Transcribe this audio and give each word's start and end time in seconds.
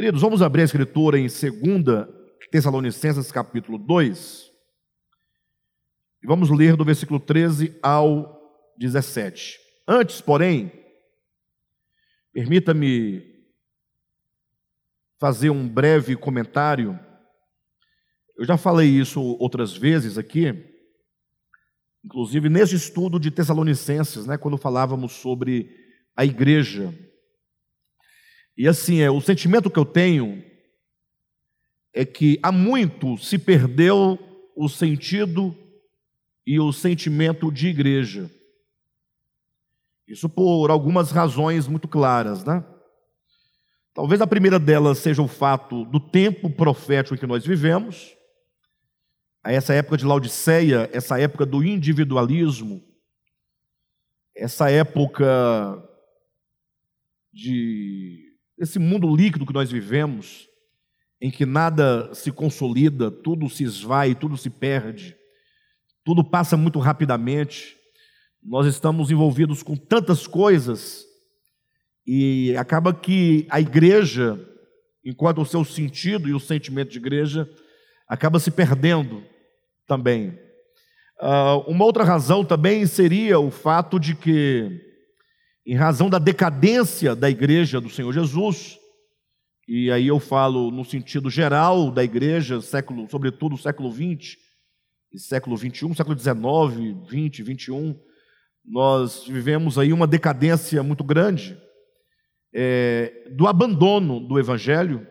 Queridos, 0.00 0.22
vamos 0.22 0.40
abrir 0.40 0.62
a 0.62 0.64
escritura 0.64 1.18
em 1.18 1.26
2 1.26 2.08
Tessalonicenses 2.50 3.30
capítulo 3.30 3.76
2. 3.76 4.50
E 6.22 6.26
vamos 6.26 6.48
ler 6.48 6.74
do 6.74 6.86
versículo 6.86 7.20
13 7.20 7.78
ao 7.82 8.40
17. 8.78 9.58
Antes, 9.86 10.22
porém, 10.22 10.72
permita-me 12.32 13.22
fazer 15.20 15.50
um 15.50 15.68
breve 15.68 16.16
comentário. 16.16 16.98
Eu 18.38 18.46
já 18.46 18.56
falei 18.56 18.88
isso 18.88 19.20
outras 19.20 19.76
vezes 19.76 20.16
aqui, 20.16 20.46
inclusive 22.02 22.48
nesse 22.48 22.74
estudo 22.74 23.20
de 23.20 23.30
Tessalonicenses, 23.30 24.24
né, 24.24 24.38
quando 24.38 24.56
falávamos 24.56 25.12
sobre 25.12 25.76
a 26.16 26.24
igreja. 26.24 26.90
E 28.60 28.68
assim, 28.68 29.00
é, 29.00 29.10
o 29.10 29.22
sentimento 29.22 29.70
que 29.70 29.78
eu 29.78 29.86
tenho 29.86 30.44
é 31.94 32.04
que 32.04 32.38
há 32.42 32.52
muito 32.52 33.16
se 33.16 33.38
perdeu 33.38 34.18
o 34.54 34.68
sentido 34.68 35.56
e 36.46 36.60
o 36.60 36.70
sentimento 36.70 37.50
de 37.50 37.68
igreja. 37.68 38.30
Isso 40.06 40.28
por 40.28 40.70
algumas 40.70 41.10
razões 41.10 41.66
muito 41.66 41.88
claras, 41.88 42.44
né? 42.44 42.62
Talvez 43.94 44.20
a 44.20 44.26
primeira 44.26 44.58
delas 44.58 44.98
seja 44.98 45.22
o 45.22 45.26
fato 45.26 45.86
do 45.86 45.98
tempo 45.98 46.50
profético 46.50 47.14
em 47.14 47.18
que 47.18 47.26
nós 47.26 47.46
vivemos, 47.46 48.14
essa 49.42 49.72
época 49.72 49.96
de 49.96 50.04
Laodiceia, 50.04 50.86
essa 50.92 51.18
época 51.18 51.46
do 51.46 51.64
individualismo, 51.64 52.84
essa 54.36 54.70
época 54.70 55.82
de 57.32 58.29
esse 58.60 58.78
mundo 58.78 59.14
líquido 59.16 59.46
que 59.46 59.54
nós 59.54 59.72
vivemos, 59.72 60.46
em 61.20 61.30
que 61.30 61.46
nada 61.46 62.14
se 62.14 62.30
consolida, 62.30 63.10
tudo 63.10 63.48
se 63.48 63.64
esvai, 63.64 64.14
tudo 64.14 64.36
se 64.36 64.50
perde, 64.50 65.16
tudo 66.04 66.22
passa 66.22 66.56
muito 66.56 66.78
rapidamente. 66.78 67.74
Nós 68.42 68.66
estamos 68.66 69.10
envolvidos 69.10 69.62
com 69.62 69.76
tantas 69.76 70.26
coisas 70.26 71.04
e 72.06 72.54
acaba 72.56 72.92
que 72.92 73.46
a 73.50 73.60
igreja, 73.60 74.38
enquanto 75.04 75.40
o 75.40 75.46
seu 75.46 75.64
sentido 75.64 76.28
e 76.28 76.34
o 76.34 76.40
sentimento 76.40 76.90
de 76.90 76.98
igreja, 76.98 77.48
acaba 78.06 78.38
se 78.38 78.50
perdendo 78.50 79.22
também. 79.86 80.38
Uh, 81.20 81.60
uma 81.66 81.84
outra 81.84 82.04
razão 82.04 82.44
também 82.44 82.86
seria 82.86 83.38
o 83.38 83.50
fato 83.50 83.98
de 83.98 84.14
que, 84.14 84.80
em 85.70 85.76
razão 85.76 86.10
da 86.10 86.18
decadência 86.18 87.14
da 87.14 87.30
igreja 87.30 87.80
do 87.80 87.88
Senhor 87.88 88.12
Jesus, 88.12 88.76
e 89.68 89.88
aí 89.92 90.08
eu 90.08 90.18
falo 90.18 90.68
no 90.68 90.84
sentido 90.84 91.30
geral 91.30 91.92
da 91.92 92.02
igreja, 92.02 92.60
século, 92.60 93.08
sobretudo 93.08 93.56
século 93.56 93.88
XX, 93.92 94.36
século 95.14 95.56
XXI, 95.56 95.94
século 95.94 96.18
XIX, 96.18 96.34
XX, 97.06 97.46
XXI, 97.46 97.96
nós 98.64 99.24
vivemos 99.28 99.78
aí 99.78 99.92
uma 99.92 100.08
decadência 100.08 100.82
muito 100.82 101.04
grande 101.04 101.56
é, 102.52 103.28
do 103.36 103.46
abandono 103.46 104.18
do 104.18 104.40
Evangelho, 104.40 105.06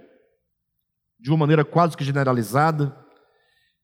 de 1.18 1.30
uma 1.30 1.38
maneira 1.38 1.64
quase 1.64 1.96
que 1.96 2.04
generalizada, 2.04 2.94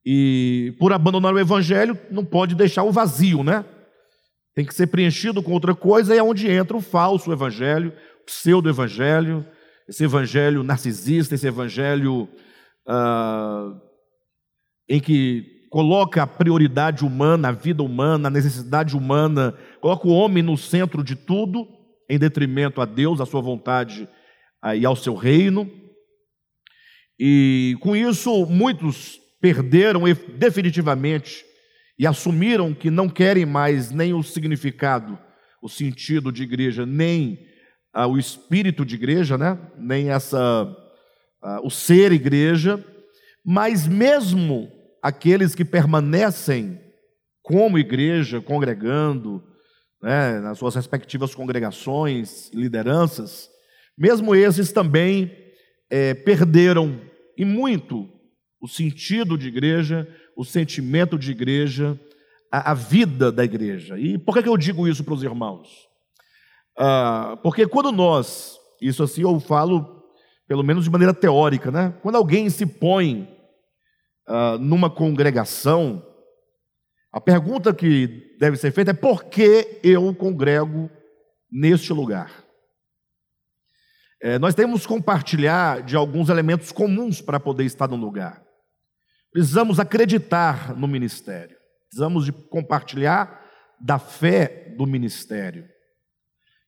e 0.06 0.76
por 0.78 0.92
abandonar 0.92 1.34
o 1.34 1.40
Evangelho, 1.40 1.98
não 2.12 2.26
pode 2.26 2.53
deixar 2.53 2.84
o 2.84 2.92
vazio, 2.92 3.46
né? 3.46 3.64
Tem 4.56 4.66
que 4.66 4.73
ser 4.73 4.88
preenchido 4.88 5.44
com 5.44 5.52
outra 5.52 5.75
coisa, 5.75 6.16
é 6.16 6.23
onde 6.23 6.50
entra 6.50 6.78
o 6.78 6.81
falso 6.81 7.31
Evangelho, 7.31 7.94
o 8.22 8.25
pseudo-Evangelho, 8.25 9.45
esse 9.88 10.06
Evangelho 10.06 10.64
narcisista, 10.64 11.36
esse 11.36 11.45
Evangelho 11.45 12.30
ah, 12.88 13.73
em 14.88 15.02
que 15.02 15.67
coloca 15.70 16.23
a 16.23 16.28
prioridade 16.28 17.03
humana, 17.03 17.50
a 17.50 17.52
vida 17.52 17.84
humana, 17.84 18.30
a 18.30 18.31
necessidade 18.31 18.96
humana, 18.96 19.53
coloca 19.81 20.07
o 20.07 20.13
homem 20.13 20.41
no 20.41 20.56
centro 20.56 21.03
de 21.03 21.18
tudo, 21.18 21.68
em 22.09 22.18
detrimento 22.18 22.79
a 22.79 22.85
Deus, 22.85 23.19
a 23.19 23.25
sua 23.25 23.41
vontade 23.41 24.08
e 24.78 24.85
ao 24.85 24.96
seu 24.96 25.16
reino. 25.16 25.69
E 27.19 27.75
com 27.81 27.94
isso, 27.94 28.46
muitos 28.46 29.19
perderam 29.41 30.03
definitivamente 30.38 31.44
e 31.97 32.06
assumiram 32.06 32.73
que 32.73 32.89
não 32.89 33.07
querem 33.07 33.45
mais 33.45 33.91
nem 33.91 34.13
o 34.13 34.22
significado, 34.22 35.17
o 35.61 35.69
sentido 35.69 36.31
de 36.31 36.44
igreja, 36.44 36.85
nem 36.85 37.39
ah, 37.94 38.07
o 38.07 38.17
espírito 38.17 38.85
de 38.85 38.95
igreja, 38.95 39.38
né? 39.38 39.57
nem 39.78 40.09
essa, 40.09 40.67
ah, 41.41 41.59
o 41.63 41.69
ser 41.69 42.11
igreja, 42.11 42.84
mas 43.45 43.88
mesmo 43.88 44.69
aqueles 45.01 45.55
que 45.55 45.63
permanecem 45.63 46.79
como 47.41 47.78
igreja, 47.78 48.41
congregando, 48.41 49.44
né, 50.01 50.39
nas 50.39 50.57
suas 50.57 50.75
respectivas 50.75 51.34
congregações, 51.34 52.51
lideranças, 52.53 53.47
mesmo 53.97 54.35
esses 54.35 54.72
também 54.72 55.31
é, 55.89 56.13
perderam 56.13 57.00
e 57.38 57.45
muito 57.45 58.09
o 58.59 58.67
sentido 58.67 59.38
de 59.38 59.47
igreja, 59.47 60.07
o 60.35 60.44
sentimento 60.44 61.18
de 61.18 61.31
igreja, 61.31 62.00
a, 62.51 62.72
a 62.72 62.73
vida 62.73 63.31
da 63.31 63.44
igreja. 63.44 63.97
E 63.97 64.18
por 64.18 64.34
que, 64.34 64.44
que 64.44 64.50
eu 64.50 64.57
digo 64.57 64.88
isso 64.88 65.03
para 65.03 65.13
os 65.13 65.23
irmãos? 65.23 65.69
Ah, 66.78 67.38
porque 67.41 67.68
quando 67.68 67.91
nós, 67.91 68.57
isso 68.81 69.03
assim 69.03 69.22
eu 69.22 69.40
falo 69.40 70.03
pelo 70.47 70.63
menos 70.63 70.84
de 70.84 70.90
maneira 70.90 71.13
teórica, 71.13 71.72
né? 71.72 71.94
Quando 72.01 72.16
alguém 72.16 72.50
se 72.50 72.66
põe 72.66 73.28
uh, 74.28 74.59
numa 74.59 74.91
congregação, 74.91 76.06
a 77.12 77.19
pergunta 77.19 77.73
que 77.73 78.35
deve 78.40 78.56
ser 78.57 78.72
feita 78.72 78.91
é 78.91 78.94
por 78.94 79.23
que 79.23 79.79
eu 79.84 80.13
congrego 80.13 80.90
neste 81.52 81.91
lugar? 81.91 82.44
É, 84.22 84.38
nós 84.38 84.53
temos 84.53 84.81
que 84.81 84.88
compartilhar 84.88 85.81
de 85.81 85.96
alguns 85.96 86.29
elementos 86.29 86.72
comuns 86.72 87.22
para 87.22 87.40
poder 87.40 87.63
estar 87.66 87.88
no 87.88 87.96
lugar. 87.96 88.44
Precisamos 89.35 89.81
acreditar 89.81 90.73
no 90.78 90.88
ministério. 90.88 91.57
Precisamos 91.90 92.23
de 92.23 92.31
compartilhar 92.31 93.46
da 93.81 94.00
fé 94.00 94.73
do 94.78 94.88
ministério. 94.88 95.66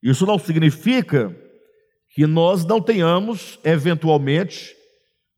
Isso 0.04 0.26
não 0.26 0.38
significa 0.38 1.34
que 2.14 2.28
nós 2.28 2.66
não 2.66 2.82
tenhamos, 2.82 3.58
eventualmente, 3.64 4.76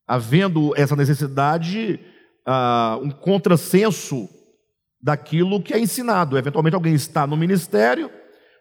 havendo 0.07 0.73
essa 0.75 0.95
necessidade, 0.95 2.00
uh, 2.47 2.97
um 3.06 3.12
contrassenso 3.12 4.28
daquilo 5.00 5.61
que 5.61 5.72
é 5.72 5.79
ensinado. 5.79 6.35
Eventualmente 6.35 6.73
alguém 6.73 6.96
está 6.96 7.28
no 7.28 7.38
ministério, 7.38 8.09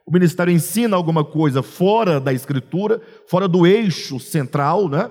o 0.07 0.13
ministério 0.13 0.53
ensina 0.53 0.95
alguma 0.95 1.25
coisa 1.25 1.63
fora 1.63 2.21
da 2.21 2.35
escritura, 2.35 3.01
fora 3.27 3.49
do 3.49 3.67
eixo 3.67 4.21
central, 4.21 4.91
né? 4.91 5.11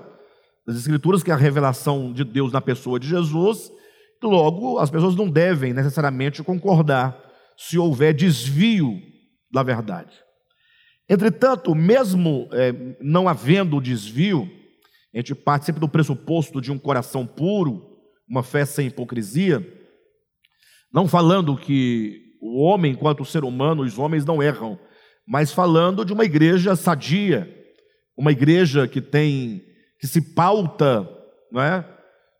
Das 0.68 0.76
escrituras, 0.76 1.22
que 1.22 1.30
é 1.30 1.34
a 1.34 1.38
revelação 1.38 2.12
de 2.12 2.22
Deus 2.22 2.52
na 2.52 2.60
pessoa 2.60 3.00
de 3.00 3.08
Jesus. 3.08 3.72
Logo, 4.22 4.78
as 4.78 4.90
pessoas 4.90 5.16
não 5.16 5.26
devem 5.26 5.72
necessariamente 5.72 6.42
concordar 6.42 7.18
se 7.56 7.78
houver 7.78 8.12
desvio 8.12 9.00
da 9.50 9.62
verdade. 9.62 10.14
Entretanto, 11.08 11.74
mesmo 11.74 12.50
é, 12.52 12.74
não 13.00 13.26
havendo 13.26 13.80
desvio, 13.80 14.46
a 15.14 15.16
gente 15.16 15.34
parte 15.34 15.64
sempre 15.64 15.80
do 15.80 15.88
pressuposto 15.88 16.60
de 16.60 16.70
um 16.70 16.78
coração 16.78 17.26
puro, 17.26 17.82
uma 18.28 18.42
fé 18.42 18.66
sem 18.66 18.88
hipocrisia, 18.88 19.66
não 20.92 21.08
falando 21.08 21.56
que 21.56 22.20
o 22.42 22.62
homem, 22.62 22.92
enquanto 22.92 23.24
ser 23.24 23.42
humano, 23.42 23.84
os 23.84 23.98
homens 23.98 24.26
não 24.26 24.42
erram, 24.42 24.78
mas 25.26 25.50
falando 25.50 26.04
de 26.04 26.12
uma 26.12 26.26
igreja 26.26 26.76
sadia, 26.76 27.48
uma 28.14 28.32
igreja 28.32 28.86
que 28.86 29.00
tem, 29.00 29.62
que 29.98 30.06
se 30.06 30.20
pauta, 30.20 31.08
não 31.50 31.60
é? 31.60 31.84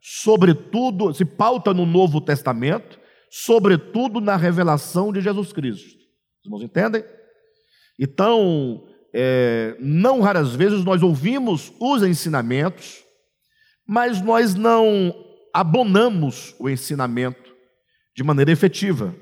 Sobretudo, 0.01 1.13
se 1.13 1.25
pauta 1.25 1.75
no 1.75 1.85
Novo 1.85 2.21
Testamento, 2.21 2.99
sobretudo 3.31 4.21
na 4.21 4.37
revelação 4.37 5.13
de 5.13 5.21
Jesus 5.21 5.53
Cristo. 5.53 5.89
Os 5.89 6.47
irmãos 6.47 6.63
entendem? 6.63 7.05
Então, 7.99 8.87
é, 9.13 9.77
não 9.81 10.21
raras 10.21 10.55
vezes 10.55 10.85
nós 10.85 11.03
ouvimos 11.03 11.73
os 11.81 12.03
ensinamentos, 12.03 13.05
mas 13.87 14.23
nós 14.23 14.55
não 14.55 15.15
abonamos 15.53 16.55
o 16.59 16.69
ensinamento 16.69 17.53
de 18.15 18.23
maneira 18.23 18.53
efetiva, 18.53 19.15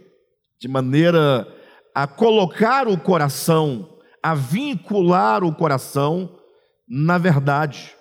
de 0.61 0.69
maneira 0.69 1.47
a 1.95 2.07
colocar 2.07 2.87
o 2.87 2.99
coração, 2.99 3.99
a 4.23 4.35
vincular 4.35 5.43
o 5.43 5.55
coração 5.55 6.39
na 6.87 7.17
verdade. 7.17 7.96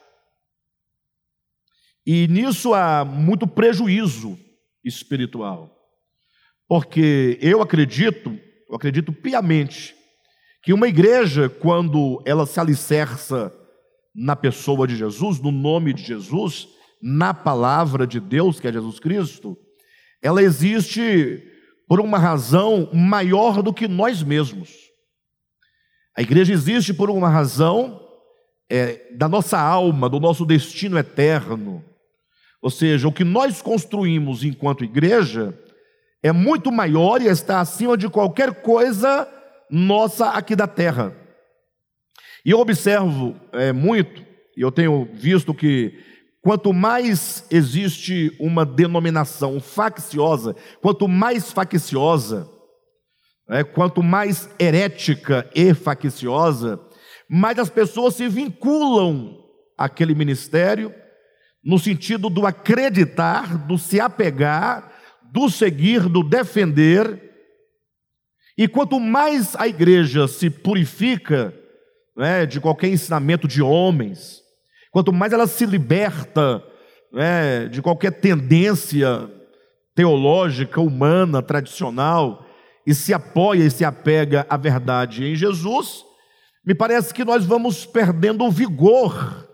E 2.06 2.28
nisso 2.28 2.74
há 2.74 3.04
muito 3.04 3.48
prejuízo 3.48 4.38
espiritual. 4.84 5.76
Porque 6.68 7.38
eu 7.42 7.62
acredito, 7.62 8.38
eu 8.70 8.76
acredito 8.76 9.12
piamente, 9.12 9.96
que 10.62 10.74
uma 10.74 10.88
igreja, 10.88 11.48
quando 11.48 12.22
ela 12.26 12.46
se 12.46 12.60
alicerça 12.60 13.54
na 14.14 14.36
pessoa 14.36 14.88
de 14.88 14.96
Jesus, 14.96 15.40
no 15.40 15.52
nome 15.52 15.94
de 15.94 16.04
Jesus, 16.04 16.68
na 17.02 17.34
palavra 17.34 18.08
de 18.08 18.20
Deus, 18.20 18.60
que 18.60 18.68
é 18.68 18.74
Jesus 18.74 19.00
Cristo, 19.00 19.58
ela 20.22 20.42
existe 20.42 21.44
por 21.88 22.00
uma 22.00 22.18
razão 22.18 22.90
maior 22.94 23.62
do 23.62 23.74
que 23.74 23.88
nós 23.88 24.24
mesmos. 24.24 24.72
A 26.18 26.22
igreja 26.22 26.54
existe 26.54 26.94
por 26.94 27.10
uma 27.10 27.30
razão 27.30 28.02
é, 28.70 29.14
da 29.14 29.28
nossa 29.28 29.60
alma, 29.60 30.10
do 30.10 30.20
nosso 30.20 30.46
destino 30.46 30.98
eterno. 30.98 31.84
Ou 32.66 32.72
seja, 32.72 33.08
o 33.08 33.12
que 33.12 33.24
nós 33.24 33.62
construímos 33.62 34.44
enquanto 34.44 34.84
igreja 34.84 35.56
é 36.24 36.32
muito 36.32 36.72
maior 36.72 37.22
e 37.22 37.28
está 37.28 37.60
acima 37.60 37.96
de 37.96 38.10
qualquer 38.10 38.64
coisa 38.64 39.32
nossa 39.70 40.32
aqui 40.32 40.56
da 40.56 40.66
terra. 40.66 41.16
E 42.44 42.50
eu 42.50 42.60
observo 42.60 43.40
é, 43.54 43.72
muito, 43.72 44.20
e 44.58 44.62
eu 44.62 44.72
tenho 44.72 45.08
visto 45.14 45.54
que 45.54 45.94
quanto 46.42 46.74
mais 46.74 47.46
existe 47.52 48.36
uma 48.40 48.66
denominação 48.66 49.60
facciosa, 49.60 50.56
quanto 50.82 51.08
mais 51.08 51.52
facciosa, 51.52 52.50
é, 53.48 53.64
quanto 53.64 54.02
mais 54.02 54.50
herética 54.60 55.48
e 55.54 55.72
facciosa, 55.76 56.80
mais 57.30 57.60
as 57.60 57.70
pessoas 57.70 58.16
se 58.16 58.28
vinculam 58.28 59.38
àquele 59.78 60.16
ministério, 60.16 60.92
no 61.66 61.80
sentido 61.80 62.30
do 62.30 62.46
acreditar, 62.46 63.58
do 63.58 63.78
se 63.78 64.00
apegar, 64.00 64.92
do 65.24 65.50
seguir, 65.50 66.08
do 66.08 66.24
defender. 66.24 67.32
E 68.56 68.68
quanto 68.68 69.00
mais 69.00 69.56
a 69.56 69.68
igreja 69.68 70.28
se 70.28 70.50
purifica 70.50 71.54
né, 72.16 72.46
de 72.46 72.62
qualquer 72.62 72.90
ensinamento 72.90 73.48
de 73.48 73.64
homens, 73.64 74.42
quanto 74.92 75.12
mais 75.12 75.34
ela 75.34 75.48
se 75.48 75.66
liberta 75.66 76.64
né, 77.12 77.68
de 77.68 77.82
qualquer 77.82 78.12
tendência 78.12 79.30
teológica, 79.96 80.80
humana, 80.80 81.42
tradicional, 81.42 82.46
e 82.86 82.94
se 82.94 83.14
apoia 83.14 83.64
e 83.64 83.72
se 83.72 83.84
apega 83.84 84.46
à 84.48 84.56
verdade 84.56 85.26
em 85.26 85.36
Jesus, 85.36 86.06
me 86.64 86.76
parece 86.76 87.14
que 87.14 87.26
nós 87.26 87.44
vamos 87.44 87.86
perdendo 87.86 88.44
o 88.46 88.52
vigor 88.52 89.45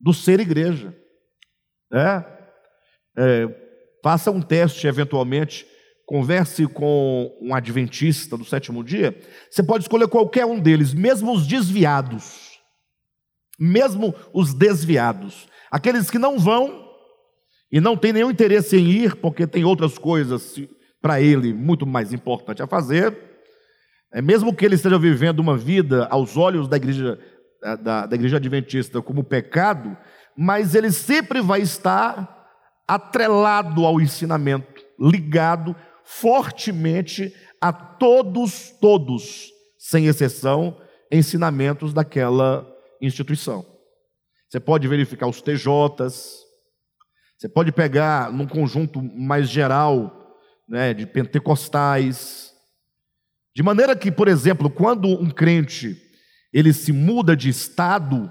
do 0.00 0.12
ser 0.12 0.40
igreja. 0.40 0.96
É, 1.92 2.24
é, 3.16 3.48
faça 4.02 4.30
um 4.30 4.40
teste 4.40 4.86
eventualmente, 4.86 5.66
converse 6.06 6.66
com 6.66 7.36
um 7.40 7.54
adventista 7.54 8.36
do 8.36 8.44
sétimo 8.44 8.82
dia. 8.82 9.18
Você 9.50 9.62
pode 9.62 9.84
escolher 9.84 10.08
qualquer 10.08 10.46
um 10.46 10.58
deles, 10.58 10.94
mesmo 10.94 11.32
os 11.32 11.46
desviados, 11.46 12.58
mesmo 13.58 14.14
os 14.32 14.54
desviados, 14.54 15.48
aqueles 15.70 16.10
que 16.10 16.18
não 16.18 16.38
vão 16.38 16.88
e 17.70 17.80
não 17.80 17.96
têm 17.96 18.12
nenhum 18.12 18.30
interesse 18.30 18.76
em 18.76 18.88
ir, 18.88 19.16
porque 19.16 19.46
tem 19.46 19.64
outras 19.64 19.98
coisas 19.98 20.56
para 21.00 21.20
ele 21.20 21.52
muito 21.52 21.86
mais 21.86 22.12
importante 22.12 22.62
a 22.62 22.66
fazer. 22.66 23.16
É, 24.12 24.22
mesmo 24.22 24.54
que 24.54 24.64
ele 24.64 24.74
esteja 24.74 24.98
vivendo 24.98 25.40
uma 25.40 25.56
vida 25.56 26.06
aos 26.10 26.36
olhos 26.36 26.66
da 26.66 26.76
igreja, 26.78 27.18
da, 27.60 28.06
da 28.06 28.14
igreja 28.14 28.36
adventista 28.36 29.02
como 29.02 29.24
pecado, 29.24 29.96
mas 30.36 30.74
ele 30.74 30.90
sempre 30.92 31.40
vai 31.40 31.60
estar 31.60 32.36
atrelado 32.86 33.84
ao 33.84 34.00
ensinamento, 34.00 34.82
ligado 34.98 35.74
fortemente 36.04 37.34
a 37.60 37.72
todos, 37.72 38.70
todos, 38.80 39.50
sem 39.78 40.06
exceção, 40.06 40.80
ensinamentos 41.10 41.92
daquela 41.92 42.66
instituição. 43.00 43.66
Você 44.48 44.58
pode 44.58 44.88
verificar 44.88 45.26
os 45.26 45.42
TJs, 45.42 46.38
você 47.36 47.48
pode 47.48 47.70
pegar 47.72 48.32
num 48.32 48.46
conjunto 48.46 49.02
mais 49.02 49.48
geral, 49.48 50.36
né, 50.66 50.94
de 50.94 51.06
pentecostais, 51.06 52.52
de 53.54 53.62
maneira 53.62 53.94
que, 53.94 54.10
por 54.10 54.28
exemplo, 54.28 54.70
quando 54.70 55.08
um 55.08 55.30
crente 55.30 56.07
ele 56.52 56.72
se 56.72 56.92
muda 56.92 57.36
de 57.36 57.48
estado, 57.48 58.30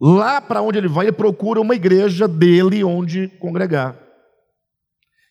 Lá 0.00 0.40
para 0.40 0.60
onde 0.60 0.78
ele 0.78 0.88
vai, 0.88 1.06
ele 1.06 1.12
procura 1.12 1.60
uma 1.60 1.74
igreja 1.74 2.28
dele 2.28 2.84
onde 2.84 3.28
congregar. 3.38 3.96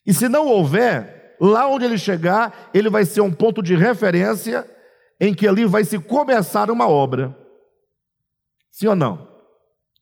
E 0.05 0.13
se 0.13 0.27
não 0.27 0.47
houver, 0.47 1.35
lá 1.39 1.67
onde 1.67 1.85
ele 1.85 1.97
chegar, 1.97 2.69
ele 2.73 2.89
vai 2.89 3.05
ser 3.05 3.21
um 3.21 3.31
ponto 3.31 3.61
de 3.61 3.75
referência 3.75 4.69
em 5.19 5.33
que 5.33 5.47
ali 5.47 5.65
vai 5.65 5.83
se 5.83 5.99
começar 5.99 6.71
uma 6.71 6.87
obra. 6.87 7.35
Sim 8.71 8.87
ou 8.87 8.95
não? 8.95 9.27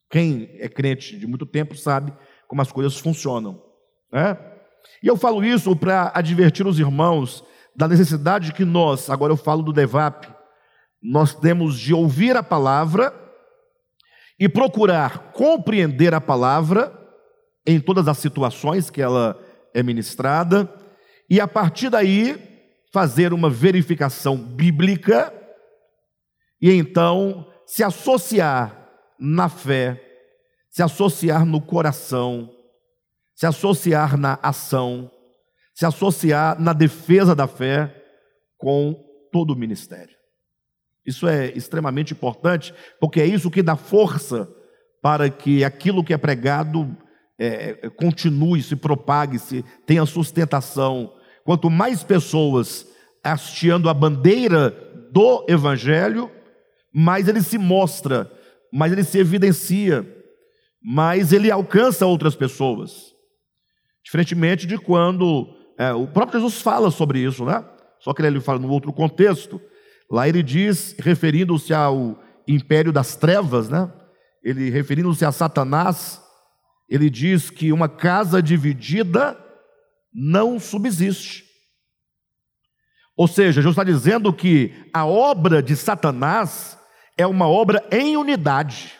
Quem 0.09 0.49
é 0.59 0.69
crente 0.69 1.17
de 1.17 1.27
muito 1.27 1.45
tempo 1.45 1.75
sabe 1.75 2.13
como 2.47 2.61
as 2.61 2.71
coisas 2.71 2.97
funcionam. 2.97 3.61
Né? 4.11 4.37
E 5.01 5.07
eu 5.07 5.17
falo 5.17 5.43
isso 5.43 5.75
para 5.75 6.11
advertir 6.15 6.65
os 6.65 6.79
irmãos 6.79 7.43
da 7.75 7.87
necessidade 7.87 8.53
que 8.53 8.63
nós, 8.63 9.09
agora 9.09 9.33
eu 9.33 9.37
falo 9.37 9.61
do 9.61 9.73
DEVAP, 9.73 10.32
nós 11.03 11.35
temos 11.35 11.77
de 11.77 11.93
ouvir 11.93 12.37
a 12.37 12.41
palavra 12.41 13.13
e 14.39 14.47
procurar 14.47 15.33
compreender 15.33 16.13
a 16.13 16.21
palavra 16.21 16.97
em 17.67 17.79
todas 17.79 18.07
as 18.07 18.17
situações 18.17 18.89
que 18.89 19.01
ela 19.01 19.37
é 19.73 19.83
ministrada, 19.83 20.71
e 21.29 21.39
a 21.41 21.47
partir 21.47 21.89
daí 21.89 22.37
fazer 22.91 23.33
uma 23.33 23.49
verificação 23.49 24.37
bíblica 24.37 25.33
e 26.61 26.71
então 26.71 27.51
se 27.65 27.83
associar 27.83 28.87
na 29.19 29.49
fé, 29.49 30.01
se 30.69 30.83
associar 30.83 31.45
no 31.45 31.59
coração, 31.59 32.49
se 33.33 33.45
associar 33.45 34.17
na 34.17 34.37
ação, 34.43 35.09
se 35.73 35.85
associar 35.85 36.59
na 36.61 36.71
defesa 36.71 37.33
da 37.33 37.47
fé 37.47 38.03
com 38.57 38.93
todo 39.31 39.51
o 39.51 39.55
ministério. 39.55 40.22
Isso 41.05 41.27
é 41.27 41.51
extremamente 41.51 42.13
importante, 42.13 42.73
porque 42.99 43.19
é 43.19 43.25
isso 43.25 43.51
que 43.51 43.61
dá 43.61 43.75
força 43.75 44.49
para 45.01 45.29
que 45.29 45.63
aquilo 45.63 46.03
que 46.03 46.13
é 46.13 46.17
pregado 46.17 46.95
é, 47.37 47.77
é, 47.81 47.89
continue, 47.89 48.63
se 48.63 48.75
propague, 48.75 49.37
se 49.37 49.65
tenha 49.85 50.05
sustentação. 50.05 51.13
Quanto 51.43 51.69
mais 51.69 52.03
pessoas 52.03 52.87
hasteando 53.23 53.89
a 53.89 53.93
bandeira 53.93 54.69
do 55.11 55.45
Evangelho, 55.47 56.31
mais 56.93 57.27
ele 57.27 57.41
se 57.41 57.57
mostra, 57.57 58.31
mais 58.71 58.91
ele 58.91 59.03
se 59.03 59.17
evidencia, 59.17 60.07
mais 60.81 61.33
ele 61.33 61.51
alcança 61.51 62.05
outras 62.05 62.35
pessoas. 62.35 63.13
Diferentemente 64.03 64.65
de 64.65 64.77
quando 64.77 65.47
é, 65.77 65.91
o 65.93 66.07
próprio 66.07 66.39
Jesus 66.39 66.61
fala 66.61 66.91
sobre 66.91 67.19
isso, 67.19 67.45
né? 67.45 67.63
Só 67.99 68.13
que 68.13 68.21
ele 68.21 68.39
fala 68.39 68.59
num 68.59 68.69
outro 68.69 68.91
contexto. 68.91 69.61
Lá 70.13 70.29
ele 70.29 70.43
diz, 70.43 70.95
referindo-se 70.99 71.73
ao 71.73 72.23
império 72.47 72.93
das 72.93 73.15
trevas, 73.15 73.67
né? 73.67 73.91
Ele 74.43 74.69
referindo-se 74.69 75.25
a 75.25 75.31
Satanás, 75.31 76.21
ele 76.87 77.09
diz 77.09 77.49
que 77.49 77.73
uma 77.73 77.89
casa 77.89 78.39
dividida 78.39 79.35
não 80.13 80.59
subsiste. 80.59 81.45
Ou 83.17 83.27
seja, 83.27 83.53
Jesus 83.53 83.73
está 83.73 83.83
dizendo 83.83 84.31
que 84.31 84.87
a 84.93 85.03
obra 85.03 85.63
de 85.63 85.75
Satanás 85.75 86.77
é 87.17 87.25
uma 87.25 87.47
obra 87.47 87.83
em 87.91 88.15
unidade. 88.15 88.93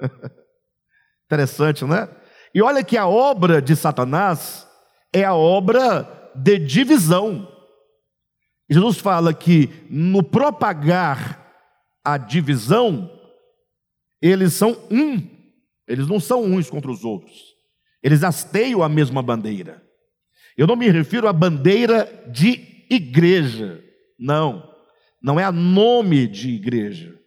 Interessante, 1.26 1.84
né? 1.84 2.08
E 2.54 2.62
olha 2.62 2.82
que 2.82 2.96
a 2.96 3.06
obra 3.06 3.60
de 3.60 3.76
Satanás 3.76 4.66
é 5.12 5.24
a 5.24 5.34
obra 5.34 6.32
de 6.34 6.58
divisão. 6.58 7.57
Jesus 8.70 8.98
fala 8.98 9.32
que 9.32 9.70
no 9.88 10.22
propagar 10.22 11.46
a 12.04 12.18
divisão, 12.18 13.10
eles 14.20 14.52
são 14.52 14.76
um, 14.90 15.22
eles 15.86 16.06
não 16.06 16.20
são 16.20 16.44
uns 16.44 16.68
contra 16.68 16.90
os 16.90 17.04
outros, 17.04 17.54
eles 18.02 18.22
hasteiam 18.22 18.82
a 18.82 18.88
mesma 18.88 19.22
bandeira. 19.22 19.82
Eu 20.56 20.66
não 20.66 20.76
me 20.76 20.90
refiro 20.90 21.28
à 21.28 21.32
bandeira 21.32 22.04
de 22.30 22.84
igreja, 22.90 23.82
não, 24.18 24.68
não 25.22 25.38
é 25.38 25.44
a 25.44 25.52
nome 25.52 26.26
de 26.26 26.50
igreja, 26.50 27.18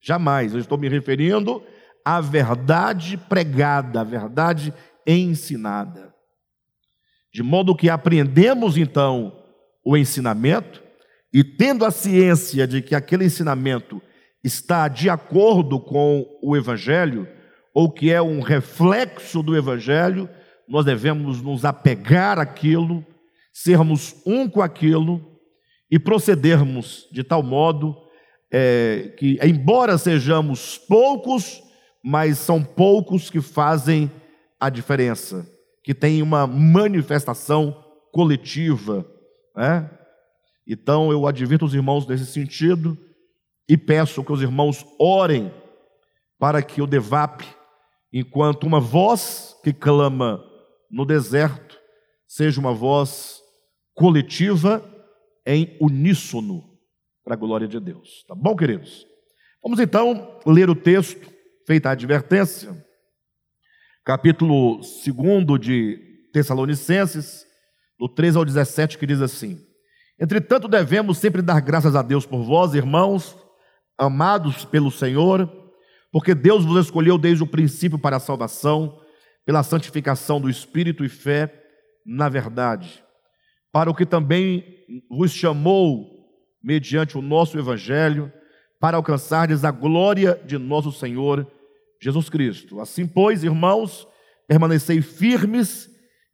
jamais, 0.00 0.52
eu 0.52 0.60
estou 0.60 0.78
me 0.78 0.88
referindo 0.88 1.62
à 2.04 2.20
verdade 2.20 3.16
pregada, 3.16 4.00
à 4.00 4.04
verdade 4.04 4.72
ensinada. 5.06 6.14
De 7.32 7.42
modo 7.42 7.76
que 7.76 7.90
aprendemos 7.90 8.76
então 8.76 9.37
o 9.88 9.96
ensinamento, 9.96 10.82
e 11.32 11.42
tendo 11.42 11.82
a 11.82 11.90
ciência 11.90 12.66
de 12.66 12.82
que 12.82 12.94
aquele 12.94 13.24
ensinamento 13.24 14.02
está 14.44 14.86
de 14.86 15.08
acordo 15.08 15.80
com 15.80 16.26
o 16.42 16.54
Evangelho, 16.54 17.26
ou 17.72 17.90
que 17.90 18.12
é 18.12 18.20
um 18.20 18.42
reflexo 18.42 19.42
do 19.42 19.56
Evangelho, 19.56 20.28
nós 20.68 20.84
devemos 20.84 21.40
nos 21.40 21.64
apegar 21.64 22.38
àquilo, 22.38 23.02
sermos 23.50 24.14
um 24.26 24.46
com 24.46 24.60
aquilo 24.60 25.22
e 25.90 25.98
procedermos 25.98 27.08
de 27.10 27.24
tal 27.24 27.42
modo 27.42 27.96
é, 28.52 29.14
que, 29.16 29.38
embora 29.42 29.96
sejamos 29.96 30.76
poucos, 30.76 31.62
mas 32.04 32.36
são 32.36 32.62
poucos 32.62 33.30
que 33.30 33.40
fazem 33.40 34.12
a 34.60 34.68
diferença, 34.68 35.50
que 35.82 35.94
tem 35.94 36.20
uma 36.20 36.46
manifestação 36.46 37.74
coletiva. 38.12 39.17
Né? 39.58 39.90
Então 40.64 41.10
eu 41.10 41.26
advirto 41.26 41.64
os 41.64 41.74
irmãos 41.74 42.06
nesse 42.06 42.26
sentido 42.26 42.96
e 43.68 43.76
peço 43.76 44.22
que 44.22 44.32
os 44.32 44.40
irmãos 44.40 44.86
orem 45.00 45.52
para 46.38 46.62
que 46.62 46.80
o 46.80 46.86
DEVAP, 46.86 47.42
enquanto 48.12 48.62
uma 48.62 48.78
voz 48.78 49.56
que 49.64 49.72
clama 49.72 50.40
no 50.88 51.04
deserto, 51.04 51.76
seja 52.28 52.60
uma 52.60 52.72
voz 52.72 53.42
coletiva 53.94 54.80
em 55.44 55.76
uníssono 55.80 56.78
para 57.24 57.34
a 57.34 57.36
glória 57.36 57.66
de 57.66 57.80
Deus. 57.80 58.24
Tá 58.28 58.36
bom, 58.36 58.54
queridos? 58.54 59.04
Vamos 59.60 59.80
então 59.80 60.38
ler 60.46 60.70
o 60.70 60.76
texto, 60.76 61.28
feita 61.66 61.88
a 61.88 61.92
advertência, 61.92 62.72
capítulo 64.04 64.76
2 64.76 65.60
de 65.60 66.28
Tessalonicenses, 66.32 67.47
do 67.98 68.08
13 68.08 68.38
ao 68.38 68.44
17, 68.44 68.96
que 68.98 69.06
diz 69.06 69.20
assim: 69.20 69.60
Entretanto, 70.20 70.68
devemos 70.68 71.18
sempre 71.18 71.42
dar 71.42 71.60
graças 71.60 71.94
a 71.94 72.02
Deus 72.02 72.24
por 72.24 72.42
vós, 72.42 72.74
irmãos, 72.74 73.36
amados 73.96 74.64
pelo 74.64 74.90
Senhor, 74.90 75.50
porque 76.12 76.34
Deus 76.34 76.64
vos 76.64 76.86
escolheu 76.86 77.18
desde 77.18 77.42
o 77.42 77.46
princípio 77.46 77.98
para 77.98 78.16
a 78.16 78.20
salvação, 78.20 79.00
pela 79.44 79.62
santificação 79.62 80.40
do 80.40 80.48
espírito 80.48 81.04
e 81.04 81.08
fé 81.08 81.64
na 82.06 82.28
verdade, 82.28 83.04
para 83.70 83.90
o 83.90 83.94
que 83.94 84.06
também 84.06 84.64
vos 85.10 85.30
chamou 85.30 86.06
mediante 86.62 87.18
o 87.18 87.22
nosso 87.22 87.58
evangelho, 87.58 88.32
para 88.80 88.96
alcançardes 88.96 89.64
a 89.64 89.70
glória 89.70 90.40
de 90.46 90.56
nosso 90.56 90.90
Senhor 90.90 91.46
Jesus 92.00 92.30
Cristo. 92.30 92.80
Assim, 92.80 93.06
pois, 93.06 93.44
irmãos, 93.44 94.06
permanecei 94.46 95.02
firmes 95.02 95.90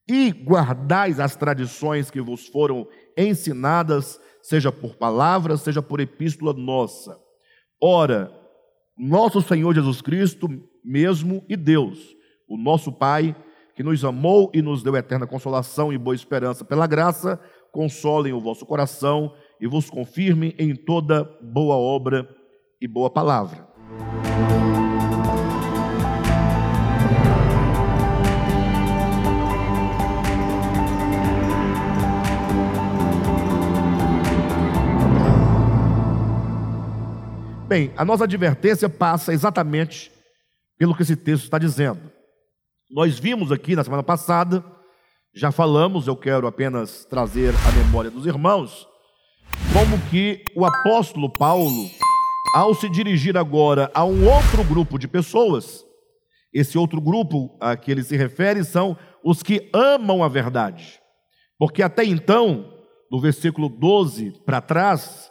e 0.08 0.30
guardais 0.30 1.18
as 1.18 1.34
tradições 1.34 2.10
que 2.10 2.20
vos 2.20 2.46
foram 2.48 2.86
ensinadas, 3.16 4.20
seja 4.42 4.70
por 4.70 4.96
palavra, 4.96 5.56
seja 5.56 5.82
por 5.82 6.00
epístola 6.00 6.52
nossa. 6.52 7.18
Ora, 7.82 8.30
nosso 8.96 9.40
Senhor 9.40 9.74
Jesus 9.74 10.00
Cristo 10.02 10.48
mesmo 10.84 11.44
e 11.48 11.56
Deus, 11.56 12.14
o 12.48 12.58
nosso 12.58 12.92
Pai, 12.92 13.34
que 13.74 13.82
nos 13.82 14.04
amou 14.04 14.50
e 14.54 14.62
nos 14.62 14.82
deu 14.82 14.94
eterna 14.96 15.26
consolação 15.26 15.92
e 15.92 15.98
boa 15.98 16.14
esperança 16.14 16.64
pela 16.64 16.86
graça, 16.86 17.40
consolem 17.72 18.32
o 18.32 18.40
vosso 18.40 18.64
coração 18.64 19.34
e 19.60 19.66
vos 19.66 19.90
confirmem 19.90 20.54
em 20.58 20.76
toda 20.76 21.24
boa 21.42 21.74
obra 21.74 22.28
e 22.80 22.86
boa 22.86 23.10
palavra. 23.10 23.73
Bem, 37.74 37.90
a 37.96 38.04
nossa 38.04 38.22
advertência 38.22 38.88
passa 38.88 39.32
exatamente 39.32 40.12
pelo 40.78 40.94
que 40.94 41.02
esse 41.02 41.16
texto 41.16 41.42
está 41.42 41.58
dizendo. 41.58 42.08
Nós 42.88 43.18
vimos 43.18 43.50
aqui 43.50 43.74
na 43.74 43.82
semana 43.82 44.00
passada, 44.00 44.64
já 45.34 45.50
falamos, 45.50 46.06
eu 46.06 46.16
quero 46.16 46.46
apenas 46.46 47.04
trazer 47.04 47.52
a 47.66 47.72
memória 47.72 48.12
dos 48.12 48.26
irmãos, 48.26 48.86
como 49.72 50.00
que 50.08 50.44
o 50.54 50.64
apóstolo 50.64 51.28
Paulo, 51.28 51.90
ao 52.54 52.76
se 52.76 52.88
dirigir 52.88 53.36
agora 53.36 53.90
a 53.92 54.04
um 54.04 54.24
outro 54.24 54.62
grupo 54.62 54.96
de 54.96 55.08
pessoas, 55.08 55.84
esse 56.52 56.78
outro 56.78 57.00
grupo 57.00 57.58
a 57.60 57.76
que 57.76 57.90
ele 57.90 58.04
se 58.04 58.16
refere 58.16 58.62
são 58.62 58.96
os 59.24 59.42
que 59.42 59.68
amam 59.74 60.22
a 60.22 60.28
verdade. 60.28 61.00
Porque 61.58 61.82
até 61.82 62.04
então, 62.04 62.72
no 63.10 63.20
versículo 63.20 63.68
12 63.68 64.44
para 64.46 64.60
trás, 64.60 65.23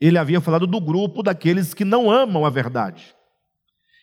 ele 0.00 0.18
havia 0.18 0.40
falado 0.40 0.66
do 0.66 0.80
grupo 0.80 1.22
daqueles 1.22 1.72
que 1.74 1.84
não 1.84 2.10
amam 2.10 2.44
a 2.44 2.50
verdade. 2.50 3.14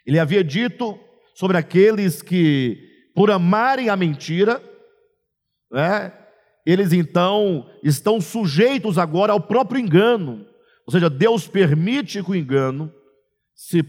Ele 0.05 0.19
havia 0.19 0.43
dito 0.43 0.99
sobre 1.35 1.57
aqueles 1.57 2.21
que, 2.21 2.77
por 3.15 3.29
amarem 3.29 3.89
a 3.89 3.95
mentira, 3.95 4.61
né, 5.71 6.13
eles 6.65 6.93
então 6.93 7.69
estão 7.83 8.19
sujeitos 8.19 8.97
agora 8.97 9.33
ao 9.33 9.39
próprio 9.39 9.79
engano. 9.79 10.45
Ou 10.85 10.91
seja, 10.91 11.09
Deus 11.09 11.47
permite 11.47 12.23
que 12.23 12.31
o 12.31 12.35
engano 12.35 12.91
se 13.55 13.85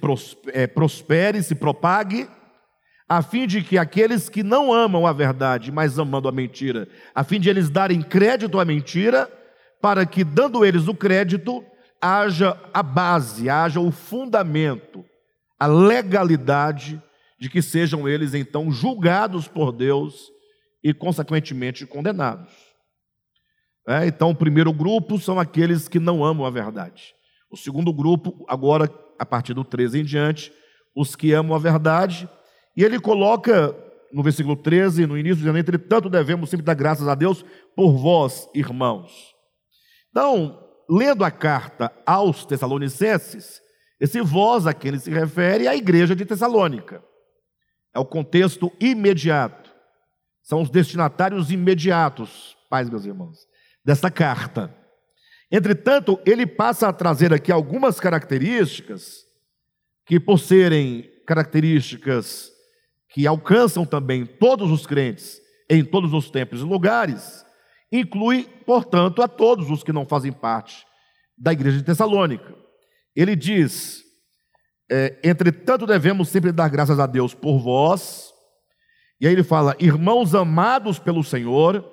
é, 0.53 0.67
prospere, 0.67 1.43
se 1.43 1.55
propague, 1.55 2.29
a 3.09 3.23
fim 3.23 3.47
de 3.47 3.63
que 3.63 3.79
aqueles 3.79 4.29
que 4.29 4.43
não 4.43 4.73
amam 4.73 5.07
a 5.07 5.13
verdade, 5.13 5.73
mas 5.73 5.99
amando 5.99 6.29
a 6.29 6.33
mentira, 6.33 6.89
a 7.15 7.25
fim 7.25 7.41
de 7.41 7.49
eles 7.49 7.71
darem 7.71 8.03
crédito 8.03 8.61
à 8.61 8.65
mentira, 8.65 9.31
para 9.81 10.07
que, 10.07 10.23
dando 10.25 10.65
eles 10.65 10.89
o 10.89 10.95
crédito, 10.95 11.65
haja 12.03 12.61
a 12.75 12.83
base, 12.83 13.49
haja 13.49 13.79
o 13.79 13.93
fundamento, 13.93 15.05
a 15.59 15.67
legalidade 15.67 17.01
de 17.39 17.49
que 17.49 17.63
sejam 17.63 18.09
eles 18.09 18.35
então 18.35 18.73
julgados 18.73 19.47
por 19.47 19.71
Deus 19.71 20.31
e, 20.83 20.93
consequentemente, 20.93 21.87
condenados. 21.87 22.53
É, 23.89 24.07
então, 24.07 24.31
o 24.31 24.35
primeiro 24.35 24.73
grupo 24.73 25.19
são 25.19 25.39
aqueles 25.39 25.87
que 25.87 26.01
não 26.01 26.25
amam 26.25 26.45
a 26.45 26.51
verdade. 26.51 27.15
O 27.51 27.57
segundo 27.57 27.93
grupo, 27.93 28.45
agora, 28.49 28.93
a 29.19 29.27
partir 29.27 29.55
do 29.55 29.65
13 29.65 30.01
em 30.01 30.05
diante, 30.05 30.53
os 30.95 31.15
que 31.15 31.33
amam 31.33 31.55
a 31.55 31.59
verdade. 31.59 32.29
E 32.77 32.83
ele 32.83 33.01
coloca 33.01 33.75
no 34.13 34.23
versículo 34.23 34.55
13, 34.57 35.07
no 35.07 35.19
início, 35.19 35.39
dizendo: 35.39 35.59
Entretanto, 35.59 36.09
devemos 36.09 36.51
sempre 36.51 36.65
dar 36.65 36.75
graças 36.75 37.09
a 37.09 37.15
Deus 37.15 37.45
por 37.75 37.93
vós, 37.93 38.49
irmãos. 38.55 39.11
Então, 40.11 40.62
lendo 40.93 41.25
a 41.25 41.31
carta 41.31 41.91
aos 42.05 42.45
Tessalonicenses, 42.45 43.63
esse 43.99 44.21
vós 44.21 44.67
a 44.67 44.75
quem 44.75 44.91
ele 44.91 44.99
se 44.99 45.11
refere 45.11 45.65
é 45.65 45.69
a 45.69 45.77
igreja 45.77 46.15
de 46.15 46.27
Tessalônica. 46.27 47.03
É 47.95 47.99
o 47.99 48.05
contexto 48.05 48.71
imediato. 48.79 49.71
São 50.43 50.61
os 50.61 50.69
destinatários 50.69 51.51
imediatos, 51.51 52.57
pais 52.69 52.91
meus 52.91 53.07
irmãos, 53.07 53.39
dessa 53.83 54.11
carta. 54.11 54.75
Entretanto, 55.51 56.21
ele 56.27 56.47
passa 56.47 56.89
a 56.89 56.93
trazer 56.93 57.33
aqui 57.33 57.51
algumas 57.51 57.99
características 57.99 59.25
que, 60.05 60.21
por 60.21 60.39
serem 60.39 61.09
características 61.27 62.51
que 63.09 63.27
alcançam 63.27 63.87
também 63.87 64.27
todos 64.27 64.71
os 64.71 64.87
crentes 64.87 65.41
em 65.71 65.83
todos 65.83 66.13
os 66.13 66.31
tempos 66.31 66.61
e 66.61 66.65
lugares, 66.65 67.47
inclui, 67.93 68.45
portanto, 68.65 69.23
a 69.23 69.29
todos 69.29 69.71
os 69.71 69.85
que 69.85 69.93
não 69.93 70.07
fazem 70.07 70.33
parte 70.33 70.87
da 71.37 71.53
igreja 71.53 71.79
de 71.79 71.85
Tessalônica. 71.85 72.55
Ele 73.15 73.37
diz: 73.37 74.03
é, 74.91 75.19
entretanto, 75.23 75.87
devemos 75.87 76.29
sempre 76.29 76.51
dar 76.53 76.69
graças 76.69 76.99
a 76.99 77.07
Deus 77.07 77.35
por 77.35 77.59
vós. 77.59 78.33
E 79.21 79.27
aí 79.27 79.33
ele 79.33 79.45
fala: 79.45 79.77
irmãos 79.79 80.35
amados 80.35 80.99
pelo 80.99 81.23
Senhor, 81.23 81.85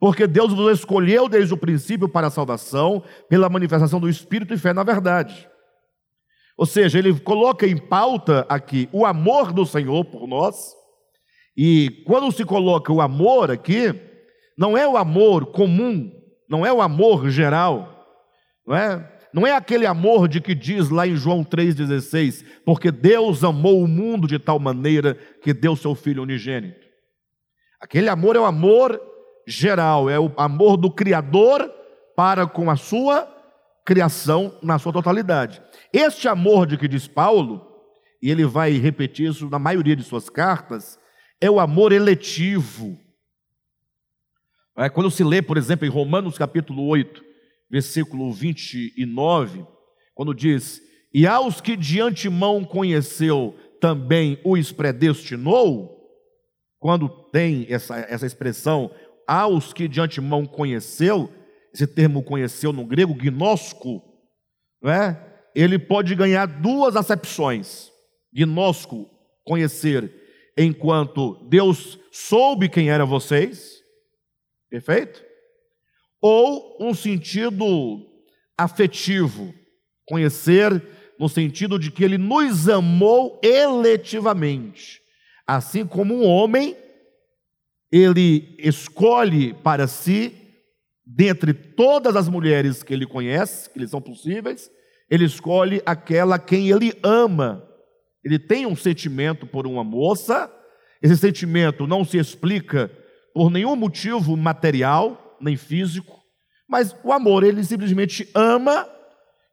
porque 0.00 0.26
Deus 0.26 0.52
vos 0.52 0.78
escolheu 0.78 1.28
desde 1.28 1.54
o 1.54 1.58
princípio 1.58 2.08
para 2.08 2.26
a 2.26 2.30
salvação, 2.30 3.02
pela 3.28 3.48
manifestação 3.48 4.00
do 4.00 4.08
Espírito 4.08 4.52
e 4.52 4.58
fé 4.58 4.72
na 4.72 4.82
verdade. 4.82 5.48
Ou 6.56 6.66
seja, 6.66 6.98
ele 6.98 7.18
coloca 7.20 7.66
em 7.66 7.76
pauta 7.76 8.44
aqui 8.48 8.88
o 8.92 9.06
amor 9.06 9.52
do 9.52 9.64
Senhor 9.64 10.04
por 10.04 10.26
nós. 10.26 10.74
E 11.56 12.02
quando 12.06 12.32
se 12.32 12.44
coloca 12.44 12.92
o 12.92 13.00
amor 13.00 13.50
aqui, 13.50 13.92
não 14.58 14.76
é 14.76 14.86
o 14.88 14.96
amor 14.96 15.46
comum, 15.46 16.10
não 16.50 16.66
é 16.66 16.72
o 16.72 16.82
amor 16.82 17.30
geral, 17.30 18.04
não 18.66 18.74
é? 18.74 19.14
Não 19.32 19.46
é 19.46 19.52
aquele 19.52 19.86
amor 19.86 20.26
de 20.26 20.40
que 20.40 20.54
diz 20.54 20.90
lá 20.90 21.06
em 21.06 21.14
João 21.14 21.44
3,16, 21.44 22.44
porque 22.64 22.90
Deus 22.90 23.44
amou 23.44 23.82
o 23.82 23.86
mundo 23.86 24.26
de 24.26 24.38
tal 24.38 24.58
maneira 24.58 25.14
que 25.42 25.52
deu 25.52 25.76
seu 25.76 25.94
Filho 25.94 26.22
unigênito. 26.22 26.88
Aquele 27.80 28.08
amor 28.08 28.34
é 28.34 28.40
o 28.40 28.44
amor 28.44 29.00
geral, 29.46 30.10
é 30.10 30.18
o 30.18 30.32
amor 30.36 30.76
do 30.76 30.90
Criador 30.90 31.70
para 32.16 32.46
com 32.46 32.68
a 32.68 32.76
sua 32.76 33.28
criação 33.84 34.58
na 34.62 34.78
sua 34.78 34.92
totalidade. 34.92 35.62
Este 35.92 36.26
amor 36.26 36.66
de 36.66 36.76
que 36.76 36.88
diz 36.88 37.06
Paulo, 37.06 37.64
e 38.20 38.30
ele 38.30 38.44
vai 38.44 38.72
repetir 38.72 39.30
isso 39.30 39.48
na 39.48 39.58
maioria 39.58 39.94
de 39.94 40.02
suas 40.02 40.28
cartas, 40.28 40.98
é 41.40 41.50
o 41.50 41.60
amor 41.60 41.92
eletivo. 41.92 42.98
É, 44.78 44.88
quando 44.88 45.10
se 45.10 45.24
lê, 45.24 45.42
por 45.42 45.56
exemplo, 45.56 45.84
em 45.84 45.90
Romanos 45.90 46.38
capítulo 46.38 46.86
8, 46.86 47.24
versículo 47.68 48.32
29, 48.32 49.66
quando 50.14 50.32
diz: 50.32 50.80
E 51.12 51.26
aos 51.26 51.60
que 51.60 51.76
de 51.76 52.00
antemão 52.00 52.64
conheceu, 52.64 53.56
também 53.80 54.40
os 54.44 54.70
predestinou, 54.70 55.98
quando 56.78 57.08
tem 57.08 57.66
essa, 57.68 57.98
essa 58.08 58.24
expressão, 58.24 58.88
aos 59.26 59.72
que 59.72 59.88
de 59.88 60.00
antemão 60.00 60.46
conheceu, 60.46 61.28
esse 61.74 61.86
termo 61.86 62.22
conheceu 62.22 62.72
no 62.72 62.86
grego, 62.86 63.14
gnosco, 63.14 64.00
não 64.80 64.92
é? 64.92 65.40
ele 65.56 65.76
pode 65.76 66.14
ganhar 66.14 66.46
duas 66.46 66.94
acepções. 66.94 67.90
Gnosco, 68.32 69.10
conhecer, 69.44 70.12
enquanto 70.56 71.34
Deus 71.48 71.98
soube 72.12 72.68
quem 72.68 72.90
era 72.90 73.04
vocês, 73.04 73.77
perfeito? 74.70 75.22
Ou 76.20 76.76
um 76.80 76.94
sentido 76.94 78.04
afetivo, 78.56 79.54
conhecer 80.06 80.82
no 81.18 81.28
sentido 81.28 81.78
de 81.78 81.90
que 81.90 82.04
ele 82.04 82.18
nos 82.18 82.68
amou 82.68 83.40
eletivamente. 83.42 85.00
Assim 85.46 85.86
como 85.86 86.14
um 86.14 86.26
homem, 86.26 86.76
ele 87.90 88.54
escolhe 88.58 89.54
para 89.54 89.86
si, 89.86 90.34
dentre 91.04 91.52
todas 91.52 92.16
as 92.16 92.28
mulheres 92.28 92.82
que 92.82 92.92
ele 92.92 93.06
conhece, 93.06 93.70
que 93.70 93.78
lhe 93.78 93.88
são 93.88 94.00
possíveis, 94.00 94.70
ele 95.10 95.24
escolhe 95.24 95.82
aquela 95.86 96.38
quem 96.38 96.70
ele 96.70 96.92
ama. 97.02 97.66
Ele 98.22 98.38
tem 98.38 98.66
um 98.66 98.76
sentimento 98.76 99.46
por 99.46 99.66
uma 99.66 99.82
moça, 99.82 100.52
esse 101.00 101.16
sentimento 101.16 101.86
não 101.86 102.04
se 102.04 102.18
explica 102.18 102.90
por 103.38 103.52
nenhum 103.52 103.76
motivo 103.76 104.36
material, 104.36 105.36
nem 105.40 105.56
físico, 105.56 106.20
mas 106.68 106.92
o 107.04 107.12
amor, 107.12 107.44
ele 107.44 107.62
simplesmente 107.62 108.28
ama, 108.34 108.84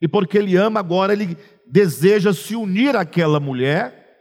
e 0.01 0.07
porque 0.07 0.39
ele 0.39 0.55
ama, 0.55 0.79
agora 0.79 1.13
ele 1.13 1.37
deseja 1.67 2.33
se 2.33 2.55
unir 2.55 2.95
àquela 2.95 3.39
mulher 3.39 4.17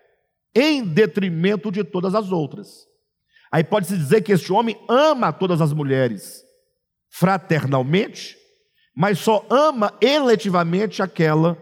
em 0.55 0.85
detrimento 0.85 1.73
de 1.73 1.83
todas 1.83 2.15
as 2.15 2.31
outras. 2.31 2.87
Aí 3.51 3.65
pode-se 3.65 3.97
dizer 3.97 4.21
que 4.21 4.33
este 4.33 4.53
homem 4.53 4.79
ama 4.87 5.33
todas 5.33 5.63
as 5.63 5.73
mulheres 5.73 6.45
fraternalmente, 7.09 8.37
mas 8.95 9.19
só 9.19 9.47
ama 9.49 9.95
eletivamente 9.99 11.03
aquela 11.03 11.57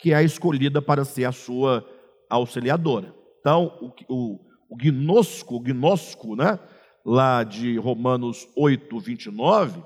que 0.00 0.12
é 0.12 0.24
escolhida 0.24 0.82
para 0.82 1.04
ser 1.04 1.24
a 1.24 1.30
sua 1.30 1.88
auxiliadora. 2.28 3.14
Então, 3.38 3.78
o, 3.80 3.92
o, 4.12 4.40
o 4.70 4.76
gnosco, 4.76 5.54
o 5.54 5.60
gnosco, 5.60 6.34
né, 6.34 6.58
lá 7.04 7.44
de 7.44 7.76
Romanos 7.76 8.48
8, 8.56 8.98
29, 8.98 9.82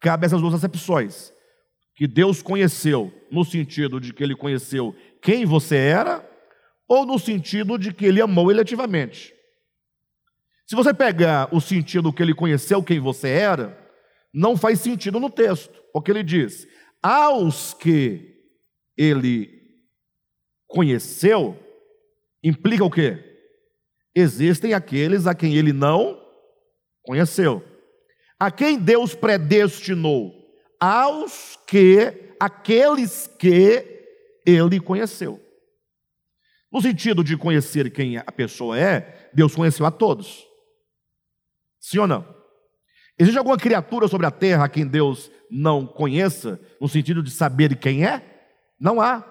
cabe 0.00 0.26
essas 0.26 0.40
duas 0.40 0.54
acepções. 0.54 1.32
Que 1.94 2.06
Deus 2.06 2.42
conheceu, 2.42 3.12
no 3.30 3.44
sentido 3.44 4.00
de 4.00 4.12
que 4.12 4.22
ele 4.22 4.34
conheceu 4.34 4.94
quem 5.22 5.44
você 5.44 5.76
era, 5.76 6.28
ou 6.88 7.04
no 7.04 7.18
sentido 7.18 7.78
de 7.78 7.92
que 7.92 8.06
ele 8.06 8.20
amou 8.20 8.50
eletivamente. 8.50 9.34
Se 10.66 10.74
você 10.74 10.92
pegar 10.92 11.48
o 11.54 11.60
sentido 11.60 12.12
que 12.12 12.22
ele 12.22 12.34
conheceu 12.34 12.82
quem 12.82 13.00
você 13.00 13.28
era, 13.28 13.78
não 14.32 14.56
faz 14.56 14.80
sentido 14.80 15.18
no 15.18 15.30
texto, 15.30 15.72
porque 15.92 16.10
ele 16.10 16.22
diz: 16.22 16.66
aos 17.02 17.72
que 17.74 18.36
ele 18.96 19.50
conheceu, 20.66 21.58
implica 22.42 22.84
o 22.84 22.90
quê? 22.90 23.24
Existem 24.14 24.74
aqueles 24.74 25.26
a 25.26 25.34
quem 25.34 25.54
ele 25.54 25.72
não 25.72 26.27
conheceu. 27.08 27.64
A 28.38 28.50
quem 28.50 28.78
Deus 28.78 29.14
predestinou? 29.14 30.34
Aos 30.78 31.58
que, 31.66 32.34
aqueles 32.38 33.26
que 33.38 33.82
ele 34.44 34.78
conheceu. 34.78 35.42
No 36.70 36.82
sentido 36.82 37.24
de 37.24 37.34
conhecer 37.34 37.90
quem 37.90 38.18
a 38.18 38.30
pessoa 38.30 38.78
é, 38.78 39.30
Deus 39.32 39.54
conheceu 39.54 39.86
a 39.86 39.90
todos. 39.90 40.46
Sim 41.80 42.00
ou 42.00 42.06
não? 42.06 42.36
Existe 43.18 43.38
alguma 43.38 43.56
criatura 43.56 44.06
sobre 44.06 44.26
a 44.26 44.30
terra 44.30 44.66
a 44.66 44.68
quem 44.68 44.86
Deus 44.86 45.30
não 45.50 45.86
conheça, 45.86 46.60
no 46.78 46.88
sentido 46.90 47.22
de 47.22 47.30
saber 47.30 47.74
quem 47.76 48.04
é? 48.04 48.22
Não 48.78 49.00
há. 49.00 49.24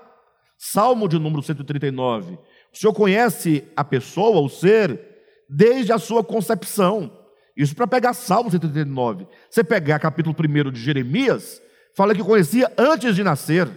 Salmo 0.58 1.08
de 1.08 1.20
número 1.20 1.44
139. 1.44 2.34
O 2.34 2.76
Senhor 2.76 2.92
conhece 2.92 3.64
a 3.76 3.84
pessoa, 3.84 4.42
o 4.42 4.50
ser, 4.50 5.00
desde 5.48 5.94
a 5.94 6.00
sua 6.00 6.24
concepção. 6.24 7.27
Isso 7.58 7.76
para 7.76 7.88
pegar 7.88 8.14
Salmo 8.14 8.52
139. 8.52 9.28
Você 9.50 9.64
pegar 9.64 9.98
capítulo 9.98 10.36
1 10.38 10.72
de 10.72 10.80
Jeremias, 10.80 11.60
fala 11.96 12.14
que 12.14 12.24
conhecia 12.24 12.72
antes 12.78 13.16
de 13.16 13.24
nascer. 13.24 13.68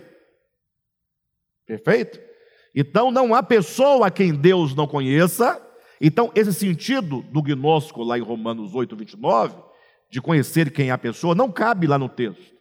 Perfeito? 1.67 2.21
Então 2.75 3.11
não 3.11 3.35
há 3.35 3.43
pessoa 3.43 4.09
a 4.09 4.11
quem 4.11 4.35
Deus 4.35 4.75
não 4.75 4.87
conheça. 4.87 5.61
Então, 5.99 6.31
esse 6.35 6.53
sentido 6.53 7.23
do 7.23 7.43
gnóstico 7.43 8.03
lá 8.03 8.19
em 8.19 8.23
Romanos 8.23 8.75
8, 8.75 8.97
29, 8.97 9.57
de 10.11 10.21
conhecer 10.21 10.71
quem 10.71 10.89
é 10.89 10.93
a 10.93 10.99
pessoa, 10.99 11.35
não 11.35 11.51
cabe 11.51 11.87
lá 11.87 11.99
no 11.99 12.09
texto. 12.09 12.55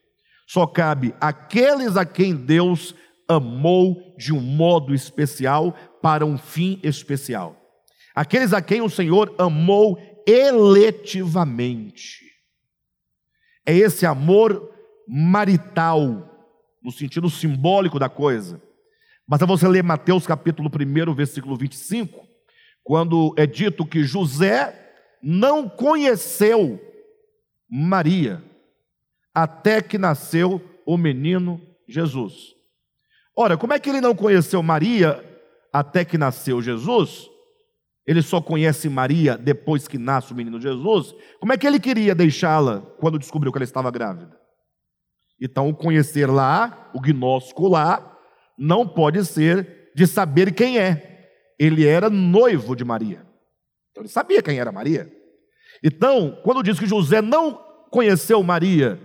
Só 0.47 0.65
cabe 0.65 1.13
aqueles 1.21 1.95
a 1.95 2.05
quem 2.05 2.35
Deus 2.35 2.95
amou 3.27 4.15
de 4.17 4.33
um 4.33 4.41
modo 4.41 4.93
especial 4.93 5.73
para 6.01 6.25
um 6.25 6.37
fim 6.37 6.79
especial. 6.83 7.55
Aqueles 8.15 8.51
a 8.51 8.61
quem 8.61 8.81
o 8.81 8.89
Senhor 8.89 9.33
amou 9.37 9.97
eletivamente. 10.29 12.29
É 13.65 13.75
esse 13.75 14.05
amor 14.05 14.73
marital, 15.07 16.29
no 16.83 16.91
sentido 16.91 17.29
simbólico 17.29 17.97
da 17.97 18.07
coisa. 18.07 18.61
Basta 19.27 19.45
você 19.45 19.67
ler 19.67 19.83
Mateus 19.83 20.27
capítulo 20.27 20.69
1, 20.69 21.13
versículo 21.13 21.55
25, 21.55 22.27
quando 22.83 23.33
é 23.37 23.45
dito 23.45 23.85
que 23.85 24.03
José 24.03 24.75
não 25.21 25.67
conheceu 25.67 26.79
Maria 27.69 28.43
até 29.33 29.81
que 29.81 29.97
nasceu 29.97 30.61
o 30.85 30.97
menino 30.97 31.61
Jesus. 31.87 32.55
Ora, 33.35 33.57
como 33.57 33.73
é 33.73 33.79
que 33.79 33.89
ele 33.89 34.01
não 34.01 34.15
conheceu 34.15 34.61
Maria 34.61 35.23
até 35.71 36.03
que 36.03 36.17
nasceu 36.17 36.61
Jesus? 36.61 37.29
Ele 38.09 38.23
só 38.23 38.41
conhece 38.41 38.89
Maria 38.89 39.37
depois 39.37 39.87
que 39.87 39.99
nasce 39.99 40.33
o 40.33 40.35
menino 40.35 40.59
Jesus. 40.59 41.13
Como 41.39 41.53
é 41.53 41.57
que 41.59 41.67
ele 41.67 41.79
queria 41.79 42.15
deixá-la 42.15 42.81
quando 42.99 43.19
descobriu 43.19 43.51
que 43.51 43.59
ela 43.59 43.63
estava 43.63 43.91
grávida? 43.91 44.35
Então, 45.39 45.69
o 45.69 45.75
conhecer 45.75 46.25
lá, 46.25 46.89
o 46.91 46.99
gnóstico 46.99 47.67
lá, 47.67 48.17
não 48.57 48.87
pode 48.87 49.23
ser 49.23 49.91
de 49.95 50.07
saber 50.07 50.55
quem 50.55 50.79
é. 50.79 51.29
Ele 51.59 51.85
era 51.85 52.09
noivo 52.09 52.75
de 52.75 52.83
Maria. 52.83 53.23
Então 53.91 54.01
ele 54.01 54.09
sabia 54.09 54.41
quem 54.41 54.57
era 54.57 54.71
Maria. 54.71 55.07
Então, 55.83 56.35
quando 56.43 56.63
diz 56.63 56.79
que 56.79 56.87
José 56.87 57.21
não 57.21 57.63
conheceu 57.91 58.41
Maria 58.41 58.99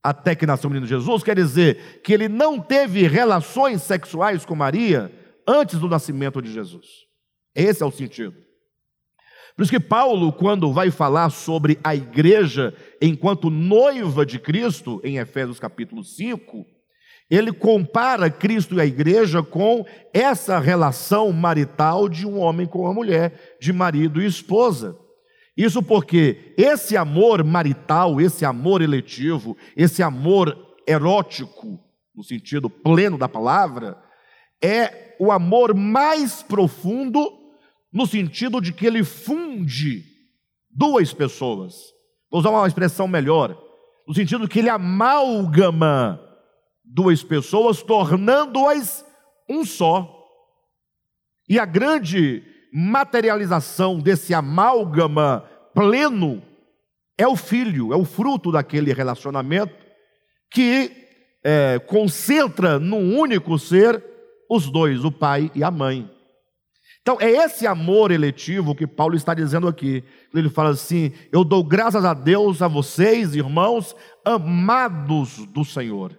até 0.00 0.36
que 0.36 0.46
nasceu 0.46 0.70
o 0.70 0.72
menino 0.72 0.86
Jesus, 0.86 1.24
quer 1.24 1.34
dizer 1.34 2.00
que 2.04 2.12
ele 2.12 2.28
não 2.28 2.60
teve 2.60 3.04
relações 3.08 3.82
sexuais 3.82 4.44
com 4.44 4.54
Maria 4.54 5.10
antes 5.44 5.80
do 5.80 5.88
nascimento 5.88 6.40
de 6.40 6.52
Jesus. 6.52 6.86
Esse 7.54 7.82
é 7.82 7.86
o 7.86 7.90
sentido. 7.90 8.34
Por 9.54 9.62
isso 9.62 9.72
que 9.72 9.80
Paulo, 9.80 10.32
quando 10.32 10.72
vai 10.72 10.90
falar 10.90 11.30
sobre 11.30 11.78
a 11.84 11.94
igreja 11.94 12.74
enquanto 13.00 13.50
noiva 13.50 14.24
de 14.24 14.38
Cristo, 14.38 15.00
em 15.04 15.18
Efésios 15.18 15.60
capítulo 15.60 16.02
5, 16.02 16.64
ele 17.30 17.52
compara 17.52 18.30
Cristo 18.30 18.74
e 18.74 18.80
a 18.80 18.86
igreja 18.86 19.42
com 19.42 19.86
essa 20.12 20.58
relação 20.58 21.32
marital 21.32 22.08
de 22.08 22.26
um 22.26 22.38
homem 22.38 22.66
com 22.66 22.80
uma 22.80 22.94
mulher, 22.94 23.56
de 23.60 23.72
marido 23.72 24.22
e 24.22 24.26
esposa. 24.26 24.98
Isso 25.56 25.82
porque 25.82 26.54
esse 26.56 26.96
amor 26.96 27.44
marital, 27.44 28.20
esse 28.20 28.44
amor 28.44 28.80
eletivo, 28.80 29.56
esse 29.76 30.02
amor 30.02 30.56
erótico, 30.86 31.78
no 32.14 32.22
sentido 32.22 32.68
pleno 32.68 33.18
da 33.18 33.28
palavra, 33.28 33.98
é 34.62 35.14
o 35.18 35.30
amor 35.30 35.74
mais 35.74 36.42
profundo, 36.42 37.20
no 37.92 38.06
sentido 38.06 38.60
de 38.60 38.72
que 38.72 38.86
ele 38.86 39.04
funde 39.04 40.04
duas 40.70 41.12
pessoas. 41.12 41.74
Vou 42.30 42.40
usar 42.40 42.50
uma 42.50 42.66
expressão 42.66 43.06
melhor, 43.06 43.56
no 44.06 44.14
sentido 44.14 44.48
que 44.48 44.60
ele 44.60 44.70
amalgama 44.70 46.20
duas 46.84 47.22
pessoas, 47.22 47.82
tornando-as 47.82 49.04
um 49.48 49.64
só. 49.64 50.18
E 51.48 51.58
a 51.58 51.64
grande 51.64 52.42
materialização 52.72 53.98
desse 53.98 54.32
amálgama 54.32 55.44
pleno 55.74 56.42
é 57.18 57.26
o 57.28 57.36
filho, 57.36 57.92
é 57.92 57.96
o 57.96 58.04
fruto 58.04 58.50
daquele 58.50 58.92
relacionamento 58.92 59.74
que 60.50 60.90
é, 61.44 61.78
concentra 61.78 62.78
num 62.78 63.18
único 63.18 63.58
ser 63.58 64.02
os 64.48 64.70
dois, 64.70 65.04
o 65.04 65.12
pai 65.12 65.50
e 65.54 65.62
a 65.62 65.70
mãe. 65.70 66.10
Então, 67.02 67.18
é 67.20 67.30
esse 67.30 67.66
amor 67.66 68.10
eletivo 68.10 68.74
que 68.74 68.86
Paulo 68.86 69.16
está 69.16 69.34
dizendo 69.34 69.68
aqui. 69.68 70.02
Ele 70.32 70.48
fala 70.48 70.70
assim: 70.70 71.12
Eu 71.30 71.44
dou 71.44 71.62
graças 71.62 72.04
a 72.04 72.14
Deus 72.14 72.62
a 72.62 72.68
vocês, 72.68 73.34
irmãos, 73.34 73.94
amados 74.24 75.44
do 75.46 75.64
Senhor 75.64 76.16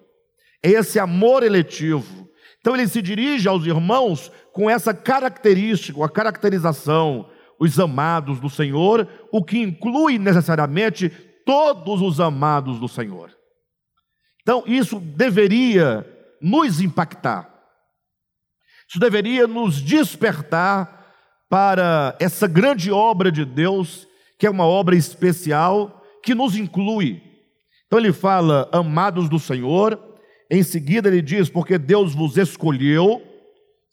é 0.63 0.71
esse 0.71 0.97
amor 0.97 1.43
eletivo. 1.43 2.29
Então 2.61 2.73
ele 2.73 2.87
se 2.87 3.01
dirige 3.01 3.49
aos 3.49 3.65
irmãos 3.65 4.31
com 4.53 4.69
essa 4.69 4.93
característica, 4.93 6.03
a 6.03 6.09
caracterização, 6.09 7.29
os 7.59 7.77
amados 7.77 8.39
do 8.39 8.49
Senhor, 8.49 9.07
o 9.31 9.43
que 9.43 9.59
inclui 9.59 10.17
necessariamente 10.17 11.09
todos 11.45 12.01
os 12.01 12.21
amados 12.21 12.79
do 12.79 12.87
Senhor. 12.87 13.29
Então 14.41 14.63
isso 14.65 14.99
deveria 14.99 16.07
nos 16.41 16.79
impactar. 16.79 17.52
Isso 18.93 18.99
deveria 18.99 19.47
nos 19.47 19.81
despertar 19.81 21.03
para 21.49 22.15
essa 22.19 22.45
grande 22.47 22.91
obra 22.91 23.31
de 23.31 23.43
Deus, 23.43 24.07
que 24.37 24.45
é 24.45 24.49
uma 24.51 24.67
obra 24.67 24.95
especial 24.95 26.05
que 26.21 26.35
nos 26.35 26.55
inclui. 26.55 27.19
Então 27.87 27.97
ele 27.97 28.13
fala, 28.13 28.69
amados 28.71 29.27
do 29.27 29.39
Senhor, 29.39 29.99
em 30.47 30.61
seguida 30.61 31.09
ele 31.09 31.23
diz, 31.23 31.49
porque 31.49 31.79
Deus 31.79 32.13
vos 32.13 32.37
escolheu, 32.37 33.19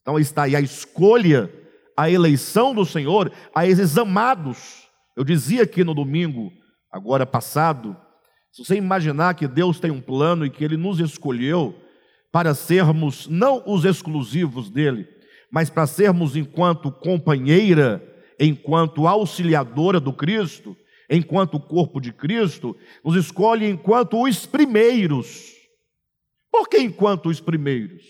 então 0.02 0.18
está 0.18 0.42
aí 0.42 0.54
a 0.54 0.60
escolha, 0.60 1.50
a 1.96 2.10
eleição 2.10 2.74
do 2.74 2.84
Senhor, 2.84 3.32
a 3.54 3.66
esses 3.66 3.96
amados. 3.96 4.86
Eu 5.16 5.24
dizia 5.24 5.62
aqui 5.62 5.82
no 5.82 5.94
domingo, 5.94 6.52
agora 6.92 7.24
passado, 7.24 7.96
se 8.52 8.62
você 8.62 8.76
imaginar 8.76 9.32
que 9.32 9.48
Deus 9.48 9.80
tem 9.80 9.90
um 9.90 10.02
plano 10.02 10.44
e 10.44 10.50
que 10.50 10.62
Ele 10.62 10.76
nos 10.76 11.00
escolheu 11.00 11.74
para 12.32 12.54
sermos 12.54 13.26
não 13.28 13.62
os 13.66 13.84
exclusivos 13.84 14.70
dele, 14.70 15.06
mas 15.50 15.68
para 15.68 15.86
sermos 15.86 16.36
enquanto 16.36 16.92
companheira, 16.92 18.02
enquanto 18.38 19.06
auxiliadora 19.06 19.98
do 19.98 20.12
Cristo, 20.12 20.76
enquanto 21.08 21.58
corpo 21.58 22.00
de 22.00 22.12
Cristo, 22.12 22.76
nos 23.04 23.16
escolhe 23.16 23.68
enquanto 23.68 24.22
os 24.22 24.46
primeiros. 24.46 25.52
Por 26.50 26.68
que 26.68 26.78
enquanto 26.78 27.28
os 27.28 27.40
primeiros? 27.40 28.02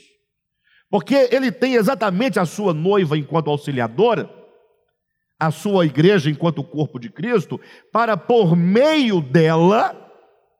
Porque 0.90 1.28
ele 1.30 1.50
tem 1.50 1.74
exatamente 1.74 2.38
a 2.38 2.44
sua 2.44 2.74
noiva 2.74 3.16
enquanto 3.16 3.48
auxiliadora, 3.48 4.28
a 5.38 5.50
sua 5.50 5.86
igreja 5.86 6.28
enquanto 6.28 6.62
corpo 6.62 6.98
de 6.98 7.08
Cristo, 7.08 7.58
para 7.90 8.16
por 8.16 8.54
meio 8.54 9.22
dela, 9.22 9.96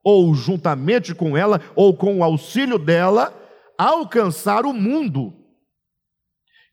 ou 0.03 0.35
juntamente 0.35 1.15
com 1.15 1.37
ela, 1.37 1.61
ou 1.75 1.95
com 1.95 2.19
o 2.19 2.25
auxílio 2.25 2.79
dela, 2.79 3.40
alcançar 3.89 4.67
o 4.67 4.75
mundo. 4.75 5.35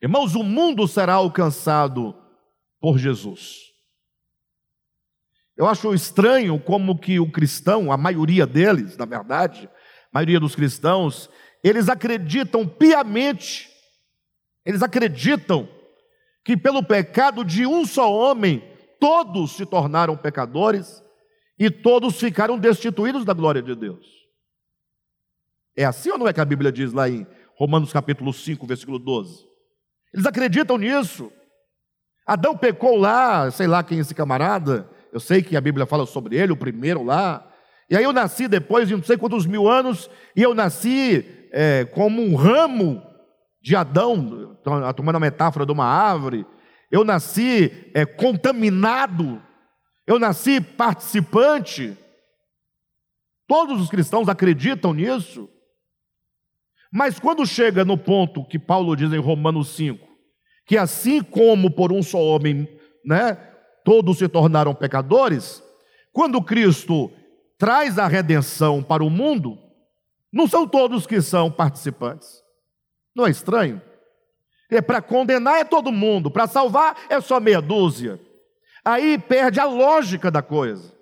Irmãos, 0.01 0.35
o 0.35 0.43
mundo 0.43 0.85
será 0.87 1.13
alcançado 1.13 2.13
por 2.81 2.97
Jesus. 2.97 3.67
Eu 5.55 5.65
acho 5.65 5.93
estranho 5.93 6.59
como 6.59 6.99
que 6.99 7.19
o 7.19 7.31
cristão, 7.31 7.91
a 7.91 7.97
maioria 7.97 8.45
deles, 8.45 8.97
na 8.97 9.05
verdade, 9.05 9.69
maioria 10.11 10.39
dos 10.39 10.53
cristãos, 10.53 11.29
eles 11.63 11.87
acreditam 11.87 12.67
piamente, 12.67 13.69
eles 14.65 14.83
acreditam 14.83 15.67
que 16.43 16.57
pelo 16.57 16.83
pecado 16.83 17.43
de 17.43 17.65
um 17.65 17.85
só 17.85 18.13
homem, 18.13 18.61
todos 18.99 19.55
se 19.55 19.65
tornaram 19.65 20.17
pecadores 20.17 21.01
e 21.57 21.71
todos 21.71 22.19
ficaram 22.19 22.59
destituídos 22.59 23.23
da 23.23 23.33
glória 23.33 23.61
de 23.61 23.73
Deus. 23.73 24.16
É 25.77 25.85
assim 25.85 26.09
ou 26.09 26.17
não 26.17 26.27
é 26.27 26.33
que 26.33 26.41
a 26.41 26.45
Bíblia 26.45 26.71
diz 26.71 26.91
lá 26.91 27.07
em 27.07 27.27
Romanos 27.55 27.93
capítulo 27.93 28.33
5, 28.33 28.65
versículo 28.65 28.97
12? 28.97 29.45
Eles 30.11 30.25
acreditam 30.25 30.75
nisso. 30.75 31.31
Adão 32.25 32.57
pecou 32.57 32.97
lá, 32.97 33.51
sei 33.51 33.67
lá 33.67 33.83
quem 33.83 33.99
é 33.99 34.01
esse 34.01 34.15
camarada, 34.15 34.89
eu 35.13 35.19
sei 35.19 35.43
que 35.43 35.55
a 35.55 35.61
Bíblia 35.61 35.85
fala 35.85 36.07
sobre 36.07 36.35
ele, 36.35 36.51
o 36.51 36.57
primeiro 36.57 37.03
lá, 37.03 37.47
e 37.89 37.95
aí 37.95 38.03
eu 38.03 38.11
nasci 38.11 38.47
depois 38.47 38.87
de 38.87 38.95
não 38.95 39.03
sei 39.03 39.17
quantos 39.17 39.45
mil 39.45 39.69
anos, 39.69 40.09
e 40.35 40.41
eu 40.41 40.55
nasci 40.55 41.25
é, 41.51 41.85
como 41.85 42.21
um 42.21 42.35
ramo 42.35 43.01
de 43.61 43.75
Adão, 43.75 44.57
tomando 44.95 45.15
a 45.15 45.19
metáfora 45.19 45.65
de 45.65 45.71
uma 45.71 45.85
árvore. 45.85 46.45
Eu 46.91 47.03
nasci 47.03 47.71
é, 47.93 48.05
contaminado, 48.05 49.41
eu 50.05 50.19
nasci 50.19 50.59
participante. 50.59 51.97
Todos 53.47 53.79
os 53.79 53.89
cristãos 53.89 54.27
acreditam 54.27 54.93
nisso. 54.93 55.49
Mas 56.91 57.19
quando 57.19 57.45
chega 57.45 57.83
no 57.83 57.97
ponto 57.97 58.45
que 58.45 58.57
Paulo 58.57 58.95
diz 58.95 59.11
em 59.11 59.19
Romanos 59.19 59.69
5, 59.75 60.07
que 60.65 60.77
assim 60.77 61.21
como 61.21 61.71
por 61.71 61.91
um 61.91 62.01
só 62.01 62.19
homem, 62.19 62.67
né, 63.05 63.35
todos 63.83 64.17
se 64.17 64.27
tornaram 64.27 64.75
pecadores, 64.75 65.63
quando 66.11 66.41
Cristo 66.41 67.11
traz 67.57 67.97
a 67.97 68.07
redenção 68.07 68.83
para 68.83 69.03
o 69.03 69.09
mundo, 69.09 69.57
não 70.31 70.47
são 70.47 70.67
todos 70.67 71.07
que 71.07 71.21
são 71.21 71.51
participantes. 71.51 72.41
Não 73.15 73.25
é 73.25 73.29
estranho? 73.29 73.81
É 74.69 74.81
para 74.81 75.01
condenar 75.01 75.59
é 75.59 75.63
todo 75.63 75.91
mundo, 75.91 76.29
para 76.29 76.47
salvar 76.47 76.97
é 77.09 77.19
só 77.21 77.39
meia 77.39 77.61
dúzia. 77.61 78.19
Aí 78.83 79.17
perde 79.17 79.59
a 79.59 79.65
lógica 79.65 80.29
da 80.29 80.41
coisa. 80.41 80.93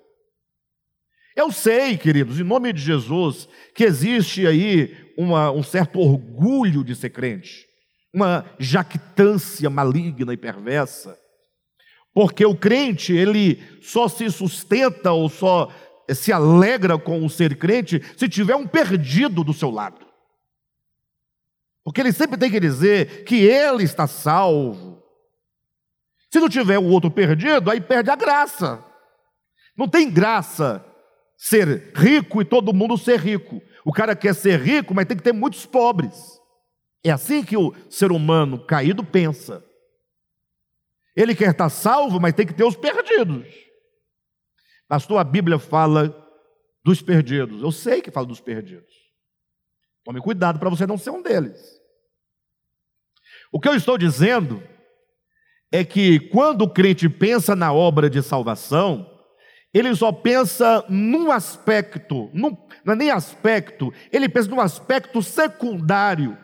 Eu 1.34 1.52
sei, 1.52 1.98
queridos, 1.98 2.40
em 2.40 2.44
nome 2.44 2.72
de 2.72 2.80
Jesus, 2.80 3.48
que 3.74 3.84
existe 3.84 4.46
aí 4.46 5.05
uma, 5.16 5.50
um 5.50 5.62
certo 5.62 5.98
orgulho 5.98 6.84
de 6.84 6.94
ser 6.94 7.10
crente, 7.10 7.66
uma 8.12 8.44
jactância 8.58 9.68
maligna 9.70 10.32
e 10.32 10.36
perversa, 10.36 11.16
porque 12.14 12.46
o 12.46 12.56
crente, 12.56 13.12
ele 13.14 13.62
só 13.82 14.08
se 14.08 14.30
sustenta 14.30 15.12
ou 15.12 15.28
só 15.28 15.70
se 16.14 16.32
alegra 16.32 16.98
com 16.98 17.24
o 17.24 17.28
ser 17.28 17.56
crente 17.58 18.00
se 18.16 18.28
tiver 18.28 18.56
um 18.56 18.66
perdido 18.66 19.44
do 19.44 19.52
seu 19.52 19.70
lado. 19.70 20.06
Porque 21.84 22.00
ele 22.00 22.12
sempre 22.12 22.38
tem 22.38 22.50
que 22.50 22.58
dizer 22.58 23.24
que 23.24 23.36
ele 23.36 23.84
está 23.84 24.06
salvo. 24.06 25.02
Se 26.32 26.40
não 26.40 26.48
tiver 26.48 26.78
o 26.78 26.86
outro 26.86 27.10
perdido, 27.10 27.70
aí 27.70 27.80
perde 27.80 28.10
a 28.10 28.16
graça. 28.16 28.82
Não 29.76 29.86
tem 29.86 30.10
graça 30.10 30.84
ser 31.36 31.92
rico 31.94 32.40
e 32.40 32.44
todo 32.44 32.72
mundo 32.72 32.96
ser 32.96 33.20
rico. 33.20 33.60
O 33.86 33.92
cara 33.92 34.16
quer 34.16 34.34
ser 34.34 34.60
rico, 34.60 34.92
mas 34.92 35.06
tem 35.06 35.16
que 35.16 35.22
ter 35.22 35.32
muitos 35.32 35.64
pobres. 35.64 36.40
É 37.04 37.12
assim 37.12 37.44
que 37.44 37.56
o 37.56 37.72
ser 37.88 38.10
humano 38.10 38.66
caído 38.66 39.04
pensa. 39.04 39.64
Ele 41.14 41.36
quer 41.36 41.52
estar 41.52 41.68
salvo, 41.68 42.18
mas 42.18 42.34
tem 42.34 42.44
que 42.44 42.52
ter 42.52 42.64
os 42.64 42.74
perdidos. 42.74 43.46
Pastor, 44.88 45.18
a 45.18 45.24
Bíblia 45.24 45.60
fala 45.60 46.12
dos 46.84 47.00
perdidos. 47.00 47.62
Eu 47.62 47.70
sei 47.70 48.02
que 48.02 48.10
fala 48.10 48.26
dos 48.26 48.40
perdidos. 48.40 48.92
Tome 50.04 50.20
cuidado 50.20 50.58
para 50.58 50.68
você 50.68 50.84
não 50.84 50.98
ser 50.98 51.10
um 51.10 51.22
deles. 51.22 51.80
O 53.52 53.60
que 53.60 53.68
eu 53.68 53.76
estou 53.76 53.96
dizendo 53.96 54.60
é 55.70 55.84
que 55.84 56.18
quando 56.30 56.62
o 56.62 56.70
crente 56.70 57.08
pensa 57.08 57.54
na 57.54 57.72
obra 57.72 58.10
de 58.10 58.20
salvação, 58.20 59.15
ele 59.76 59.94
só 59.94 60.10
pensa 60.10 60.84
num 60.88 61.30
aspecto, 61.30 62.30
num, 62.32 62.56
não 62.84 62.94
é 62.94 62.96
nem 62.96 63.10
aspecto, 63.10 63.92
ele 64.10 64.28
pensa 64.28 64.48
num 64.48 64.60
aspecto 64.60 65.22
secundário 65.22 66.36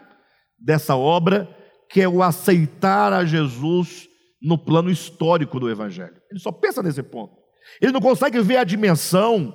dessa 0.58 0.96
obra, 0.96 1.48
que 1.88 2.00
é 2.00 2.08
o 2.08 2.22
aceitar 2.22 3.12
a 3.12 3.24
Jesus 3.24 4.08
no 4.40 4.58
plano 4.58 4.90
histórico 4.90 5.58
do 5.58 5.70
Evangelho. 5.70 6.20
Ele 6.30 6.40
só 6.40 6.52
pensa 6.52 6.82
nesse 6.82 7.02
ponto. 7.02 7.34
Ele 7.80 7.92
não 7.92 8.00
consegue 8.00 8.40
ver 8.40 8.56
a 8.56 8.64
dimensão 8.64 9.54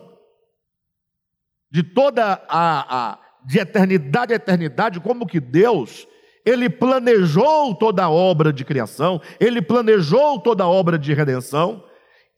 de 1.72 1.84
toda 1.84 2.42
a, 2.48 3.12
a 3.12 3.20
de 3.46 3.60
eternidade 3.60 4.34
a 4.34 4.36
eternidade, 4.36 5.00
como 5.00 5.26
que 5.26 5.40
Deus, 5.40 6.08
ele 6.46 6.70
planejou 6.70 7.76
toda 7.76 8.04
a 8.04 8.10
obra 8.10 8.52
de 8.52 8.66
criação, 8.66 9.22
ele 9.40 9.62
planejou 9.62 10.40
toda 10.40 10.63
a 10.63 10.68
obra 10.68 10.98
de 10.98 11.13
redenção, 11.13 11.84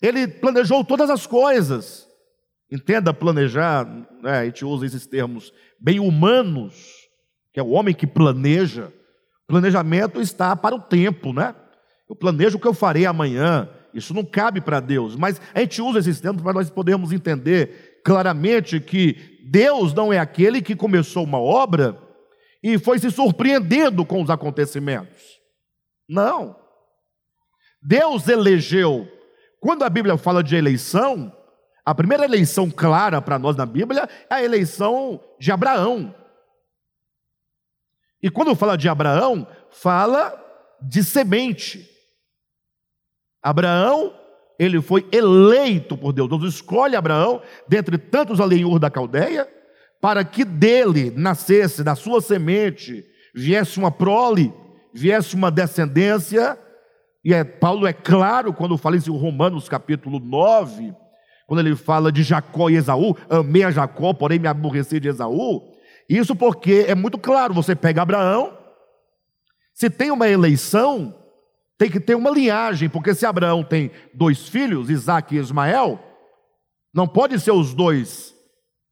ele 0.01 0.27
planejou 0.27 0.83
todas 0.83 1.09
as 1.09 1.25
coisas. 1.25 2.07
Entenda 2.71 3.13
planejar, 3.13 3.85
né, 4.21 4.39
a 4.39 4.45
gente 4.45 4.63
usa 4.63 4.85
esses 4.85 5.07
termos 5.07 5.51
bem 5.79 5.99
humanos, 5.99 6.75
que 7.51 7.59
é 7.59 7.63
o 7.63 7.69
homem 7.69 7.95
que 7.95 8.05
planeja. 8.05 8.93
Planejamento 9.47 10.21
está 10.21 10.55
para 10.55 10.75
o 10.75 10.79
tempo, 10.79 11.33
né? 11.33 11.55
Eu 12.07 12.15
planejo 12.15 12.57
o 12.57 12.61
que 12.61 12.67
eu 12.67 12.73
farei 12.73 13.05
amanhã, 13.05 13.67
isso 13.93 14.13
não 14.13 14.23
cabe 14.23 14.61
para 14.61 14.79
Deus, 14.79 15.15
mas 15.15 15.41
a 15.53 15.59
gente 15.59 15.81
usa 15.81 15.99
esses 15.99 16.21
termos 16.21 16.41
para 16.41 16.53
nós 16.53 16.69
podermos 16.69 17.11
entender 17.11 18.01
claramente 18.03 18.79
que 18.79 19.39
Deus 19.45 19.93
não 19.93 20.13
é 20.13 20.19
aquele 20.19 20.61
que 20.61 20.75
começou 20.75 21.23
uma 21.23 21.39
obra 21.39 21.99
e 22.61 22.77
foi 22.77 22.99
se 22.99 23.09
surpreendendo 23.09 24.05
com 24.05 24.21
os 24.21 24.29
acontecimentos. 24.29 25.39
Não. 26.07 26.55
Deus 27.81 28.27
elegeu. 28.27 29.07
Quando 29.59 29.83
a 29.83 29.89
Bíblia 29.89 30.17
fala 30.17 30.43
de 30.43 30.55
eleição, 30.55 31.35
a 31.85 31.93
primeira 31.93 32.23
eleição 32.23 32.69
clara 32.69 33.21
para 33.21 33.39
nós 33.39 33.55
na 33.55 33.65
Bíblia 33.65 34.07
é 34.29 34.35
a 34.35 34.43
eleição 34.43 35.21
de 35.39 35.51
Abraão. 35.51 36.15
E 38.21 38.29
quando 38.29 38.55
fala 38.55 38.77
de 38.77 38.87
Abraão, 38.87 39.47
fala 39.71 40.37
de 40.81 41.03
semente. 41.03 41.89
Abraão, 43.41 44.13
ele 44.57 44.81
foi 44.81 45.07
eleito 45.11 45.97
por 45.97 46.11
Deus. 46.11 46.29
Deus 46.29 46.55
escolhe 46.55 46.95
Abraão 46.95 47.41
dentre 47.67 47.97
tantos 47.97 48.39
alenhur 48.41 48.77
da 48.77 48.89
Caldeia, 48.89 49.47
para 50.01 50.23
que 50.23 50.45
dele 50.45 51.11
nascesse, 51.11 51.83
da 51.83 51.95
sua 51.95 52.21
semente, 52.21 53.05
viesse 53.33 53.77
uma 53.77 53.91
prole, 53.91 54.53
viesse 54.93 55.35
uma 55.35 55.51
descendência. 55.51 56.57
E 57.23 57.33
é, 57.33 57.43
Paulo 57.43 57.85
é 57.85 57.93
claro 57.93 58.53
quando 58.53 58.77
fala 58.77 58.95
isso 58.95 59.13
em 59.13 59.17
Romanos 59.17 59.67
capítulo 59.67 60.19
9, 60.19 60.93
quando 61.47 61.59
ele 61.59 61.75
fala 61.75 62.11
de 62.11 62.23
Jacó 62.23 62.69
e 62.69 62.75
Esaú, 62.75 63.15
amei 63.29 63.63
a 63.63 63.71
Jacó, 63.71 64.13
porém 64.13 64.39
me 64.39 64.47
aborreci 64.47 64.99
de 64.99 65.09
Esaú. 65.09 65.73
Isso 66.07 66.35
porque 66.35 66.85
é 66.87 66.95
muito 66.95 67.17
claro, 67.17 67.53
você 67.53 67.75
pega 67.75 68.01
Abraão, 68.01 68.57
se 69.73 69.89
tem 69.89 70.11
uma 70.11 70.27
eleição, 70.27 71.15
tem 71.77 71.89
que 71.89 71.99
ter 71.99 72.15
uma 72.15 72.29
linhagem, 72.29 72.89
porque 72.89 73.13
se 73.13 73.25
Abraão 73.25 73.63
tem 73.63 73.91
dois 74.13 74.47
filhos, 74.47 74.89
Isaac 74.89 75.35
e 75.35 75.39
Ismael, 75.39 75.99
não 76.93 77.07
pode 77.07 77.39
ser 77.39 77.51
os 77.51 77.73
dois 77.73 78.35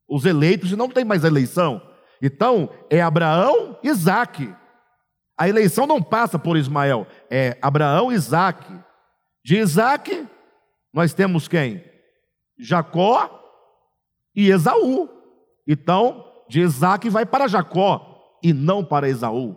os 0.07 0.25
eleitos 0.25 0.71
e 0.71 0.75
não 0.75 0.87
tem 0.87 1.03
mais 1.03 1.23
eleição. 1.23 1.81
Então, 2.21 2.69
é 2.89 3.01
Abraão 3.01 3.77
e 3.83 3.89
Isaac. 3.89 4.55
A 5.37 5.47
eleição 5.47 5.85
não 5.85 6.01
passa 6.01 6.39
por 6.39 6.57
Ismael, 6.57 7.05
é 7.29 7.57
Abraão 7.61 8.11
e 8.11 8.15
Isaac. 8.15 8.65
De 9.45 9.57
Isaac, 9.57 10.27
nós 10.91 11.13
temos 11.13 11.47
quem? 11.47 11.83
Jacó 12.57 13.29
e 14.35 14.49
Esaú. 14.49 15.07
Então, 15.67 16.25
de 16.49 16.61
Isaac 16.61 17.07
vai 17.09 17.25
para 17.25 17.47
Jacó 17.47 18.37
e 18.43 18.51
não 18.51 18.83
para 18.83 19.07
Esaú. 19.07 19.55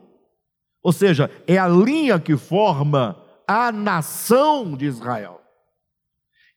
Ou 0.82 0.92
seja, 0.92 1.30
é 1.46 1.56
a 1.56 1.68
linha 1.68 2.18
que 2.18 2.36
forma 2.36 3.22
a 3.46 3.72
nação 3.72 4.76
de 4.76 4.86
Israel. 4.86 5.40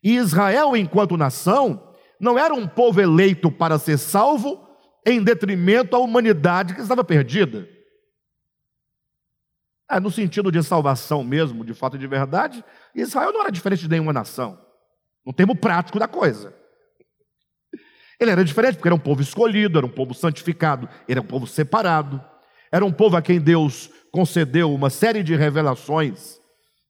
E 0.03 0.15
Israel, 0.15 0.75
enquanto 0.75 1.15
nação, 1.15 1.93
não 2.19 2.37
era 2.37 2.53
um 2.53 2.67
povo 2.67 3.01
eleito 3.01 3.49
para 3.51 3.79
ser 3.79 3.97
salvo 3.97 4.61
em 5.05 5.23
detrimento 5.23 5.95
à 5.95 5.99
humanidade 5.99 6.73
que 6.73 6.81
estava 6.81 7.03
perdida. 7.03 7.67
É, 9.89 9.99
no 9.99 10.09
sentido 10.09 10.51
de 10.51 10.63
salvação 10.63 11.23
mesmo, 11.23 11.65
de 11.65 11.73
fato 11.73 11.97
de 11.97 12.07
verdade, 12.07 12.63
Israel 12.95 13.31
não 13.31 13.41
era 13.41 13.51
diferente 13.51 13.81
de 13.81 13.89
nenhuma 13.89 14.13
nação, 14.13 14.57
no 15.25 15.33
termo 15.33 15.55
prático 15.55 15.99
da 15.99 16.07
coisa. 16.07 16.53
Ele 18.19 18.31
era 18.31 18.43
diferente 18.43 18.75
porque 18.75 18.87
era 18.87 18.95
um 18.95 18.99
povo 18.99 19.21
escolhido, 19.21 19.77
era 19.77 19.85
um 19.85 19.89
povo 19.89 20.13
santificado, 20.13 20.87
era 21.07 21.19
um 21.19 21.25
povo 21.25 21.45
separado, 21.45 22.23
era 22.71 22.85
um 22.85 22.91
povo 22.91 23.17
a 23.17 23.21
quem 23.21 23.39
Deus 23.39 23.89
concedeu 24.11 24.73
uma 24.73 24.89
série 24.89 25.23
de 25.23 25.35
revelações 25.35 26.39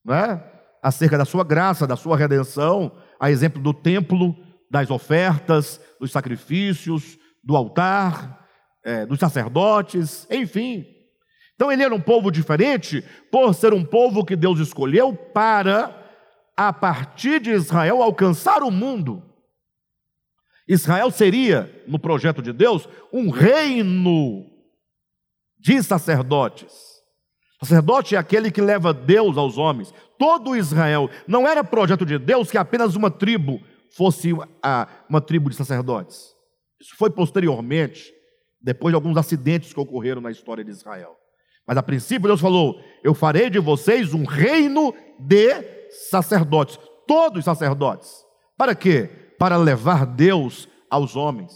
né, 0.04 0.42
acerca 0.82 1.18
da 1.18 1.24
sua 1.24 1.42
graça, 1.42 1.86
da 1.86 1.96
sua 1.96 2.16
redenção, 2.16 2.92
a 3.18 3.30
exemplo 3.30 3.60
do 3.60 3.74
templo, 3.74 4.36
das 4.70 4.90
ofertas, 4.90 5.80
dos 6.00 6.12
sacrifícios, 6.12 7.18
do 7.42 7.56
altar, 7.56 8.46
é, 8.84 9.06
dos 9.06 9.18
sacerdotes, 9.18 10.26
enfim. 10.30 10.93
Então 11.54 11.70
ele 11.70 11.82
era 11.82 11.94
um 11.94 12.00
povo 12.00 12.30
diferente 12.30 13.04
por 13.30 13.54
ser 13.54 13.72
um 13.72 13.84
povo 13.84 14.24
que 14.24 14.34
Deus 14.34 14.58
escolheu 14.58 15.14
para, 15.14 15.94
a 16.56 16.72
partir 16.72 17.40
de 17.40 17.50
Israel, 17.50 18.02
alcançar 18.02 18.62
o 18.62 18.70
mundo. 18.70 19.22
Israel 20.66 21.10
seria, 21.10 21.70
no 21.86 21.98
projeto 21.98 22.40
de 22.42 22.52
Deus, 22.52 22.88
um 23.12 23.30
reino 23.30 24.50
de 25.58 25.82
sacerdotes. 25.82 26.94
Sacerdote 27.64 28.14
é 28.14 28.18
aquele 28.18 28.50
que 28.50 28.60
leva 28.60 28.92
Deus 28.92 29.38
aos 29.38 29.56
homens. 29.56 29.92
Todo 30.18 30.56
Israel 30.56 31.08
não 31.26 31.48
era 31.48 31.64
projeto 31.64 32.04
de 32.04 32.18
Deus 32.18 32.50
que 32.50 32.58
apenas 32.58 32.94
uma 32.94 33.10
tribo 33.10 33.60
fosse 33.96 34.32
uma 35.08 35.20
tribo 35.20 35.48
de 35.48 35.56
sacerdotes. 35.56 36.34
Isso 36.80 36.94
foi 36.96 37.10
posteriormente, 37.10 38.12
depois 38.60 38.92
de 38.92 38.96
alguns 38.96 39.16
acidentes 39.16 39.72
que 39.72 39.80
ocorreram 39.80 40.20
na 40.20 40.30
história 40.30 40.64
de 40.64 40.70
Israel. 40.70 41.16
Mas 41.66 41.76
a 41.76 41.82
princípio 41.82 42.28
Deus 42.28 42.40
falou: 42.40 42.80
Eu 43.02 43.14
farei 43.14 43.48
de 43.50 43.58
vocês 43.58 44.12
um 44.12 44.24
reino 44.24 44.94
de 45.18 45.62
sacerdotes, 46.10 46.78
todos 47.06 47.44
sacerdotes. 47.44 48.10
Para 48.56 48.74
quê? 48.74 49.08
Para 49.38 49.56
levar 49.56 50.06
Deus 50.06 50.68
aos 50.90 51.16
homens. 51.16 51.52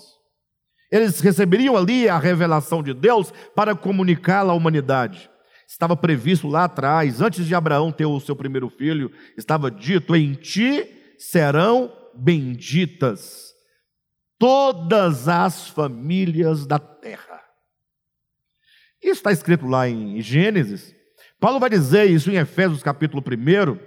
Eles 0.90 1.20
receberiam 1.20 1.76
ali 1.76 2.08
a 2.08 2.18
revelação 2.18 2.82
de 2.82 2.94
Deus 2.94 3.32
para 3.54 3.74
comunicá-la 3.74 4.52
à 4.52 4.56
humanidade. 4.56 5.30
Estava 5.68 5.94
previsto 5.94 6.48
lá 6.48 6.64
atrás, 6.64 7.20
antes 7.20 7.46
de 7.46 7.54
Abraão 7.54 7.92
ter 7.92 8.06
o 8.06 8.20
seu 8.20 8.34
primeiro 8.34 8.70
filho, 8.70 9.12
estava 9.36 9.70
dito: 9.70 10.16
Em 10.16 10.32
ti 10.32 11.14
serão 11.18 11.92
benditas 12.14 13.48
todas 14.38 15.28
as 15.28 15.68
famílias 15.68 16.66
da 16.66 16.78
terra. 16.78 17.27
Isso 19.08 19.20
está 19.20 19.32
escrito 19.32 19.66
lá 19.66 19.88
em 19.88 20.20
Gênesis. 20.20 20.94
Paulo 21.40 21.58
vai 21.58 21.70
dizer 21.70 22.04
isso 22.10 22.30
em 22.30 22.36
Efésios 22.36 22.82
capítulo 22.82 23.24
1, 23.26 23.78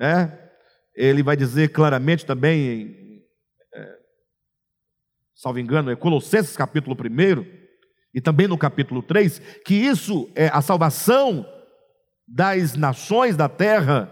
né? 0.00 0.50
ele 0.94 1.22
vai 1.22 1.36
dizer 1.36 1.68
claramente 1.68 2.24
também, 2.24 2.58
em, 2.58 3.22
é, 3.74 3.96
salvo 5.34 5.58
engano, 5.58 5.90
é 5.90 5.96
Colossenses 5.96 6.56
capítulo 6.56 6.96
1, 6.96 7.44
e 8.14 8.20
também 8.22 8.48
no 8.48 8.56
capítulo 8.56 9.02
3, 9.02 9.40
que 9.62 9.74
isso 9.74 10.30
é 10.34 10.48
a 10.48 10.62
salvação 10.62 11.46
das 12.26 12.76
nações 12.76 13.36
da 13.36 13.50
terra 13.50 14.10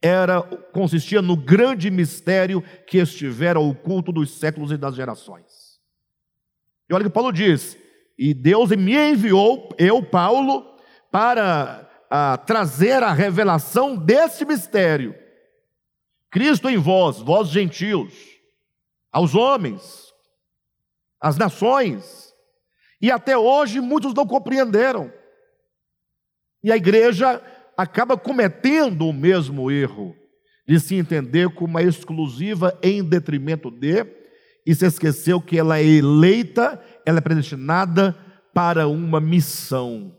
era 0.00 0.40
consistia 0.72 1.20
no 1.20 1.36
grande 1.36 1.90
mistério 1.90 2.62
que 2.86 2.98
estivera 2.98 3.58
oculto 3.58 4.12
dos 4.12 4.38
séculos 4.38 4.70
e 4.70 4.76
das 4.76 4.94
gerações. 4.94 5.80
E 6.88 6.94
olha 6.94 7.02
o 7.02 7.08
que 7.08 7.12
Paulo 7.12 7.32
diz: 7.32 7.76
e 8.18 8.32
Deus 8.32 8.70
me 8.70 8.94
enviou, 8.94 9.68
eu, 9.78 10.02
Paulo, 10.02 10.64
para 11.10 11.88
a, 12.10 12.36
trazer 12.36 13.02
a 13.02 13.12
revelação 13.12 13.96
desse 13.96 14.44
mistério. 14.44 15.14
Cristo 16.30 16.68
em 16.68 16.76
vós, 16.76 17.18
vós 17.18 17.48
gentios, 17.48 18.14
aos 19.12 19.34
homens, 19.34 20.12
às 21.20 21.36
nações, 21.36 22.32
e 23.00 23.10
até 23.10 23.36
hoje 23.36 23.80
muitos 23.80 24.14
não 24.14 24.26
compreenderam. 24.26 25.12
E 26.62 26.72
a 26.72 26.76
igreja 26.76 27.42
acaba 27.76 28.16
cometendo 28.16 29.06
o 29.06 29.12
mesmo 29.12 29.70
erro 29.70 30.16
de 30.66 30.80
se 30.80 30.94
entender 30.94 31.50
como 31.50 31.68
uma 31.68 31.82
exclusiva 31.82 32.78
em 32.82 33.02
detrimento 33.04 33.70
de, 33.70 34.06
e 34.66 34.74
se 34.74 34.86
esqueceu 34.86 35.40
que 35.40 35.58
ela 35.58 35.78
é 35.78 35.84
eleita, 35.84 36.82
ela 37.06 37.18
é 37.18 37.20
predestinada 37.20 38.16
para 38.52 38.86
uma 38.88 39.20
missão. 39.20 40.16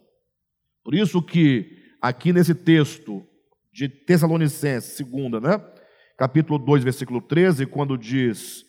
Por 0.84 0.94
isso 0.94 1.22
que 1.22 1.78
aqui 2.02 2.32
nesse 2.32 2.54
texto 2.54 3.26
de 3.74 3.90
Tessalonicenses, 3.90 4.94
segunda, 4.94 5.40
né? 5.40 5.62
Capítulo 6.18 6.58
2, 6.60 6.84
versículo 6.84 7.22
13, 7.22 7.66
quando 7.66 7.98
diz: 7.98 8.64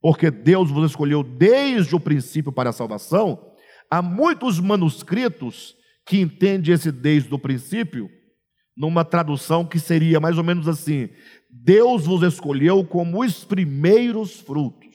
"Porque 0.00 0.30
Deus 0.30 0.70
vos 0.70 0.90
escolheu 0.90 1.22
desde 1.22 1.94
o 1.94 2.00
princípio 2.00 2.50
para 2.52 2.70
a 2.70 2.72
salvação", 2.72 3.54
há 3.90 4.00
muitos 4.00 4.58
manuscritos 4.58 5.76
que 6.06 6.20
entendem 6.20 6.74
esse 6.74 6.90
desde 6.90 7.32
o 7.34 7.38
princípio 7.38 8.08
numa 8.76 9.04
tradução 9.04 9.66
que 9.66 9.78
seria 9.78 10.20
mais 10.20 10.38
ou 10.38 10.44
menos 10.44 10.68
assim: 10.68 11.08
Deus 11.50 12.06
vos 12.06 12.22
escolheu 12.22 12.84
como 12.84 13.22
os 13.22 13.44
primeiros 13.44 14.40
frutos, 14.40 14.87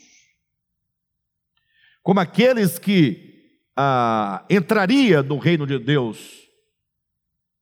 como 2.04 2.20
aqueles 2.20 2.78
que 2.78 3.34
ah, 3.76 4.46
entraria 4.50 5.24
no 5.24 5.40
reino 5.40 5.66
de 5.66 5.80
Deus 5.80 6.44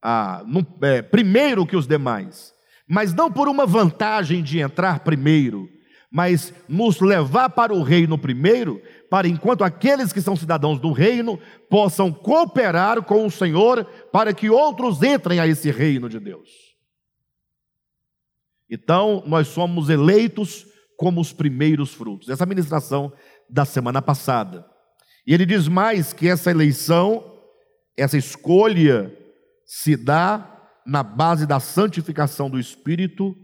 ah, 0.03 0.43
no, 0.45 0.65
é, 0.81 1.01
primeiro 1.01 1.65
que 1.65 1.77
os 1.77 1.87
demais, 1.87 2.53
mas 2.87 3.13
não 3.13 3.31
por 3.31 3.47
uma 3.47 3.65
vantagem 3.65 4.41
de 4.41 4.59
entrar 4.59 5.01
primeiro, 5.01 5.69
mas 6.11 6.53
nos 6.67 6.99
levar 6.99 7.49
para 7.51 7.73
o 7.73 7.83
reino 7.83 8.17
primeiro, 8.17 8.81
para 9.09 9.27
enquanto 9.27 9.63
aqueles 9.63 10.11
que 10.11 10.19
são 10.19 10.35
cidadãos 10.35 10.79
do 10.79 10.91
reino 10.91 11.39
possam 11.69 12.11
cooperar 12.11 13.01
com 13.03 13.25
o 13.25 13.31
Senhor 13.31 13.85
para 14.11 14.33
que 14.33 14.49
outros 14.49 15.01
entrem 15.03 15.39
a 15.39 15.47
esse 15.47 15.71
reino 15.71 16.09
de 16.09 16.19
Deus. 16.19 16.49
Então, 18.69 19.23
nós 19.27 19.49
somos 19.49 19.89
eleitos 19.89 20.65
como 20.97 21.19
os 21.19 21.33
primeiros 21.33 21.93
frutos. 21.93 22.29
Essa 22.29 22.45
ministração 22.45 23.11
da 23.51 23.65
semana 23.65 24.01
passada. 24.01 24.65
E 25.27 25.33
ele 25.33 25.45
diz 25.45 25.67
mais 25.67 26.13
que 26.13 26.27
essa 26.27 26.49
eleição, 26.49 27.39
essa 27.97 28.17
escolha 28.17 29.15
se 29.65 29.95
dá 29.95 30.47
na 30.85 31.03
base 31.03 31.45
da 31.45 31.59
santificação 31.59 32.49
do 32.49 32.59
espírito 32.59 33.35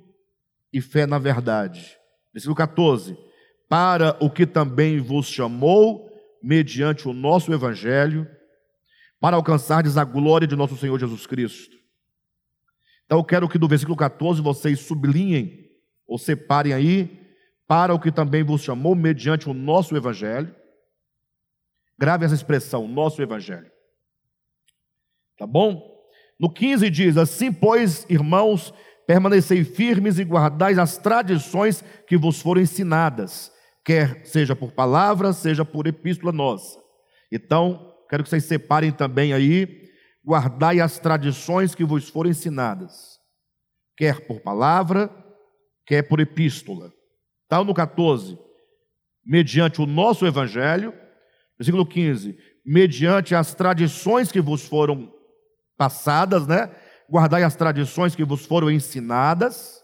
e 0.72 0.82
fé 0.82 1.06
na 1.06 1.20
verdade. 1.20 1.96
Versículo 2.34 2.56
14: 2.56 3.17
Para 3.70 4.17
o 4.20 4.30
que 4.30 4.46
também 4.46 5.00
vos 5.00 5.28
chamou, 5.28 6.10
mediante 6.41 7.08
o 7.08 7.13
nosso 7.13 7.54
evangelho, 7.54 8.28
para 9.20 9.36
alcançardes 9.36 9.98
a 9.98 10.04
glória 10.04 10.48
de 10.48 10.56
nosso 10.56 10.78
Senhor 10.78 11.00
Jesus 11.00 11.26
Cristo. 11.26 11.76
Então 13.06 13.20
eu 13.20 13.24
quero 13.24 13.48
que 13.48 13.58
do 13.58 13.67
versículo 13.67 13.98
14 13.98 14.41
vocês 14.41 14.80
sublinhem 14.80 15.65
ou 16.08 16.17
separem 16.17 16.74
aí, 16.74 17.27
para 17.68 17.94
o 17.94 18.00
que 18.00 18.12
também 18.12 18.44
vos 18.44 18.62
chamou, 18.62 18.96
mediante 18.96 19.50
o 19.50 19.54
nosso 19.54 19.96
evangelho. 19.96 20.56
Grave 22.00 22.26
essa 22.26 22.36
expressão, 22.36 22.88
nosso 22.88 23.22
evangelho. 23.22 23.70
Tá 25.38 25.46
bom? 25.46 25.98
No 26.40 26.52
15 26.52 26.90
diz: 26.90 27.18
Assim, 27.18 27.52
pois, 27.52 28.06
irmãos, 28.10 28.74
permanecei 29.06 29.64
firmes 29.64 30.20
e 30.20 30.24
guardais 30.24 30.78
as 30.78 30.98
tradições 30.98 31.84
que 32.08 32.18
vos 32.18 32.42
foram 32.42 32.62
ensinadas, 32.62 33.52
quer 33.84 34.26
seja 34.26 34.56
por 34.56 34.72
palavra, 34.72 35.34
seja 35.34 35.66
por 35.66 35.88
epístola 35.88 36.32
nossa. 36.32 36.80
Então, 37.32 37.94
quero 38.10 38.24
que 38.24 38.30
vocês 38.30 38.46
separem 38.46 38.92
também 38.92 39.34
aí, 39.34 39.88
guardai 40.26 40.80
as 40.80 41.00
tradições 41.00 41.74
que 41.74 41.84
vos 41.84 42.10
foram 42.10 42.30
ensinadas, 42.30 43.18
quer 43.98 44.28
por 44.28 44.42
palavra, 44.42 45.10
quer 45.86 46.04
por 46.04 46.20
epístola. 46.20 46.97
Então, 47.48 47.64
no 47.64 47.74
14, 47.74 48.38
mediante 49.26 49.82
o 49.82 49.86
nosso 49.86 50.28
evangelho, 50.28 50.94
versículo 51.58 51.86
15, 51.86 52.38
mediante 52.66 53.34
as 53.34 53.56
tradições 53.56 54.32
que 54.32 54.42
vos 54.42 54.66
foram 54.66 55.12
passadas, 55.78 56.46
né? 56.46 56.70
Guardai 57.10 57.44
as 57.44 57.56
tradições 57.56 58.16
que 58.16 58.26
vos 58.26 58.46
foram 58.46 58.70
ensinadas, 58.70 59.82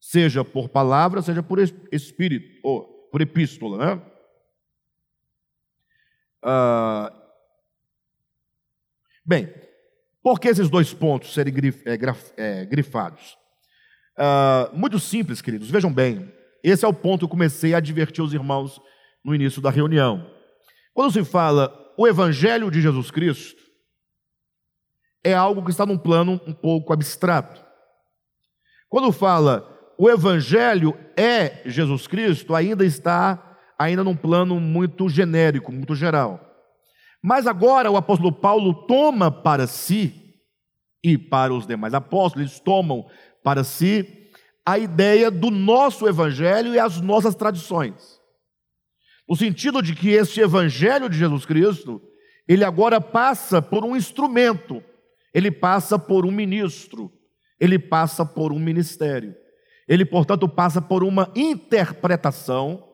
seja 0.00 0.44
por 0.44 0.68
palavra, 0.68 1.22
seja 1.22 1.44
por 1.44 1.60
espírito, 1.92 2.60
ou 2.64 3.08
por 3.12 3.20
epístola, 3.20 3.96
né? 3.96 4.02
Ah, 6.42 7.12
bem, 9.24 9.52
por 10.22 10.40
que 10.40 10.48
esses 10.48 10.68
dois 10.68 10.92
pontos 10.92 11.32
serem 11.32 11.54
grif, 11.54 11.82
é, 11.86 11.96
graf, 11.96 12.32
é, 12.36 12.64
grifados? 12.64 13.38
Ah, 14.16 14.70
muito 14.72 14.98
simples, 14.98 15.40
queridos, 15.40 15.70
vejam 15.70 15.92
bem, 15.92 16.32
esse 16.70 16.84
é 16.84 16.88
o 16.88 16.92
ponto 16.92 17.20
que 17.20 17.24
eu 17.26 17.28
comecei 17.28 17.74
a 17.74 17.76
advertir 17.76 18.24
os 18.24 18.34
irmãos 18.34 18.80
no 19.24 19.32
início 19.32 19.62
da 19.62 19.70
reunião. 19.70 20.28
Quando 20.92 21.12
se 21.12 21.24
fala 21.24 21.72
o 21.96 22.08
Evangelho 22.08 22.70
de 22.72 22.80
Jesus 22.80 23.08
Cristo, 23.08 23.62
é 25.22 25.32
algo 25.32 25.64
que 25.64 25.70
está 25.70 25.86
num 25.86 25.96
plano 25.96 26.40
um 26.44 26.52
pouco 26.52 26.92
abstrato. 26.92 27.64
Quando 28.88 29.12
fala 29.12 29.94
o 29.96 30.10
Evangelho 30.10 30.92
é 31.16 31.62
Jesus 31.66 32.08
Cristo, 32.08 32.52
ainda 32.52 32.84
está 32.84 33.56
ainda 33.78 34.02
num 34.02 34.16
plano 34.16 34.58
muito 34.58 35.08
genérico, 35.08 35.70
muito 35.70 35.94
geral. 35.94 36.40
Mas 37.22 37.46
agora 37.46 37.92
o 37.92 37.96
apóstolo 37.96 38.32
Paulo 38.32 38.74
toma 38.88 39.30
para 39.30 39.68
si 39.68 40.34
e 41.00 41.16
para 41.16 41.54
os 41.54 41.64
demais 41.64 41.94
apóstolos, 41.94 42.48
eles 42.48 42.58
tomam 42.58 43.06
para 43.44 43.62
si 43.62 44.25
a 44.66 44.76
ideia 44.76 45.30
do 45.30 45.48
nosso 45.48 46.08
evangelho 46.08 46.74
e 46.74 46.78
as 46.78 47.00
nossas 47.00 47.36
tradições. 47.36 48.20
No 49.28 49.36
sentido 49.36 49.80
de 49.80 49.94
que 49.94 50.10
este 50.10 50.40
evangelho 50.40 51.08
de 51.08 51.16
Jesus 51.16 51.46
Cristo, 51.46 52.02
ele 52.48 52.64
agora 52.64 53.00
passa 53.00 53.62
por 53.62 53.84
um 53.84 53.96
instrumento, 53.96 54.82
ele 55.32 55.52
passa 55.52 55.98
por 55.98 56.26
um 56.26 56.32
ministro, 56.32 57.12
ele 57.60 57.78
passa 57.78 58.26
por 58.26 58.52
um 58.52 58.58
ministério. 58.58 59.34
Ele, 59.88 60.04
portanto, 60.04 60.48
passa 60.48 60.82
por 60.82 61.04
uma 61.04 61.30
interpretação 61.36 62.84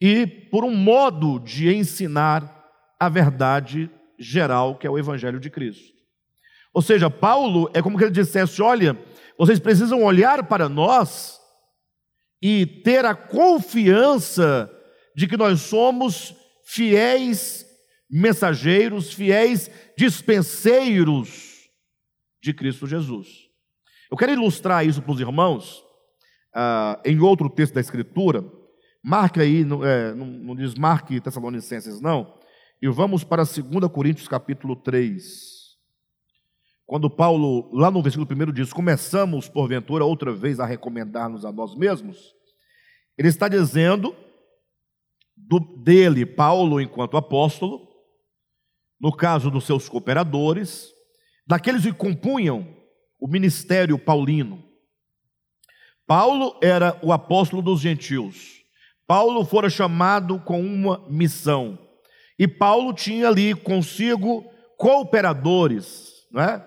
e 0.00 0.26
por 0.26 0.64
um 0.64 0.74
modo 0.74 1.40
de 1.40 1.74
ensinar 1.74 2.64
a 3.00 3.08
verdade 3.08 3.90
geral, 4.18 4.76
que 4.76 4.86
é 4.86 4.90
o 4.90 4.98
Evangelho 4.98 5.40
de 5.40 5.50
Cristo. 5.50 5.92
Ou 6.72 6.82
seja, 6.82 7.10
Paulo 7.10 7.68
é 7.74 7.82
como 7.82 7.98
que 7.98 8.04
ele 8.04 8.12
dissesse: 8.12 8.62
olha, 8.62 8.96
vocês 9.38 9.58
precisam 9.58 10.02
olhar 10.02 10.46
para 10.46 10.68
nós 10.68 11.40
e 12.42 12.66
ter 12.66 13.04
a 13.04 13.14
confiança 13.14 14.70
de 15.16 15.26
que 15.26 15.36
nós 15.36 15.60
somos 15.60 16.34
fiéis 16.64 17.64
mensageiros, 18.10 19.12
fiéis 19.12 19.70
dispenseiros 19.96 21.68
de 22.42 22.52
Cristo 22.52 22.86
Jesus. 22.86 23.28
Eu 24.10 24.16
quero 24.16 24.32
ilustrar 24.32 24.86
isso 24.86 25.02
para 25.02 25.12
os 25.12 25.20
irmãos 25.20 25.82
ah, 26.54 27.00
em 27.04 27.20
outro 27.20 27.48
texto 27.48 27.74
da 27.74 27.80
Escritura, 27.80 28.44
Marque 29.06 29.38
aí, 29.38 29.66
não, 29.66 29.84
é, 29.84 30.14
não, 30.14 30.24
não 30.24 30.56
diz 30.56 30.74
marque 30.74 31.20
Tessalonicenses, 31.20 32.00
não. 32.00 32.38
E 32.80 32.88
vamos 32.88 33.22
para 33.22 33.44
2 33.44 33.92
Coríntios 33.92 34.26
capítulo 34.26 34.74
3. 34.76 35.63
Quando 36.86 37.08
Paulo, 37.08 37.70
lá 37.72 37.90
no 37.90 38.02
versículo 38.02 38.28
1, 38.30 38.52
diz: 38.52 38.72
Começamos, 38.72 39.48
porventura, 39.48 40.04
outra 40.04 40.32
vez 40.32 40.60
a 40.60 40.66
recomendar-nos 40.66 41.44
a 41.44 41.52
nós 41.52 41.74
mesmos. 41.74 42.34
Ele 43.16 43.28
está 43.28 43.48
dizendo 43.48 44.14
do, 45.36 45.58
dele, 45.58 46.26
Paulo, 46.26 46.80
enquanto 46.80 47.16
apóstolo, 47.16 47.88
no 49.00 49.12
caso 49.12 49.50
dos 49.50 49.64
seus 49.64 49.88
cooperadores, 49.88 50.92
daqueles 51.46 51.82
que 51.82 51.92
compunham 51.92 52.66
o 53.18 53.26
ministério 53.26 53.98
paulino. 53.98 54.62
Paulo 56.06 56.58
era 56.62 56.98
o 57.02 57.12
apóstolo 57.12 57.62
dos 57.62 57.80
gentios. 57.80 58.62
Paulo 59.06 59.44
fora 59.44 59.70
chamado 59.70 60.38
com 60.40 60.60
uma 60.60 61.06
missão. 61.08 61.78
E 62.38 62.46
Paulo 62.46 62.92
tinha 62.92 63.28
ali 63.28 63.54
consigo 63.54 64.44
cooperadores, 64.76 66.26
né, 66.30 66.62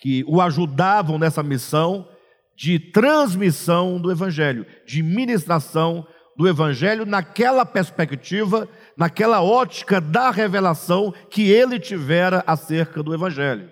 que 0.00 0.24
o 0.26 0.40
ajudavam 0.40 1.18
nessa 1.18 1.42
missão 1.42 2.08
de 2.56 2.78
transmissão 2.78 4.00
do 4.00 4.10
evangelho, 4.10 4.66
de 4.86 5.02
ministração 5.02 6.06
do 6.36 6.48
evangelho 6.48 7.04
naquela 7.04 7.66
perspectiva, 7.66 8.68
naquela 8.96 9.42
ótica 9.42 10.00
da 10.00 10.30
revelação 10.30 11.12
que 11.30 11.50
ele 11.50 11.78
tivera 11.78 12.42
acerca 12.46 13.02
do 13.02 13.14
evangelho. 13.14 13.70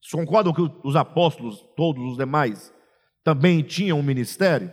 Vocês 0.00 0.12
concordam 0.12 0.52
que 0.52 0.70
os 0.82 0.96
apóstolos, 0.96 1.64
todos 1.76 2.02
os 2.12 2.16
demais, 2.16 2.72
também 3.22 3.62
tinham 3.62 3.98
um 3.98 4.02
ministério? 4.02 4.70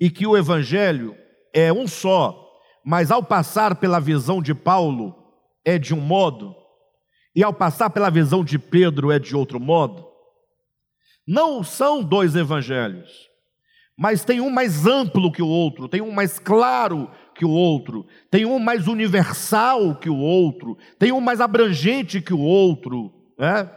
e 0.00 0.08
que 0.08 0.26
o 0.26 0.36
evangelho 0.36 1.14
é 1.52 1.70
um 1.70 1.86
só, 1.86 2.48
mas 2.82 3.10
ao 3.10 3.22
passar 3.22 3.76
pela 3.76 4.00
visão 4.00 4.40
de 4.40 4.54
Paulo 4.54 5.14
é 5.62 5.78
de 5.78 5.92
um 5.92 6.00
modo, 6.00 6.56
e 7.34 7.42
ao 7.42 7.52
passar 7.52 7.90
pela 7.90 8.10
visão 8.10 8.44
de 8.44 8.58
Pedro 8.58 9.10
é 9.10 9.18
de 9.18 9.36
outro 9.36 9.60
modo. 9.60 10.06
Não 11.26 11.62
são 11.62 12.02
dois 12.02 12.34
evangelhos, 12.34 13.28
mas 13.96 14.24
tem 14.24 14.40
um 14.40 14.50
mais 14.50 14.86
amplo 14.86 15.30
que 15.30 15.42
o 15.42 15.46
outro, 15.46 15.88
tem 15.88 16.00
um 16.00 16.10
mais 16.10 16.38
claro 16.38 17.10
que 17.34 17.44
o 17.44 17.50
outro, 17.50 18.06
tem 18.30 18.44
um 18.44 18.58
mais 18.58 18.88
universal 18.88 19.94
que 19.94 20.10
o 20.10 20.16
outro, 20.16 20.76
tem 20.98 21.12
um 21.12 21.20
mais 21.20 21.40
abrangente 21.40 22.20
que 22.20 22.34
o 22.34 22.40
outro, 22.40 23.12
né? 23.38 23.70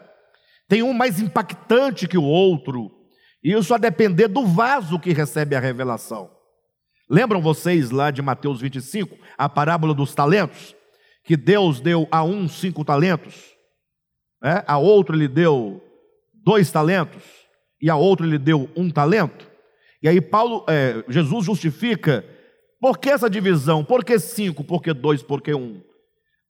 tem 0.67 0.81
um 0.81 0.93
mais 0.93 1.19
impactante 1.19 2.07
que 2.07 2.17
o 2.17 2.23
outro. 2.23 2.91
Isso 3.43 3.73
a 3.73 3.77
depender 3.77 4.27
do 4.27 4.45
vaso 4.45 4.97
que 4.97 5.11
recebe 5.11 5.55
a 5.55 5.59
revelação. 5.59 6.31
Lembram 7.09 7.41
vocês 7.41 7.91
lá 7.91 8.09
de 8.09 8.21
Mateus 8.21 8.61
25, 8.61 9.17
a 9.37 9.49
parábola 9.49 9.93
dos 9.93 10.15
talentos? 10.15 10.75
Que 11.23 11.37
Deus 11.37 11.79
deu 11.79 12.07
a 12.11 12.23
um 12.23 12.47
cinco 12.47 12.83
talentos, 12.83 13.55
né? 14.41 14.63
a 14.67 14.77
outro 14.77 15.15
lhe 15.15 15.27
deu 15.27 15.81
dois 16.33 16.69
talentos, 16.71 17.23
e 17.81 17.89
a 17.89 17.95
outro 17.95 18.25
lhe 18.25 18.37
deu 18.37 18.69
um 18.75 18.89
talento. 18.89 19.49
E 20.01 20.07
aí 20.07 20.19
Paulo, 20.19 20.65
é, 20.67 21.03
Jesus 21.07 21.45
justifica, 21.45 22.25
por 22.79 22.97
que 22.97 23.09
essa 23.09 23.29
divisão? 23.29 23.83
Por 23.83 24.03
que 24.03 24.19
cinco? 24.19 24.63
Por 24.63 24.81
que 24.81 24.93
dois? 24.93 25.23
Por 25.23 25.41
que 25.41 25.53
um? 25.53 25.81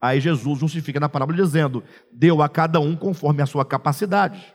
Aí 0.02 0.20
Jesus 0.20 0.60
justifica 0.60 1.00
na 1.00 1.08
parábola 1.08 1.38
dizendo: 1.38 1.84
deu 2.12 2.42
a 2.42 2.50
cada 2.50 2.80
um 2.80 2.96
conforme 2.96 3.42
a 3.42 3.46
sua 3.46 3.64
capacidade. 3.64 4.54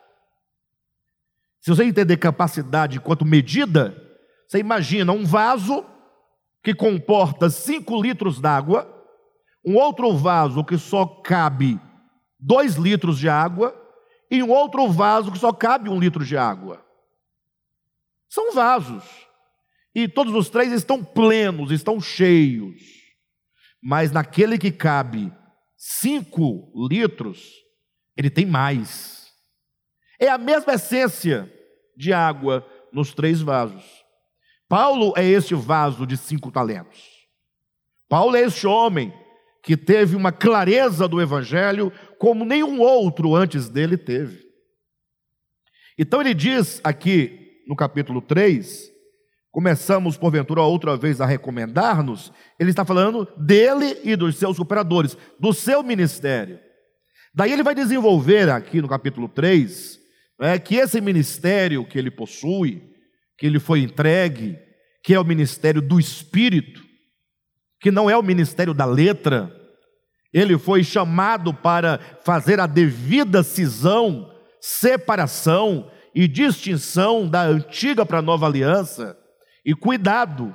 Se 1.60 1.70
você 1.70 1.84
entender 1.84 2.16
capacidade 2.16 2.98
enquanto 2.98 3.24
medida, 3.24 3.96
você 4.46 4.58
imagina 4.58 5.12
um 5.12 5.24
vaso 5.24 5.84
que 6.62 6.74
comporta 6.74 7.48
5 7.48 8.02
litros 8.02 8.40
d'água, 8.40 8.97
um 9.68 9.76
outro 9.76 10.16
vaso 10.16 10.64
que 10.64 10.78
só 10.78 11.04
cabe 11.04 11.78
2 12.40 12.76
litros 12.76 13.18
de 13.18 13.28
água, 13.28 13.76
e 14.30 14.42
um 14.42 14.50
outro 14.50 14.88
vaso 14.88 15.30
que 15.30 15.38
só 15.38 15.52
cabe 15.52 15.90
um 15.90 16.00
litro 16.00 16.24
de 16.24 16.38
água. 16.38 16.82
São 18.30 18.52
vasos. 18.52 19.04
E 19.94 20.08
todos 20.08 20.34
os 20.34 20.48
três 20.48 20.72
estão 20.72 21.04
plenos, 21.04 21.70
estão 21.70 22.00
cheios. 22.00 22.80
Mas 23.82 24.10
naquele 24.10 24.56
que 24.56 24.70
cabe 24.70 25.30
5 25.76 26.88
litros, 26.88 27.52
ele 28.16 28.30
tem 28.30 28.46
mais. 28.46 29.30
É 30.18 30.28
a 30.28 30.38
mesma 30.38 30.74
essência 30.74 31.52
de 31.94 32.10
água 32.10 32.66
nos 32.90 33.12
três 33.12 33.42
vasos. 33.42 33.84
Paulo 34.66 35.12
é 35.14 35.24
esse 35.24 35.54
vaso 35.54 36.06
de 36.06 36.16
cinco 36.16 36.50
talentos. 36.50 37.02
Paulo 38.08 38.34
é 38.34 38.40
esse 38.40 38.66
homem 38.66 39.12
que 39.62 39.76
teve 39.76 40.16
uma 40.16 40.32
clareza 40.32 41.08
do 41.08 41.20
evangelho 41.20 41.92
como 42.18 42.44
nenhum 42.44 42.80
outro 42.80 43.34
antes 43.34 43.68
dele 43.68 43.96
teve. 43.96 44.46
Então 45.98 46.20
ele 46.20 46.32
diz 46.32 46.80
aqui 46.84 47.62
no 47.66 47.74
capítulo 47.74 48.22
3, 48.22 48.90
começamos 49.50 50.16
porventura 50.16 50.62
outra 50.62 50.96
vez 50.96 51.20
a 51.20 51.26
recomendar-nos, 51.26 52.32
ele 52.58 52.70
está 52.70 52.84
falando 52.84 53.26
dele 53.36 53.98
e 54.04 54.14
dos 54.14 54.36
seus 54.36 54.58
operadores, 54.58 55.16
do 55.38 55.52
seu 55.52 55.82
ministério. 55.82 56.60
Daí 57.34 57.52
ele 57.52 57.62
vai 57.62 57.74
desenvolver 57.74 58.48
aqui 58.48 58.80
no 58.80 58.88
capítulo 58.88 59.28
3 59.28 59.98
é, 60.40 60.58
que 60.58 60.76
esse 60.76 61.00
ministério 61.00 61.84
que 61.84 61.98
ele 61.98 62.10
possui, 62.10 62.82
que 63.36 63.46
ele 63.46 63.58
foi 63.58 63.80
entregue, 63.80 64.56
que 65.02 65.14
é 65.14 65.20
o 65.20 65.24
ministério 65.24 65.82
do 65.82 65.98
Espírito, 65.98 66.87
que 67.80 67.90
não 67.90 68.08
é 68.08 68.16
o 68.16 68.22
ministério 68.22 68.74
da 68.74 68.84
letra, 68.84 69.52
Ele 70.32 70.58
foi 70.58 70.82
chamado 70.82 71.54
para 71.54 71.98
fazer 72.24 72.60
a 72.60 72.66
devida 72.66 73.42
cisão, 73.42 74.30
separação 74.60 75.90
e 76.14 76.26
distinção 76.26 77.28
da 77.28 77.42
antiga 77.42 78.04
para 78.04 78.18
a 78.18 78.22
nova 78.22 78.46
aliança. 78.46 79.16
E 79.64 79.74
cuidado, 79.74 80.54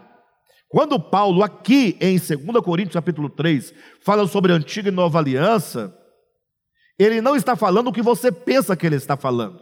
quando 0.69 0.99
Paulo 0.99 1.43
aqui 1.43 1.97
em 2.01 2.17
2 2.17 2.63
Coríntios 2.63 2.95
capítulo 2.95 3.29
3 3.29 3.73
fala 4.03 4.27
sobre 4.27 4.51
a 4.51 4.55
antiga 4.55 4.89
e 4.89 4.91
nova 4.91 5.19
aliança, 5.19 5.95
ele 6.97 7.21
não 7.21 7.35
está 7.35 7.55
falando 7.55 7.87
o 7.87 7.93
que 7.93 8.01
você 8.01 8.31
pensa 8.31 8.75
que 8.75 8.85
ele 8.85 8.95
está 8.95 9.15
falando. 9.15 9.59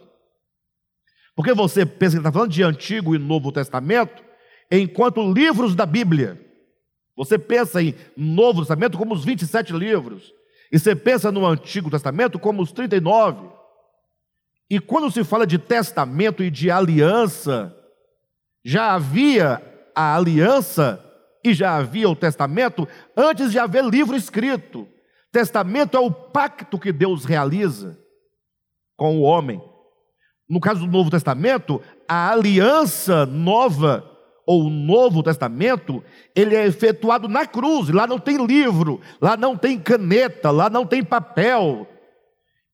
Porque 1.36 1.54
você 1.54 1.86
pensa 1.86 2.12
que 2.12 2.18
ele 2.18 2.20
está 2.20 2.32
falando 2.32 2.52
de 2.52 2.64
Antigo 2.64 3.16
e 3.16 3.20
Novo 3.20 3.52
Testamento, 3.52 4.24
enquanto 4.70 5.32
livros 5.32 5.76
da 5.76 5.86
Bíblia. 5.86 6.40
Você 7.16 7.38
pensa 7.38 7.82
em 7.82 7.96
Novo 8.16 8.62
Testamento 8.62 8.98
como 8.98 9.14
os 9.14 9.24
27 9.24 9.74
livros, 9.74 10.34
e 10.72 10.80
você 10.80 10.96
pensa 10.96 11.32
no 11.32 11.46
Antigo 11.46 11.90
Testamento 11.90 12.40
como 12.40 12.62
os 12.62 12.72
39. 12.72 13.50
E 14.70 14.80
quando 14.80 15.12
se 15.12 15.24
fala 15.24 15.46
de 15.46 15.58
testamento 15.58 16.42
e 16.42 16.50
de 16.50 16.72
aliança, 16.72 17.76
já 18.64 18.94
havia 18.94 19.62
a 19.94 20.16
aliança 20.16 21.04
e 21.44 21.54
já 21.54 21.76
havia 21.76 22.08
o 22.10 22.16
testamento 22.16 22.88
antes 23.18 23.52
de 23.52 23.60
haver 23.60 23.84
livro 23.84 24.16
escrito. 24.16 24.88
Testamento 25.32 25.98
é 25.98 26.00
o 26.00 26.12
pacto 26.12 26.80
que 26.80 26.92
Deus 26.92 27.26
realiza 27.26 28.00
com 28.96 29.18
o 29.18 29.22
homem. 29.22 29.62
No 30.50 30.60
caso 30.60 30.82
do 30.82 30.92
Novo 30.92 31.10
Testamento, 31.10 31.82
a 32.08 32.32
aliança 32.32 33.26
nova 33.26 34.11
ou 34.46 34.64
o 34.64 34.70
Novo 34.70 35.24
Testamento, 35.24 36.04
ele 36.36 36.56
é 36.56 36.66
efetuado 36.66 37.28
na 37.28 37.46
cruz. 37.46 37.90
Lá 37.90 38.08
não 38.08 38.20
tem 38.20 38.44
livro, 38.46 39.00
lá 39.22 39.38
não 39.38 39.56
tem 39.56 39.80
caneta, 39.80 40.52
lá 40.52 40.70
não 40.70 40.86
tem 40.86 41.04
papel. 41.04 41.88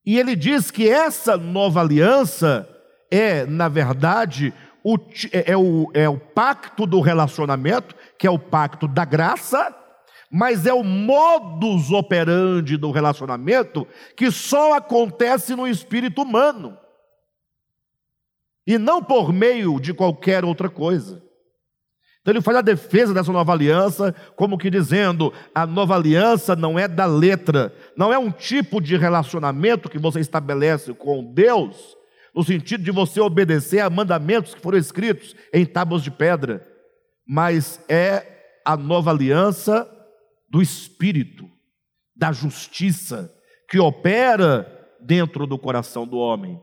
E 0.05 0.17
ele 0.17 0.35
diz 0.35 0.71
que 0.71 0.89
essa 0.89 1.37
nova 1.37 1.81
aliança 1.81 2.67
é, 3.11 3.45
na 3.45 3.67
verdade, 3.67 4.53
o, 4.83 4.97
é, 5.31 5.51
é, 5.51 5.57
o, 5.57 5.89
é 5.93 6.07
o 6.07 6.17
pacto 6.17 6.85
do 6.85 6.99
relacionamento, 7.01 7.95
que 8.17 8.27
é 8.27 8.31
o 8.31 8.39
pacto 8.39 8.87
da 8.87 9.05
graça, 9.05 9.75
mas 10.31 10.65
é 10.65 10.73
o 10.73 10.83
modus 10.83 11.91
operandi 11.91 12.75
do 12.75 12.91
relacionamento 12.91 13.87
que 14.15 14.29
só 14.29 14.73
acontece 14.73 15.55
no 15.55 15.67
espírito 15.67 16.21
humano 16.21 16.77
e 18.65 18.77
não 18.77 19.01
por 19.01 19.31
meio 19.31 19.79
de 19.79 19.93
qualquer 19.93 20.43
outra 20.43 20.69
coisa. 20.69 21.23
Então 22.27 22.35
ele 22.35 22.41
faz 22.41 22.57
a 22.57 22.61
defesa 22.61 23.13
dessa 23.13 23.31
nova 23.31 23.53
aliança, 23.53 24.13
como 24.35 24.57
que 24.57 24.69
dizendo: 24.69 25.31
a 25.55 25.65
nova 25.65 25.95
aliança 25.95 26.57
não 26.57 26.77
é 26.77 26.85
da 26.85 27.05
letra, 27.05 27.73
não 27.95 28.11
é 28.11 28.17
um 28.17 28.29
tipo 28.29 28.81
de 28.81 28.97
relacionamento 28.97 29.87
que 29.87 29.97
você 29.97 30.19
estabelece 30.19 30.93
com 30.93 31.23
Deus, 31.33 31.95
no 32.35 32.43
sentido 32.43 32.83
de 32.83 32.91
você 32.91 33.21
obedecer 33.21 33.79
a 33.79 33.89
mandamentos 33.89 34.53
que 34.53 34.59
foram 34.59 34.77
escritos 34.77 35.37
em 35.53 35.65
tábuas 35.65 36.03
de 36.03 36.11
pedra, 36.11 36.67
mas 37.25 37.79
é 37.87 38.59
a 38.65 38.75
nova 38.75 39.09
aliança 39.11 39.89
do 40.49 40.61
Espírito, 40.61 41.49
da 42.13 42.33
justiça, 42.33 43.33
que 43.69 43.79
opera 43.79 44.69
dentro 44.99 45.47
do 45.47 45.57
coração 45.57 46.05
do 46.05 46.17
homem. 46.17 46.59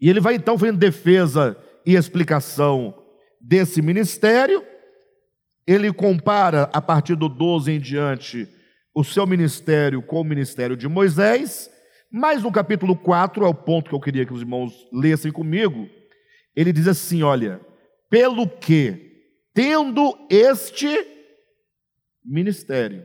E 0.00 0.10
ele 0.10 0.18
vai 0.18 0.34
então 0.34 0.58
fazendo 0.58 0.78
defesa 0.78 1.56
e 1.86 1.94
explicação 1.94 3.03
desse 3.44 3.82
ministério. 3.82 4.64
Ele 5.66 5.92
compara, 5.92 6.64
a 6.72 6.80
partir 6.80 7.14
do 7.14 7.28
12 7.28 7.72
em 7.72 7.80
diante, 7.80 8.48
o 8.94 9.04
seu 9.04 9.26
ministério 9.26 10.02
com 10.02 10.20
o 10.20 10.24
ministério 10.24 10.76
de 10.76 10.88
Moisés. 10.88 11.70
Mas 12.10 12.42
no 12.42 12.52
capítulo 12.52 12.96
4, 12.96 13.44
é 13.44 13.48
o 13.48 13.54
ponto 13.54 13.88
que 13.88 13.94
eu 13.94 14.00
queria 14.00 14.24
que 14.24 14.32
os 14.32 14.40
irmãos 14.40 14.88
lessem 14.92 15.32
comigo. 15.32 15.88
Ele 16.54 16.72
diz 16.72 16.86
assim: 16.86 17.22
Olha, 17.22 17.60
pelo 18.08 18.48
que, 18.48 19.22
tendo 19.52 20.16
este 20.30 20.86
ministério. 22.24 23.04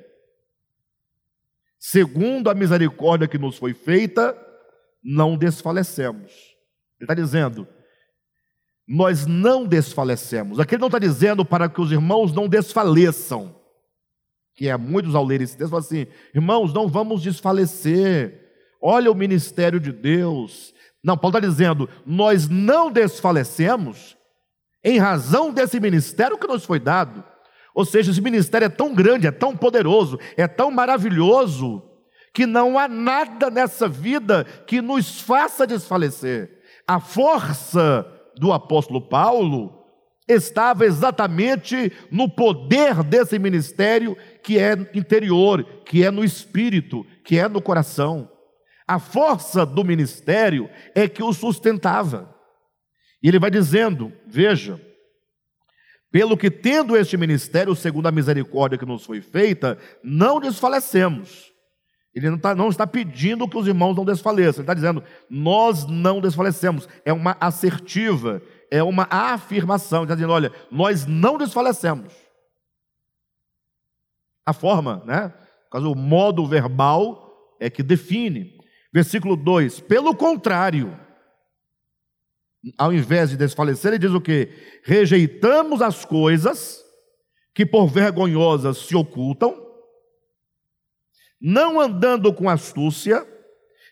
Segundo 1.78 2.50
a 2.50 2.54
misericórdia 2.56 3.28
que 3.28 3.38
nos 3.38 3.58
foi 3.58 3.74
feita, 3.74 4.38
não 5.04 5.38
desfalecemos. 5.38 6.32
Ele 7.00 7.06
está 7.06 7.14
dizendo, 7.14 7.68
nós 8.90 9.28
não 9.28 9.68
desfalecemos. 9.68 10.60
Aqui 10.60 10.74
ele 10.74 10.82
não 10.82 10.88
está 10.88 10.98
dizendo 10.98 11.46
para 11.46 11.70
que 11.70 11.80
os 11.80 11.92
irmãos 11.92 12.34
não 12.34 12.48
desfaleçam. 12.48 13.56
Que 14.56 14.68
é 14.68 14.76
muitos 14.76 15.14
ao 15.14 15.24
ler 15.24 15.42
esse 15.42 15.56
texto 15.56 15.70
falam 15.70 15.86
assim: 15.86 16.08
irmãos, 16.34 16.74
não 16.74 16.88
vamos 16.88 17.22
desfalecer. 17.22 18.50
Olha 18.82 19.12
o 19.12 19.16
ministério 19.16 19.80
de 19.80 19.92
Deus. 19.92 20.74
Não, 21.04 21.16
Paulo 21.16 21.38
está 21.38 21.48
dizendo: 21.48 21.88
nós 22.04 22.50
não 22.50 22.92
desfalecemos 22.92 24.18
em 24.84 24.98
razão 24.98 25.54
desse 25.54 25.80
ministério 25.80 26.40
que 26.40 26.48
nos 26.48 26.66
foi 26.66 26.80
dado. 26.80 27.24
Ou 27.76 27.86
seja, 27.86 28.10
esse 28.10 28.22
ministério 28.22 28.66
é 28.66 28.70
tão 28.70 28.96
grande, 28.96 29.28
é 29.28 29.32
tão 29.32 29.56
poderoso, 29.56 30.20
é 30.36 30.48
tão 30.48 30.72
maravilhoso, 30.72 31.84
que 32.34 32.48
não 32.48 32.78
há 32.80 32.88
nada 32.88 33.52
nessa 33.52 33.88
vida 33.88 34.44
que 34.66 34.82
nos 34.82 35.22
faça 35.22 35.68
desfalecer. 35.68 36.58
A 36.88 37.00
força 37.00 38.19
do 38.40 38.54
apóstolo 38.54 39.02
Paulo 39.02 39.80
estava 40.28 40.86
exatamente 40.86 41.92
no 42.12 42.30
poder 42.30 43.04
desse 43.04 43.40
ministério 43.40 44.16
que 44.44 44.60
é 44.60 44.74
interior, 44.94 45.64
que 45.84 46.04
é 46.04 46.12
no 46.12 46.24
espírito, 46.24 47.06
que 47.24 47.38
é 47.38 47.48
no 47.48 47.62
coração. 47.62 48.32
A 48.88 49.00
força 49.00 49.66
do 49.66 49.84
ministério 49.84 50.70
é 50.96 51.08
que 51.08 51.22
o 51.22 51.34
sustentava. 51.34 52.34
E 53.22 53.28
ele 53.28 53.40
vai 53.40 53.52
dizendo: 53.52 54.14
veja, 54.26 54.80
pelo 56.12 56.38
que, 56.38 56.50
tendo 56.50 56.96
este 56.96 57.18
ministério, 57.18 57.76
segundo 57.76 58.08
a 58.08 58.12
misericórdia 58.12 58.78
que 58.78 58.86
nos 58.86 59.06
foi 59.06 59.22
feita, 59.22 59.78
não 60.04 60.40
desfalecemos. 60.40 61.49
Ele 62.20 62.32
não 62.32 62.38
está, 62.38 62.56
não 62.56 62.70
está 62.70 62.88
pedindo 62.88 63.48
que 63.48 63.58
os 63.58 63.68
irmãos 63.68 63.96
não 63.96 64.06
desfaleçam, 64.06 64.62
ele 64.62 64.64
está 64.64 64.74
dizendo, 64.74 65.04
nós 65.30 65.86
não 65.88 66.22
desfalecemos. 66.22 66.88
É 67.04 67.14
uma 67.14 67.38
assertiva, 67.40 68.42
é 68.72 68.84
uma 68.84 69.08
afirmação. 69.10 70.00
Ele 70.00 70.06
está 70.06 70.16
dizendo, 70.16 70.34
olha, 70.34 70.52
nós 70.72 71.06
não 71.06 71.38
desfalecemos. 71.38 72.14
A 74.46 74.54
forma, 74.54 75.04
né? 75.06 75.34
o 75.74 75.96
modo 75.96 76.46
verbal 76.48 77.56
é 77.60 77.70
que 77.70 77.84
define. 77.84 78.58
Versículo 78.92 79.36
2: 79.36 79.82
pelo 79.82 80.16
contrário, 80.16 80.98
ao 82.78 82.92
invés 82.92 83.30
de 83.30 83.38
desfalecer, 83.38 83.92
ele 83.92 84.00
diz 84.00 84.12
o 84.12 84.22
que? 84.22 84.50
Rejeitamos 84.84 85.82
as 85.82 86.04
coisas 86.04 86.84
que 87.54 87.66
por 87.66 87.88
vergonhosas 87.88 88.78
se 88.78 88.96
ocultam, 88.96 89.69
não 91.42 91.80
andando 91.80 92.34
com 92.34 92.50
astúcia, 92.50 93.26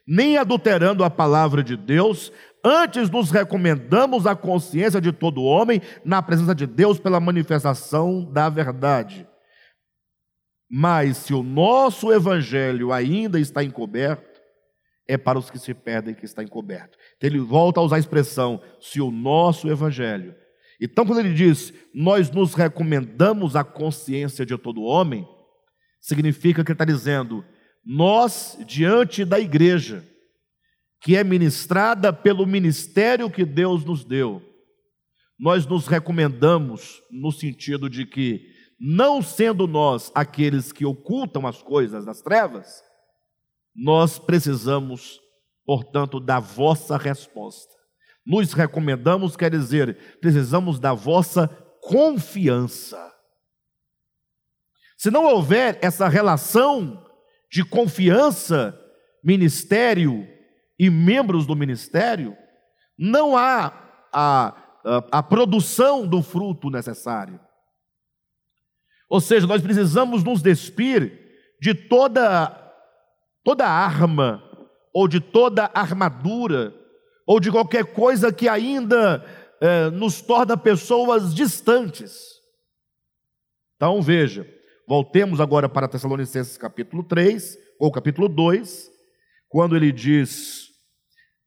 nem 0.08 0.38
adulterando 0.38 1.04
a 1.04 1.10
palavra 1.10 1.64
de 1.64 1.76
Deus, 1.76 2.32
antes 2.64 3.10
nos 3.10 3.30
recomendamos 3.30 4.26
a 4.26 4.36
consciência 4.36 5.02
de 5.02 5.12
todo 5.12 5.44
homem 5.44 5.82
na 6.04 6.22
presença 6.22 6.56
de 6.56 6.66
Deus 6.66 7.00
pela 7.00 7.20
manifestação 7.20 8.24
da 8.32 8.50
verdade. 8.50 9.28
Mas 10.70 11.18
se 11.18 11.34
o 11.34 11.44
nosso 11.44 12.12
evangelho 12.12 12.92
ainda 12.92 13.40
está 13.40 13.64
encoberto, 13.64 14.38
é 15.08 15.18
para 15.18 15.40
os 15.40 15.50
que 15.50 15.58
se 15.58 15.74
perdem 15.74 16.14
que 16.14 16.26
está 16.26 16.44
encoberto. 16.44 16.98
Então 17.16 17.30
ele 17.30 17.40
volta 17.40 17.80
a 17.80 17.84
usar 17.84 17.96
a 17.96 18.00
expressão, 18.00 18.62
se 18.80 19.00
o 19.00 19.10
nosso 19.10 19.70
evangelho. 19.70 20.36
Então, 20.80 21.06
quando 21.06 21.20
ele 21.20 21.34
diz, 21.34 21.74
nós 21.94 22.30
nos 22.30 22.54
recomendamos 22.54 23.56
a 23.56 23.64
consciência 23.64 24.46
de 24.46 24.56
todo 24.58 24.84
homem, 24.84 25.28
significa 26.08 26.64
que 26.64 26.72
ele 26.72 26.76
está 26.76 26.86
dizendo, 26.86 27.44
nós, 27.86 28.58
diante 28.66 29.26
da 29.26 29.38
igreja, 29.38 30.08
que 31.02 31.18
é 31.18 31.24
ministrada 31.24 32.14
pelo 32.14 32.46
ministério 32.46 33.30
que 33.30 33.44
Deus 33.44 33.84
nos 33.84 34.06
deu, 34.06 34.42
nós 35.38 35.66
nos 35.66 35.86
recomendamos 35.86 37.02
no 37.12 37.30
sentido 37.30 37.90
de 37.90 38.06
que, 38.06 38.42
não 38.80 39.22
sendo 39.22 39.68
nós 39.68 40.10
aqueles 40.16 40.72
que 40.72 40.86
ocultam 40.86 41.46
as 41.46 41.62
coisas 41.62 42.06
das 42.06 42.22
trevas, 42.22 42.82
nós 43.76 44.18
precisamos, 44.18 45.20
portanto, 45.66 46.22
da 46.22 46.40
vossa 46.40 46.96
resposta. 46.98 47.74
Nos 48.26 48.54
recomendamos, 48.54 49.36
quer 49.36 49.52
dizer, 49.52 50.18
precisamos 50.22 50.80
da 50.80 50.94
vossa 50.94 51.50
confiança. 51.82 52.98
Se 54.98 55.12
não 55.12 55.26
houver 55.26 55.78
essa 55.82 56.08
relação 56.08 57.06
de 57.52 57.64
confiança, 57.64 58.78
ministério 59.24 60.28
e 60.78 60.90
membros 60.90 61.46
do 61.46 61.56
ministério, 61.56 62.36
não 62.98 63.38
há 63.38 63.68
a, 64.12 64.48
a, 64.84 65.04
a 65.12 65.24
produção 65.24 66.08
do 66.08 66.24
fruto 66.24 66.70
necessário. 66.72 67.40
Ou 69.08 69.22
seja, 69.22 69.46
nós 69.46 69.62
precisamos 69.62 70.24
nos 70.24 70.42
despir 70.42 71.26
de 71.62 71.74
toda 71.74 72.66
toda 73.44 73.66
arma, 73.66 74.44
ou 74.94 75.08
de 75.08 75.22
toda 75.22 75.72
armadura, 75.74 76.76
ou 77.26 77.40
de 77.40 77.50
qualquer 77.50 77.94
coisa 77.94 78.34
que 78.34 78.50
ainda 78.50 79.24
é, 79.62 79.90
nos 79.90 80.22
torna 80.22 80.58
pessoas 80.58 81.34
distantes. 81.34 82.42
Então 83.78 84.02
veja, 84.02 84.46
voltemos 84.88 85.42
agora 85.42 85.68
para 85.68 85.88
Tessalonicenses 85.88 86.58
capítulo 86.58 87.04
3, 87.04 87.58
ou 87.80 87.92
capítulo 87.92 88.30
2, 88.30 88.90
quando 89.50 89.76
ele 89.76 89.92
diz, 89.92 90.70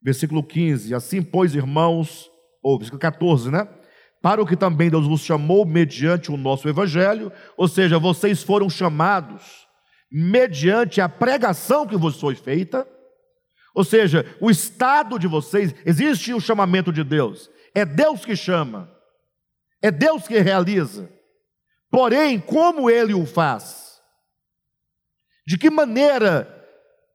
versículo 0.01 0.43
15: 0.43 0.93
Assim, 0.93 1.21
pois, 1.21 1.55
irmãos, 1.55 2.29
ou 2.61 2.77
versículo 2.77 2.99
14, 2.99 3.49
né? 3.49 3.67
Para 4.21 4.41
o 4.41 4.45
que 4.45 4.55
também 4.55 4.89
Deus 4.89 5.07
vos 5.07 5.21
chamou 5.21 5.65
mediante 5.65 6.31
o 6.31 6.37
nosso 6.37 6.69
evangelho, 6.69 7.31
ou 7.57 7.67
seja, 7.67 7.97
vocês 7.97 8.43
foram 8.43 8.69
chamados 8.69 9.67
mediante 10.11 11.01
a 11.01 11.09
pregação 11.09 11.87
que 11.87 11.97
vos 11.97 12.19
foi 12.19 12.35
feita, 12.35 12.87
ou 13.73 13.83
seja, 13.83 14.25
o 14.39 14.51
estado 14.51 15.17
de 15.17 15.27
vocês, 15.27 15.73
existe 15.85 16.33
o 16.33 16.41
chamamento 16.41 16.91
de 16.91 17.03
Deus, 17.03 17.49
é 17.73 17.83
Deus 17.85 18.23
que 18.23 18.35
chama, 18.35 18.91
é 19.81 19.89
Deus 19.89 20.27
que 20.27 20.37
realiza. 20.37 21.09
Porém, 21.91 22.39
como 22.39 22.89
ele 22.89 23.13
o 23.13 23.25
faz? 23.25 23.99
De 25.45 25.57
que 25.57 25.69
maneira 25.69 26.47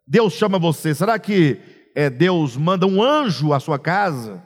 Deus 0.07 0.35
chama 0.35 0.59
você? 0.59 0.95
Será 0.95 1.18
que 1.18 1.59
é, 1.95 2.11
Deus 2.11 2.57
manda 2.57 2.87
um 2.87 3.03
anjo 3.03 3.55
à 3.55 3.59
sua 3.59 3.79
casa? 3.79 4.45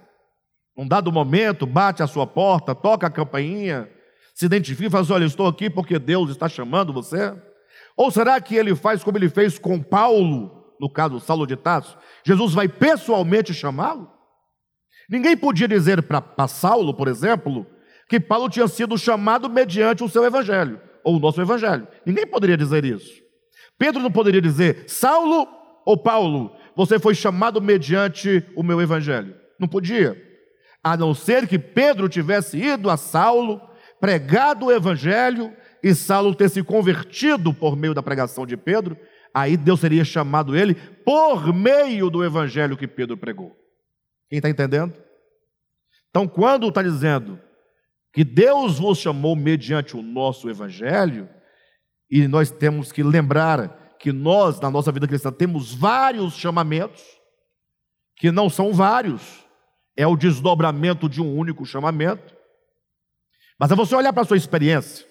Num 0.77 0.87
dado 0.87 1.11
momento, 1.11 1.67
bate 1.67 2.03
à 2.03 2.07
sua 2.07 2.27
porta, 2.27 2.75
toca 2.75 3.09
a 3.09 3.11
campainha, 3.11 3.91
se 4.35 4.47
identifica 4.47 4.87
e 4.87 4.91
fala 4.91 5.03
assim, 5.03 5.13
olha, 5.13 5.25
estou 5.25 5.49
aqui 5.49 5.69
porque 5.69 5.99
Deus 5.99 6.31
está 6.31 6.49
chamando 6.49 6.93
você? 6.93 7.37
Ou 7.97 8.11
será 8.11 8.41
que 8.41 8.55
ele 8.55 8.75
faz 8.77 9.03
como 9.03 9.19
ele 9.19 9.29
fez 9.29 9.59
com 9.59 9.83
Paulo, 9.83 10.75
no 10.79 10.89
caso 10.89 11.19
Saulo 11.19 11.47
de 11.47 11.57
Tarso? 11.57 11.99
Jesus 12.25 12.55
vai 12.55 12.69
pessoalmente 12.69 13.53
chamá-lo? 13.53 14.11
Ninguém 15.11 15.37
podia 15.37 15.67
dizer 15.67 16.05
para 16.05 16.47
Saulo, 16.47 16.95
por 16.95 17.09
exemplo, 17.09 17.67
que 18.11 18.19
Paulo 18.19 18.49
tinha 18.51 18.67
sido 18.67 18.99
chamado 18.99 19.49
mediante 19.49 20.03
o 20.03 20.09
seu 20.09 20.25
evangelho, 20.25 20.81
ou 21.05 21.17
o 21.17 21.21
nosso 21.21 21.41
evangelho. 21.41 21.87
Ninguém 22.05 22.27
poderia 22.27 22.57
dizer 22.57 22.85
isso. 22.85 23.23
Pedro 23.79 24.03
não 24.03 24.11
poderia 24.11 24.43
dizer, 24.43 24.83
Saulo 24.89 25.47
ou 25.87 25.97
Paulo, 25.97 26.53
você 26.75 26.99
foi 26.99 27.15
chamado 27.15 27.63
mediante 27.63 28.45
o 28.57 28.65
meu 28.65 28.83
evangelho. 28.83 29.37
Não 29.61 29.69
podia. 29.69 30.21
A 30.83 30.97
não 30.97 31.15
ser 31.15 31.47
que 31.47 31.57
Pedro 31.57 32.09
tivesse 32.09 32.59
ido 32.59 32.91
a 32.91 32.97
Saulo, 32.97 33.61
pregado 34.01 34.67
o 34.67 34.73
evangelho, 34.73 35.55
e 35.81 35.95
Saulo 35.95 36.35
ter 36.35 36.49
se 36.49 36.65
convertido 36.65 37.55
por 37.55 37.77
meio 37.77 37.95
da 37.95 38.03
pregação 38.03 38.45
de 38.45 38.57
Pedro, 38.57 38.99
aí 39.33 39.57
Deus 39.57 39.81
teria 39.81 40.05
chamado 40.05 40.57
ele 40.57 40.75
por 40.75 41.55
meio 41.55 42.11
do 42.11 42.25
evangelho 42.25 42.77
que 42.77 42.89
Pedro 42.89 43.17
pregou. 43.17 43.57
Quem 44.29 44.39
está 44.39 44.51
entendendo? 44.51 44.95
Então, 46.11 46.27
quando 46.27 46.67
está 46.67 46.83
dizendo 46.83 47.39
que 48.13 48.25
Deus 48.25 48.79
vos 48.79 48.99
chamou 48.99 49.37
mediante 49.37 49.97
o 49.97 50.03
nosso 50.03 50.49
evangelho, 50.49 51.29
e 52.11 52.27
nós 52.27 52.51
temos 52.51 52.91
que 52.91 53.03
lembrar 53.03 53.97
que 53.99 54.13
nós, 54.13 54.59
na 54.61 54.71
nossa 54.71 54.91
vida 54.91 55.07
cristã, 55.07 55.31
temos 55.31 55.73
vários 55.73 56.35
chamamentos, 56.35 57.03
que 58.17 58.31
não 58.33 58.51
são 58.51 58.73
vários, 58.73 59.45
é 59.97 60.07
o 60.07 60.17
desdobramento 60.17 61.09
de 61.09 61.21
um 61.21 61.37
único 61.37 61.65
chamamento. 61.65 62.35
Mas 63.59 63.71
é 63.71 63.75
você 63.75 63.95
olhar 63.95 64.13
para 64.13 64.23
a 64.23 64.27
sua 64.27 64.37
experiência. 64.37 65.07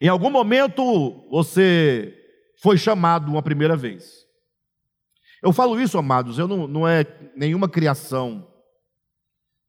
Em 0.00 0.08
algum 0.08 0.30
momento 0.30 1.26
você 1.30 2.14
foi 2.62 2.78
chamado 2.78 3.30
uma 3.30 3.42
primeira 3.42 3.76
vez. 3.76 4.24
Eu 5.42 5.52
falo 5.52 5.80
isso, 5.80 5.98
amados, 5.98 6.38
eu 6.38 6.48
não, 6.48 6.66
não 6.66 6.88
é 6.88 7.04
nenhuma 7.36 7.68
criação 7.68 8.46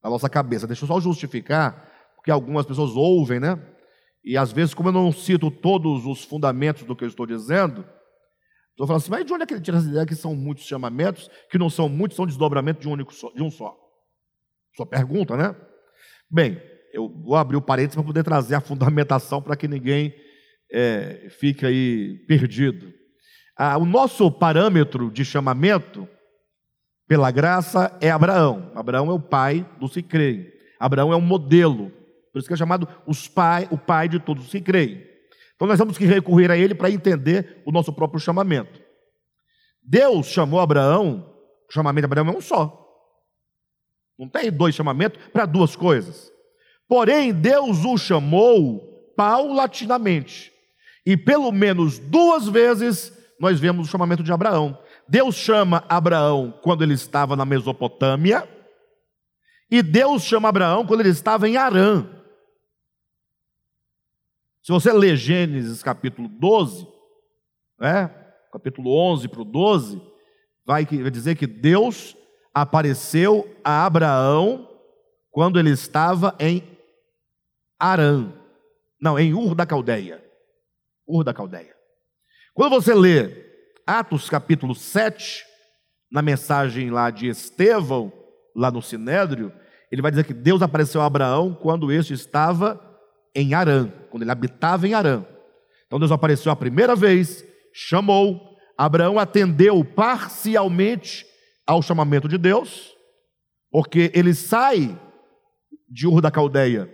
da 0.02 0.10
nossa 0.10 0.30
cabeça. 0.30 0.68
Deixa 0.68 0.84
eu 0.84 0.88
só 0.88 1.00
justificar, 1.00 1.92
porque 2.28 2.32
algumas 2.32 2.66
pessoas 2.66 2.92
ouvem, 2.92 3.40
né? 3.40 3.58
E 4.22 4.36
às 4.36 4.52
vezes, 4.52 4.74
como 4.74 4.90
eu 4.90 4.94
não 4.94 5.14
cito 5.14 5.50
todos 5.50 6.06
os 6.06 6.26
fundamentos 6.26 6.84
do 6.84 6.94
que 6.94 7.06
eu 7.06 7.08
estou 7.08 7.26
dizendo, 7.26 7.86
estou 8.72 8.86
falando 8.86 9.02
assim, 9.02 9.12
mas 9.12 9.26
de 9.26 9.32
onde 9.32 9.44
é 9.44 9.46
que 9.46 9.54
ele 9.54 9.62
tira 9.62 9.78
essa 9.78 9.88
ideia 9.88 10.06
que 10.06 10.14
são 10.14 10.36
muitos 10.36 10.66
chamamentos, 10.66 11.30
que 11.50 11.58
não 11.58 11.70
são 11.70 11.88
muitos, 11.88 12.18
são 12.18 12.26
desdobramento 12.26 12.82
de 12.82 12.90
um 12.90 12.92
único 12.92 13.14
só, 13.14 13.32
de 13.32 13.42
um 13.42 13.50
só? 13.50 13.74
Sua 14.76 14.86
pergunta, 14.86 15.38
né? 15.38 15.56
Bem, 16.30 16.62
eu 16.92 17.08
vou 17.08 17.38
abrir 17.38 17.56
o 17.56 17.62
parênteses 17.62 17.96
para 17.96 18.04
poder 18.04 18.24
trazer 18.24 18.56
a 18.56 18.62
fundamentação 18.62 19.42
para 19.42 19.56
que 19.56 19.70
ninguém 19.70 20.14
é, 20.70 21.30
fique 21.40 21.66
aí 21.66 22.26
perdido. 22.28 22.92
Ah, 23.58 23.78
o 23.78 23.86
nosso 23.86 24.30
parâmetro 24.30 25.10
de 25.10 25.24
chamamento, 25.24 26.06
pela 27.08 27.32
graça, 27.32 27.98
é 28.02 28.12
Abraão. 28.12 28.70
Abraão 28.76 29.10
é 29.10 29.14
o 29.14 29.20
pai 29.22 29.66
do 29.80 29.88
se 29.88 30.04
crê. 30.04 30.58
Abraão 30.78 31.14
é 31.14 31.16
um 31.16 31.22
modelo. 31.22 31.97
Por 32.38 32.42
isso 32.42 32.48
que 32.48 32.54
é 32.54 32.58
chamado 32.58 32.88
os 33.08 33.28
pai, 33.28 33.68
o 33.72 33.78
pai 33.80 34.08
de 34.08 34.20
todos 34.20 34.46
os 34.46 34.52
que 34.52 34.62
creem. 34.62 35.04
Então 35.56 35.68
nós 35.68 35.80
temos 35.80 35.98
que 35.98 36.06
recorrer 36.06 36.52
a 36.52 36.58
ele 36.58 36.76
para 36.76 36.92
entender 36.92 37.64
o 37.66 37.72
nosso 37.72 37.92
próprio 37.92 38.20
chamamento. 38.20 38.80
Deus 39.82 40.28
chamou 40.28 40.60
Abraão, 40.60 41.34
o 41.68 41.74
chamamento 41.74 42.08
de 42.08 42.14
Abraão 42.14 42.36
é 42.36 42.38
um 42.38 42.42
só. 42.42 42.86
Não 44.20 44.30
tem 44.30 44.52
dois 44.52 44.76
chamamentos 44.76 45.20
para 45.34 45.48
duas 45.48 45.76
coisas. 45.76 46.32
Porém, 46.88 47.34
Deus 47.34 47.84
o 47.84 47.98
chamou 47.98 49.14
paulatinamente. 49.16 50.52
E 51.06 51.18
pelo 51.18 51.52
menos 51.52 51.98
duas 51.98 52.48
vezes 52.48 53.12
nós 53.40 53.60
vemos 53.60 53.88
o 53.88 53.92
chamamento 53.92 54.22
de 54.22 54.32
Abraão. 54.32 54.78
Deus 55.08 55.36
chama 55.36 55.84
Abraão 55.90 56.54
quando 56.62 56.84
ele 56.84 56.94
estava 56.94 57.36
na 57.36 57.46
Mesopotâmia, 57.46 58.48
e 59.70 59.82
Deus 59.82 60.24
chama 60.24 60.50
Abraão 60.50 60.86
quando 60.86 61.02
ele 61.02 61.10
estava 61.10 61.48
em 61.48 61.58
Arã. 61.58 62.06
Se 64.68 64.74
você 64.74 64.92
ler 64.92 65.16
Gênesis 65.16 65.82
capítulo 65.82 66.28
12, 66.28 66.86
né, 67.80 68.10
capítulo 68.52 68.94
11 69.14 69.30
para 69.30 69.42
o 69.42 69.46
12, 69.46 70.02
vai 70.66 70.84
dizer 70.84 71.36
que 71.36 71.48
Deus 71.48 72.18
apareceu 72.54 73.50
a 73.64 73.86
Abraão 73.86 74.70
quando 75.32 75.58
ele 75.58 75.70
estava 75.70 76.36
em 76.38 76.62
Arã. 77.80 78.34
Não, 79.00 79.18
em 79.18 79.34
Ur 79.34 79.56
da 79.56 79.66
Caldeia. 79.66 80.22
Ur 81.08 81.24
da 81.24 81.34
Caldeia. 81.34 81.74
Quando 82.54 82.72
você 82.72 82.94
lê 82.94 83.46
Atos 83.86 84.30
capítulo 84.30 84.76
7, 84.76 85.46
na 86.12 86.22
mensagem 86.22 86.90
lá 86.90 87.10
de 87.10 87.30
Estevão, 87.30 88.12
lá 88.54 88.70
no 88.70 88.82
Sinédrio, 88.82 89.50
ele 89.90 90.02
vai 90.02 90.12
dizer 90.12 90.26
que 90.26 90.34
Deus 90.34 90.62
apareceu 90.62 91.00
a 91.00 91.06
Abraão 91.06 91.54
quando 91.54 91.90
este 91.90 92.14
estava 92.14 92.86
em 93.38 93.54
Arã, 93.54 93.88
quando 94.10 94.24
ele 94.24 94.32
habitava 94.32 94.88
em 94.88 94.96
Arã. 94.96 95.24
Então 95.86 96.00
Deus 96.00 96.12
apareceu 96.12 96.52
a 96.52 96.56
primeira 96.56 96.96
vez, 96.96 97.46
chamou, 97.72 98.58
Abraão 98.76 99.20
atendeu 99.20 99.86
parcialmente 99.86 101.24
ao 101.66 101.84
chamamento 101.84 102.28
de 102.28 102.36
Deus, 102.36 102.96
porque 103.70 104.12
ele 104.16 104.34
sai 104.34 105.00
de 105.88 106.08
Ur 106.08 106.20
da 106.20 106.32
Caldeia, 106.32 106.92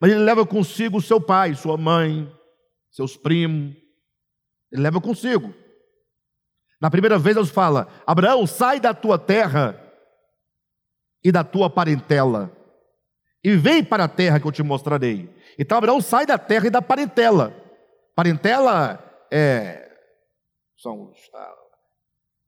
mas 0.00 0.10
ele 0.10 0.20
leva 0.20 0.44
consigo 0.44 1.00
seu 1.00 1.20
pai, 1.20 1.54
sua 1.54 1.76
mãe, 1.76 2.28
seus 2.90 3.16
primos, 3.16 3.76
ele 4.72 4.82
leva 4.82 5.00
consigo. 5.00 5.54
Na 6.80 6.90
primeira 6.90 7.20
vez 7.20 7.36
Deus 7.36 7.50
fala: 7.50 7.86
Abraão, 8.04 8.48
sai 8.48 8.80
da 8.80 8.92
tua 8.92 9.16
terra 9.16 9.80
e 11.22 11.30
da 11.30 11.44
tua 11.44 11.70
parentela, 11.70 12.50
e 13.44 13.56
vem 13.56 13.84
para 13.84 14.04
a 14.04 14.08
terra 14.08 14.40
que 14.40 14.46
eu 14.46 14.52
te 14.52 14.62
mostrarei. 14.62 15.28
Então 15.58 15.76
Abraão 15.76 16.00
sai 16.00 16.24
da 16.24 16.38
terra 16.38 16.66
e 16.66 16.70
da 16.70 16.80
parentela. 16.80 17.54
Parentela 18.16 18.98
é, 19.30 19.90
são 20.78 21.10
os, 21.10 21.18
ah, 21.34 21.54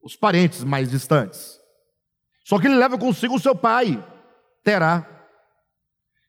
os 0.03 0.17
parentes 0.17 0.65
mais 0.65 0.91
distantes. 0.91 1.61
Só 2.45 2.59
que 2.59 2.67
ele 2.67 2.77
leva 2.77 2.97
consigo 2.97 3.35
o 3.35 3.41
seu 3.41 3.55
pai, 3.55 4.03
Terá. 4.65 5.07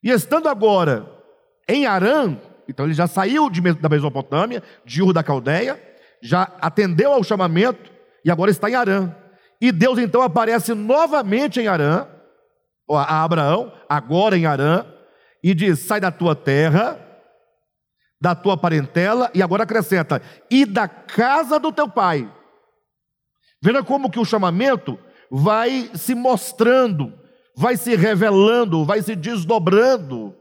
E 0.03 0.11
estando 0.11 0.49
agora 0.49 1.07
em 1.67 1.85
Arã, 1.85 2.37
então 2.67 2.85
ele 2.85 2.93
já 2.93 3.07
saiu 3.07 3.49
de, 3.49 3.61
da 3.73 3.89
Mesopotâmia, 3.89 4.61
de 4.85 5.01
Ur 5.01 5.13
da 5.13 5.23
Caldeia, 5.23 5.81
já 6.21 6.43
atendeu 6.59 7.13
ao 7.13 7.23
chamamento 7.23 7.91
e 8.23 8.29
agora 8.29 8.51
está 8.51 8.69
em 8.69 8.75
Arã. 8.75 9.15
E 9.59 9.71
Deus 9.71 9.97
então 9.97 10.21
aparece 10.21 10.73
novamente 10.73 11.59
em 11.59 11.67
Arã, 11.67 12.07
a 12.89 13.23
Abraão, 13.23 13.73
agora 13.89 14.37
em 14.37 14.45
Arã, 14.45 14.85
e 15.43 15.53
diz: 15.53 15.79
sai 15.79 15.99
da 15.99 16.11
tua 16.11 16.35
terra, 16.35 16.99
da 18.19 18.33
tua 18.33 18.57
parentela, 18.57 19.29
e 19.33 19.41
agora 19.41 19.63
acrescenta, 19.63 20.21
e 20.49 20.65
da 20.65 20.87
casa 20.87 21.59
do 21.59 21.71
teu 21.71 21.89
pai. 21.89 22.31
Veja 23.61 23.83
como 23.83 24.09
que 24.09 24.19
o 24.19 24.25
chamamento 24.25 24.99
vai 25.29 25.89
se 25.93 26.15
mostrando, 26.15 27.13
vai 27.55 27.75
se 27.75 27.95
revelando, 27.95 28.85
vai 28.85 29.01
se 29.01 29.15
desdobrando. 29.15 30.35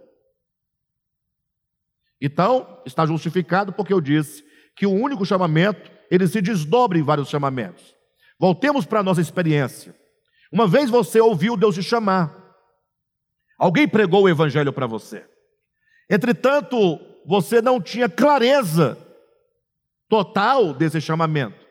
Então, 2.20 2.82
está 2.86 3.04
justificado 3.04 3.72
porque 3.72 3.92
eu 3.92 4.00
disse 4.00 4.44
que 4.76 4.86
o 4.86 4.92
único 4.92 5.24
chamamento 5.24 5.90
ele 6.10 6.26
se 6.26 6.40
desdobra 6.40 6.98
em 6.98 7.02
vários 7.02 7.28
chamamentos. 7.28 7.94
Voltemos 8.38 8.86
para 8.86 9.00
a 9.00 9.02
nossa 9.02 9.20
experiência. 9.20 9.94
Uma 10.56 10.66
vez 10.66 10.88
você 10.88 11.20
ouviu 11.20 11.54
Deus 11.54 11.74
te 11.74 11.82
chamar. 11.82 12.34
Alguém 13.58 13.86
pregou 13.86 14.22
o 14.22 14.28
evangelho 14.28 14.72
para 14.72 14.86
você. 14.86 15.22
Entretanto, 16.08 16.98
você 17.26 17.60
não 17.60 17.78
tinha 17.78 18.08
clareza 18.08 18.96
total 20.08 20.72
desse 20.72 20.98
chamamento. 20.98 21.62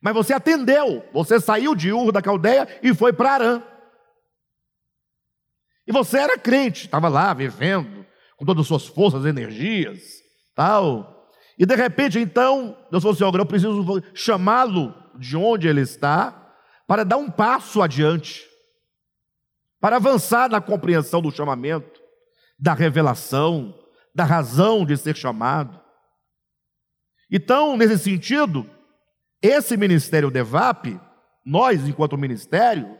Mas 0.00 0.14
você 0.14 0.32
atendeu, 0.32 1.04
você 1.12 1.40
saiu 1.40 1.74
de 1.74 1.90
Ur 1.90 2.12
da 2.12 2.22
Caldeia 2.22 2.68
e 2.84 2.94
foi 2.94 3.12
para 3.12 3.32
Arã. 3.32 3.62
E 5.84 5.90
você 5.90 6.18
era 6.18 6.38
crente, 6.38 6.84
estava 6.84 7.08
lá 7.08 7.34
vivendo 7.34 8.06
com 8.36 8.44
todas 8.44 8.60
as 8.60 8.68
suas 8.68 8.86
forças, 8.86 9.26
energias, 9.26 10.00
tal. 10.54 11.28
E 11.58 11.66
de 11.66 11.74
repente, 11.74 12.20
então, 12.20 12.78
Deus 12.92 13.02
falou 13.02 13.16
assim: 13.16 13.38
eu 13.38 13.46
preciso 13.46 13.84
chamá-lo 14.14 14.94
de 15.18 15.36
onde 15.36 15.66
ele 15.66 15.80
está 15.80 16.43
para 16.86 17.04
dar 17.04 17.16
um 17.16 17.30
passo 17.30 17.82
adiante, 17.82 18.48
para 19.80 19.96
avançar 19.96 20.48
na 20.48 20.60
compreensão 20.60 21.20
do 21.20 21.30
chamamento, 21.30 22.00
da 22.58 22.74
revelação, 22.74 23.74
da 24.14 24.24
razão 24.24 24.84
de 24.84 24.96
ser 24.96 25.16
chamado. 25.16 25.80
Então, 27.30 27.76
nesse 27.76 27.98
sentido, 27.98 28.68
esse 29.42 29.76
ministério 29.76 30.30
DEVAP, 30.30 31.00
nós, 31.44 31.86
enquanto 31.86 32.16
ministério, 32.16 32.98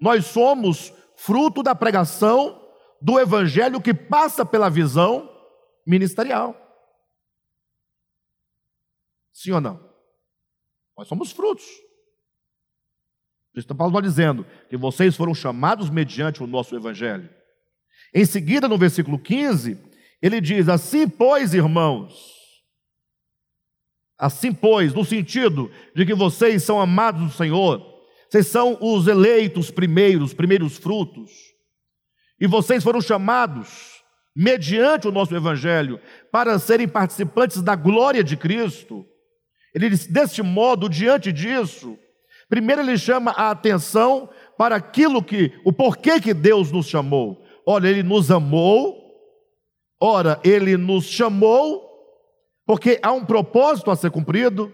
nós 0.00 0.26
somos 0.26 0.92
fruto 1.16 1.62
da 1.62 1.74
pregação 1.74 2.60
do 3.00 3.18
evangelho 3.18 3.80
que 3.80 3.92
passa 3.92 4.44
pela 4.46 4.70
visão 4.70 5.28
ministerial. 5.86 6.56
Sim 9.32 9.52
ou 9.52 9.60
não? 9.60 9.92
Nós 10.96 11.08
somos 11.08 11.32
frutos. 11.32 11.64
Cristo 13.52 13.74
Paulo 13.74 13.92
está 13.92 14.08
dizendo 14.08 14.46
que 14.68 14.76
vocês 14.76 15.16
foram 15.16 15.34
chamados 15.34 15.90
mediante 15.90 16.42
o 16.42 16.46
nosso 16.46 16.74
evangelho. 16.74 17.28
Em 18.14 18.24
seguida, 18.24 18.68
no 18.68 18.78
versículo 18.78 19.18
15, 19.18 19.78
ele 20.20 20.40
diz: 20.40 20.68
Assim, 20.68 21.08
pois, 21.08 21.52
irmãos, 21.52 22.32
Assim, 24.22 24.52
pois, 24.52 24.94
no 24.94 25.04
sentido 25.04 25.68
de 25.96 26.06
que 26.06 26.14
vocês 26.14 26.62
são 26.62 26.80
amados 26.80 27.22
do 27.22 27.36
Senhor, 27.36 27.84
vocês 28.30 28.46
são 28.46 28.78
os 28.80 29.08
eleitos 29.08 29.68
primeiros, 29.68 30.32
primeiros 30.32 30.76
frutos, 30.76 31.32
e 32.40 32.46
vocês 32.46 32.84
foram 32.84 33.00
chamados, 33.00 34.00
mediante 34.34 35.08
o 35.08 35.10
nosso 35.10 35.34
Evangelho, 35.34 36.00
para 36.30 36.56
serem 36.60 36.86
participantes 36.86 37.60
da 37.62 37.74
glória 37.74 38.22
de 38.22 38.36
Cristo. 38.36 39.04
Ele 39.74 39.90
diz, 39.90 40.06
deste 40.06 40.40
modo, 40.40 40.88
diante 40.88 41.32
disso, 41.32 41.98
primeiro 42.52 42.82
ele 42.82 42.98
chama 42.98 43.30
a 43.30 43.50
atenção 43.50 44.28
para 44.58 44.76
aquilo 44.76 45.24
que, 45.24 45.58
o 45.64 45.72
porquê 45.72 46.20
que 46.20 46.34
Deus 46.34 46.70
nos 46.70 46.86
chamou. 46.86 47.42
Olha, 47.66 47.88
ele 47.88 48.02
nos 48.02 48.30
amou, 48.30 48.94
ora, 49.98 50.38
ele 50.44 50.76
nos 50.76 51.06
chamou 51.06 51.80
porque 52.66 53.00
há 53.02 53.10
um 53.10 53.24
propósito 53.24 53.90
a 53.90 53.96
ser 53.96 54.10
cumprido, 54.10 54.70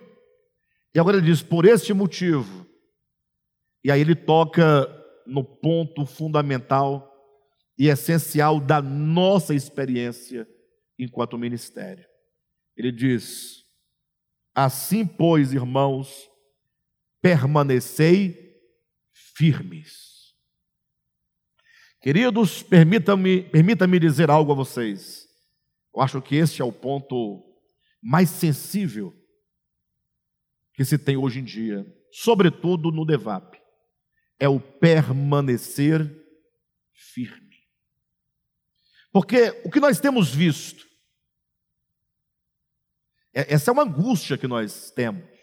e 0.93 0.99
agora 0.99 1.19
ele 1.19 1.27
diz: 1.27 1.41
por 1.41 1.65
este 1.65 1.95
motivo. 1.95 2.67
E 3.85 3.93
aí 3.93 4.01
ele 4.01 4.17
toca 4.17 4.89
no 5.25 5.45
ponto 5.45 6.05
fundamental 6.05 7.09
e 7.79 7.87
essencial 7.87 8.59
da 8.59 8.83
nossa 8.83 9.55
experiência 9.55 10.49
enquanto 10.99 11.39
ministério. 11.39 12.05
Ele 12.77 12.91
diz: 12.91 13.63
Assim, 14.53 15.07
pois, 15.07 15.53
irmãos, 15.53 16.29
permanecei 17.21 18.57
firmes. 19.13 20.35
Queridos, 22.01 22.63
permita-me 22.63 23.43
permita 23.43 23.87
dizer 23.87 24.31
algo 24.31 24.53
a 24.53 24.55
vocês. 24.55 25.29
Eu 25.95 26.01
acho 26.01 26.23
que 26.23 26.37
este 26.37 26.63
é 26.63 26.65
o 26.65 26.73
ponto 26.73 27.45
mais 28.01 28.31
sensível 28.31 29.15
que 30.73 30.85
se 30.85 30.97
tem 30.97 31.17
hoje 31.17 31.41
em 31.41 31.45
dia, 31.45 31.85
sobretudo 32.13 32.93
no 32.93 33.05
DEVAP, 33.05 33.61
é 34.39 34.49
o 34.49 34.61
permanecer 34.61 36.09
firme. 36.93 37.57
Porque 39.13 39.61
o 39.65 39.71
que 39.71 39.81
nós 39.81 39.99
temos 39.99 40.33
visto, 40.33 40.87
é, 43.35 43.53
essa 43.55 43.71
é 43.71 43.73
uma 43.73 43.83
angústia 43.83 44.39
que 44.39 44.47
nós 44.47 44.93
temos. 44.93 45.38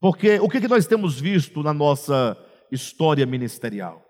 Porque 0.00 0.40
o 0.40 0.48
que 0.48 0.66
nós 0.66 0.86
temos 0.86 1.20
visto 1.20 1.62
na 1.62 1.74
nossa 1.74 2.36
história 2.72 3.26
ministerial? 3.26 4.04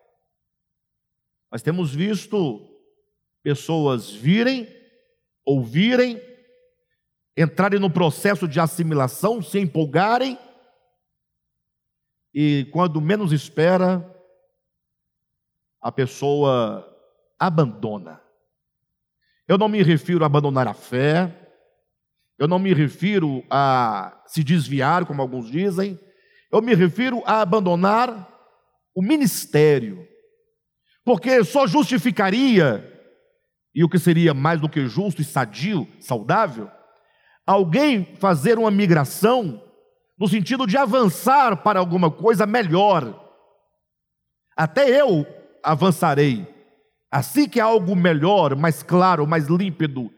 Nós 1.51 1.63
temos 1.63 1.93
visto 1.95 2.67
pessoas 3.43 4.11
virem 4.11 4.81
ouvirem, 5.45 6.21
entrarem 7.37 7.81
no 7.81 7.91
processo 7.91 8.47
de 8.47 8.61
assimilação, 8.61 9.43
se 9.43 9.59
empolgarem, 9.59 10.39
e 12.33 12.69
quando 12.73 13.01
menos 13.01 13.33
espera, 13.33 14.07
a 15.81 15.91
pessoa 15.91 16.87
abandona. 17.39 18.23
Eu 19.49 19.59
não 19.59 19.69
me 19.69 19.83
refiro 19.83 20.23
a 20.23 20.27
abandonar 20.27 20.69
a 20.69 20.75
fé, 20.75 21.50
eu 22.41 22.49
não 22.49 22.59
me 22.59 22.73
refiro 22.73 23.45
a 23.51 24.19
se 24.27 24.43
desviar, 24.43 25.05
como 25.05 25.21
alguns 25.21 25.51
dizem, 25.51 26.01
eu 26.51 26.63
me 26.63 26.75
refiro 26.75 27.23
a 27.27 27.43
abandonar 27.43 28.29
o 28.95 29.03
ministério, 29.03 30.09
porque 31.05 31.45
só 31.45 31.67
justificaria 31.67 32.87
e 33.75 33.85
o 33.85 33.91
que 33.91 33.99
seria 33.99 34.33
mais 34.33 34.59
do 34.59 34.71
que 34.71 34.87
justo 34.87 35.21
e 35.21 35.25
sadio, 35.25 35.87
saudável, 36.01 36.71
alguém 37.47 38.17
fazer 38.17 38.59
uma 38.59 38.71
migração 38.71 39.63
no 40.19 40.27
sentido 40.27 40.67
de 40.67 40.79
avançar 40.79 41.59
para 41.59 41.79
alguma 41.79 42.11
coisa 42.11 42.47
melhor. 42.47 43.23
Até 44.57 44.89
eu 44.99 45.27
avançarei. 45.63 46.47
Assim 47.11 47.47
que 47.47 47.61
algo 47.61 47.95
melhor, 47.95 48.57
mais 48.57 48.83
claro, 48.83 49.27
mais 49.27 49.47
límpido, 49.47 50.11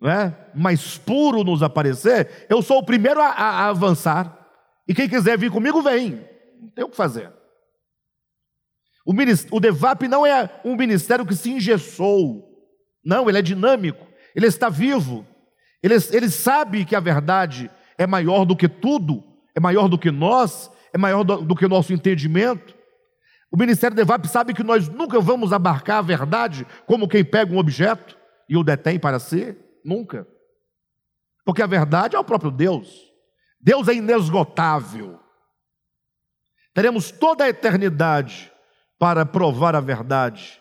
né, 0.00 0.34
mais 0.54 0.96
puro 0.96 1.42
nos 1.42 1.62
aparecer, 1.62 2.46
eu 2.48 2.62
sou 2.62 2.78
o 2.78 2.84
primeiro 2.84 3.20
a, 3.20 3.28
a 3.28 3.68
avançar. 3.68 4.46
E 4.86 4.94
quem 4.94 5.08
quiser 5.08 5.36
vir 5.36 5.50
comigo, 5.50 5.82
vem. 5.82 6.24
Não 6.60 6.70
tem 6.70 6.84
o 6.84 6.88
que 6.88 6.96
fazer. 6.96 7.32
O, 9.04 9.12
o 9.56 9.60
DEVAP 9.60 10.02
não 10.08 10.26
é 10.26 10.50
um 10.64 10.76
ministério 10.76 11.24
que 11.24 11.34
se 11.34 11.50
engessou. 11.50 12.48
Não, 13.04 13.28
ele 13.28 13.38
é 13.38 13.42
dinâmico, 13.42 14.06
ele 14.34 14.46
está 14.46 14.68
vivo, 14.68 15.26
ele, 15.82 15.94
ele 16.12 16.28
sabe 16.28 16.84
que 16.84 16.94
a 16.94 17.00
verdade 17.00 17.70
é 17.96 18.06
maior 18.06 18.44
do 18.44 18.56
que 18.56 18.68
tudo, 18.68 19.24
é 19.54 19.60
maior 19.60 19.88
do 19.88 19.98
que 19.98 20.10
nós, 20.10 20.70
é 20.92 20.98
maior 20.98 21.24
do, 21.24 21.42
do 21.42 21.56
que 21.56 21.64
o 21.64 21.68
nosso 21.68 21.92
entendimento. 21.92 22.74
O 23.50 23.56
Ministério 23.56 23.96
de 23.96 24.02
EVAP 24.02 24.26
sabe 24.26 24.52
que 24.52 24.62
nós 24.62 24.88
nunca 24.88 25.20
vamos 25.20 25.52
abarcar 25.52 25.98
a 25.98 26.02
verdade 26.02 26.66
como 26.86 27.08
quem 27.08 27.24
pega 27.24 27.52
um 27.52 27.58
objeto 27.58 28.18
e 28.48 28.56
o 28.56 28.64
detém 28.64 28.98
para 28.98 29.18
si, 29.18 29.56
nunca. 29.88 30.26
Porque 31.44 31.62
a 31.62 31.66
verdade 31.66 32.14
é 32.14 32.18
o 32.18 32.24
próprio 32.24 32.50
Deus. 32.50 33.12
Deus 33.60 33.88
é 33.88 33.94
inesgotável. 33.94 35.18
Teremos 36.74 37.10
toda 37.10 37.44
a 37.44 37.48
eternidade 37.48 38.52
para 38.98 39.24
provar 39.24 39.74
a 39.74 39.80
verdade 39.80 40.60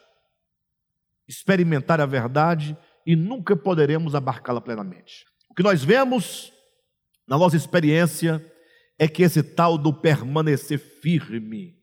experimentar 1.27 1.99
a 1.99 2.05
verdade 2.05 2.77
e 3.05 3.15
nunca 3.15 3.55
poderemos 3.55 4.15
abarcá-la 4.15 4.61
plenamente. 4.61 5.25
O 5.49 5.53
que 5.53 5.63
nós 5.63 5.83
vemos 5.83 6.53
na 7.27 7.37
nossa 7.37 7.57
experiência 7.57 8.43
é 8.97 9.07
que 9.07 9.23
esse 9.23 9.43
tal 9.43 9.77
do 9.77 9.93
permanecer 9.93 10.79
firme. 10.79 11.77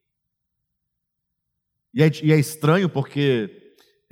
E 1.92 2.02
é, 2.02 2.10
e 2.22 2.32
é 2.32 2.38
estranho 2.38 2.88
porque, 2.88 3.63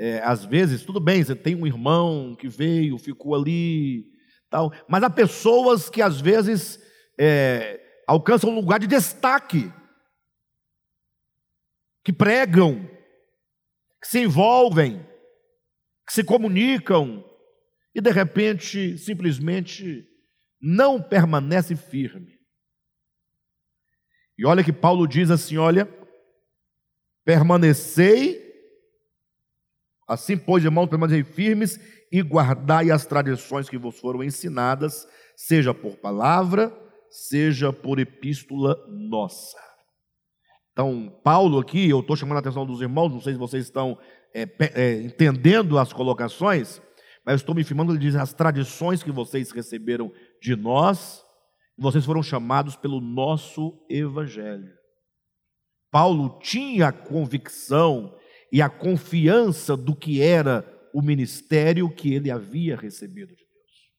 é, 0.02 0.20
às 0.24 0.44
vezes, 0.44 0.82
tudo 0.82 0.98
bem, 0.98 1.22
você 1.22 1.36
tem 1.36 1.54
um 1.54 1.64
irmão 1.64 2.34
que 2.34 2.48
veio, 2.48 2.98
ficou 2.98 3.36
ali, 3.36 4.04
tal, 4.50 4.72
mas 4.88 5.00
há 5.04 5.08
pessoas 5.08 5.88
que, 5.88 6.02
às 6.02 6.20
vezes, 6.20 6.80
é, 7.16 7.80
alcançam 8.04 8.50
um 8.50 8.54
lugar 8.56 8.80
de 8.80 8.88
destaque, 8.88 9.72
que 12.04 12.12
pregam, 12.12 12.84
que 14.02 14.08
se 14.08 14.18
envolvem, 14.18 15.06
que 16.04 16.12
se 16.12 16.24
comunicam 16.24 17.24
e 17.94 18.00
de 18.00 18.10
repente 18.10 18.98
simplesmente 18.98 20.04
não 20.60 21.00
permanece 21.00 21.76
firme. 21.76 22.40
E 24.36 24.44
olha 24.44 24.64
que 24.64 24.72
Paulo 24.72 25.06
diz 25.06 25.30
assim: 25.30 25.58
olha, 25.58 25.88
permanecei, 27.24 28.51
Assim, 30.12 30.36
pois, 30.36 30.62
irmãos, 30.64 30.88
permanecei 30.88 31.24
firmes 31.24 31.80
e 32.10 32.20
guardai 32.20 32.90
as 32.90 33.06
tradições 33.06 33.68
que 33.68 33.78
vos 33.78 33.98
foram 33.98 34.22
ensinadas, 34.22 35.08
seja 35.34 35.72
por 35.72 35.96
palavra, 35.96 36.70
seja 37.10 37.72
por 37.72 37.98
epístola 37.98 38.76
nossa. 38.88 39.56
Então, 40.72 41.08
Paulo 41.24 41.58
aqui, 41.58 41.88
eu 41.88 42.00
estou 42.00 42.14
chamando 42.14 42.36
a 42.36 42.40
atenção 42.40 42.66
dos 42.66 42.80
irmãos, 42.80 43.10
não 43.10 43.20
sei 43.20 43.32
se 43.32 43.38
vocês 43.38 43.64
estão 43.64 43.98
é, 44.34 44.46
é, 44.74 45.02
entendendo 45.02 45.78
as 45.78 45.92
colocações, 45.92 46.80
mas 47.24 47.36
estou 47.36 47.54
me 47.54 47.64
firmando, 47.64 47.92
ele 47.92 47.98
diz, 47.98 48.14
as 48.14 48.34
tradições 48.34 49.02
que 49.02 49.12
vocês 49.12 49.50
receberam 49.50 50.12
de 50.40 50.54
nós, 50.56 51.22
vocês 51.78 52.04
foram 52.04 52.22
chamados 52.22 52.76
pelo 52.76 53.00
nosso 53.00 53.82
evangelho. 53.88 54.72
Paulo 55.90 56.38
tinha 56.40 56.92
convicção 56.92 58.14
e 58.52 58.60
a 58.60 58.68
confiança 58.68 59.74
do 59.74 59.96
que 59.96 60.20
era 60.20 60.62
o 60.92 61.00
ministério 61.00 61.88
que 61.88 62.12
ele 62.12 62.30
havia 62.30 62.76
recebido 62.76 63.34
de 63.34 63.46
Deus. 63.46 63.92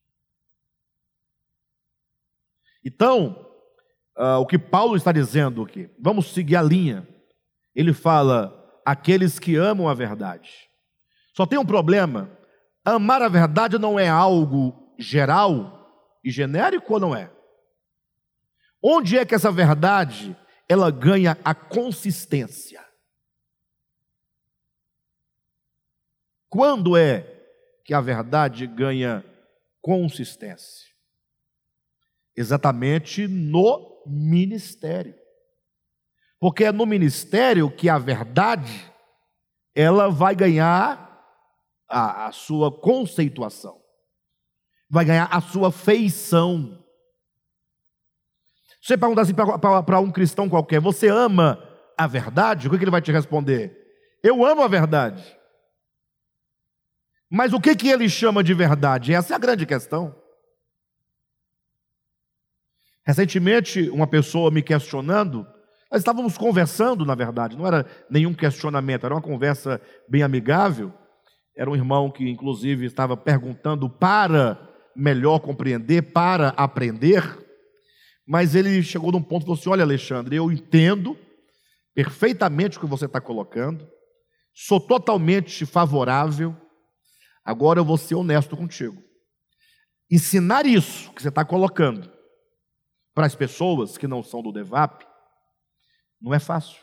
Então, 2.85 3.49
uh, 4.15 4.37
o 4.39 4.45
que 4.45 4.59
Paulo 4.59 4.95
está 4.95 5.11
dizendo 5.11 5.63
aqui, 5.63 5.89
vamos 5.99 6.31
seguir 6.31 6.55
a 6.55 6.61
linha. 6.61 7.07
Ele 7.73 7.93
fala: 7.93 8.79
aqueles 8.85 9.39
que 9.39 9.55
amam 9.55 9.89
a 9.89 9.93
verdade. 9.95 10.51
Só 11.35 11.47
tem 11.47 11.57
um 11.57 11.65
problema: 11.65 12.29
amar 12.85 13.23
a 13.23 13.27
verdade 13.27 13.79
não 13.79 13.99
é 13.99 14.07
algo 14.07 14.93
geral 14.99 16.19
e 16.23 16.29
genérico 16.29 16.93
ou 16.93 16.99
não 16.99 17.15
é? 17.15 17.31
Onde 18.83 19.17
é 19.17 19.25
que 19.25 19.33
essa 19.33 19.51
verdade 19.51 20.37
ela 20.69 20.91
ganha 20.91 21.37
a 21.43 21.55
consistência. 21.55 22.92
Quando 26.53 26.95
é 26.95 27.25
que 27.83 27.95
a 27.95 27.99
verdade 27.99 28.67
ganha 28.67 29.25
consistência? 29.81 30.87
Exatamente 32.37 33.27
no 33.27 34.03
ministério. 34.05 35.15
Porque 36.39 36.65
é 36.65 36.71
no 36.71 36.85
ministério 36.85 37.71
que 37.71 37.89
a 37.89 37.97
verdade 37.97 38.93
ela 39.73 40.11
vai 40.11 40.35
ganhar 40.35 41.25
a, 41.89 42.27
a 42.27 42.31
sua 42.31 42.71
conceituação, 42.71 43.81
vai 44.87 45.05
ganhar 45.05 45.29
a 45.31 45.41
sua 45.41 45.71
feição. 45.71 46.85
Você 48.79 48.95
perguntar 48.95 49.23
assim 49.23 49.33
para 49.33 49.99
um 49.99 50.11
cristão 50.11 50.47
qualquer: 50.47 50.79
Você 50.79 51.07
ama 51.07 51.67
a 51.97 52.05
verdade? 52.05 52.67
O 52.67 52.69
que 52.69 52.75
ele 52.75 52.91
vai 52.91 53.01
te 53.01 53.11
responder? 53.11 53.75
Eu 54.21 54.45
amo 54.45 54.61
a 54.61 54.67
verdade. 54.67 55.41
Mas 57.35 57.51
o 57.51 57.59
que, 57.59 57.75
que 57.75 57.89
ele 57.89 58.07
chama 58.07 58.43
de 58.43 58.53
verdade? 58.53 59.11
Essa 59.11 59.33
é 59.33 59.35
a 59.35 59.39
grande 59.39 59.65
questão. 59.65 60.15
Recentemente, 63.03 63.89
uma 63.89 64.05
pessoa 64.05 64.51
me 64.51 64.61
questionando, 64.61 65.43
nós 65.91 66.01
estávamos 66.01 66.37
conversando, 66.37 67.03
na 67.03 67.15
verdade, 67.15 67.57
não 67.57 67.65
era 67.65 67.87
nenhum 68.07 68.35
questionamento, 68.35 69.07
era 69.07 69.15
uma 69.15 69.21
conversa 69.21 69.81
bem 70.07 70.21
amigável. 70.21 70.93
Era 71.57 71.71
um 71.71 71.75
irmão 71.75 72.11
que, 72.11 72.29
inclusive, 72.29 72.85
estava 72.85 73.17
perguntando 73.17 73.89
para 73.89 74.69
melhor 74.95 75.39
compreender, 75.39 76.13
para 76.13 76.49
aprender. 76.49 77.23
Mas 78.27 78.53
ele 78.53 78.83
chegou 78.83 79.11
num 79.11 79.23
ponto 79.23 79.41
e 79.41 79.45
falou 79.45 79.59
assim: 79.59 79.69
Olha, 79.71 79.83
Alexandre, 79.83 80.35
eu 80.35 80.51
entendo 80.51 81.17
perfeitamente 81.95 82.77
o 82.77 82.81
que 82.81 82.85
você 82.85 83.05
está 83.05 83.19
colocando, 83.19 83.87
sou 84.53 84.79
totalmente 84.79 85.65
favorável, 85.65 86.55
agora 87.43 87.79
eu 87.79 87.85
vou 87.85 87.97
ser 87.97 88.15
honesto 88.15 88.55
contigo. 88.55 89.01
Ensinar 90.09 90.65
isso 90.65 91.11
que 91.13 91.21
você 91.21 91.29
está 91.29 91.43
colocando 91.43 92.11
para 93.13 93.25
as 93.25 93.35
pessoas 93.35 93.97
que 93.97 94.07
não 94.07 94.23
são 94.23 94.41
do 94.41 94.51
DEVAP 94.51 95.05
não 96.21 96.33
é 96.33 96.39
fácil. 96.39 96.81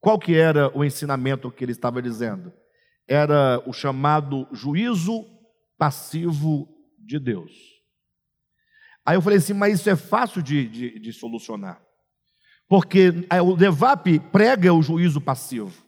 Qual 0.00 0.18
que 0.18 0.34
era 0.34 0.76
o 0.76 0.84
ensinamento 0.84 1.50
que 1.50 1.64
ele 1.64 1.72
estava 1.72 2.02
dizendo? 2.02 2.52
Era 3.08 3.62
o 3.66 3.72
chamado 3.72 4.46
juízo 4.52 5.24
passivo 5.78 6.68
de 6.98 7.18
Deus. 7.18 7.52
Aí 9.06 9.16
eu 9.16 9.22
falei 9.22 9.38
assim, 9.38 9.52
mas 9.52 9.80
isso 9.80 9.90
é 9.90 9.96
fácil 9.96 10.42
de, 10.42 10.68
de, 10.68 10.98
de 10.98 11.12
solucionar. 11.12 11.82
Porque 12.68 13.12
o 13.42 13.56
DEVAP 13.56 14.18
prega 14.32 14.72
o 14.72 14.82
juízo 14.82 15.20
passivo. 15.20 15.84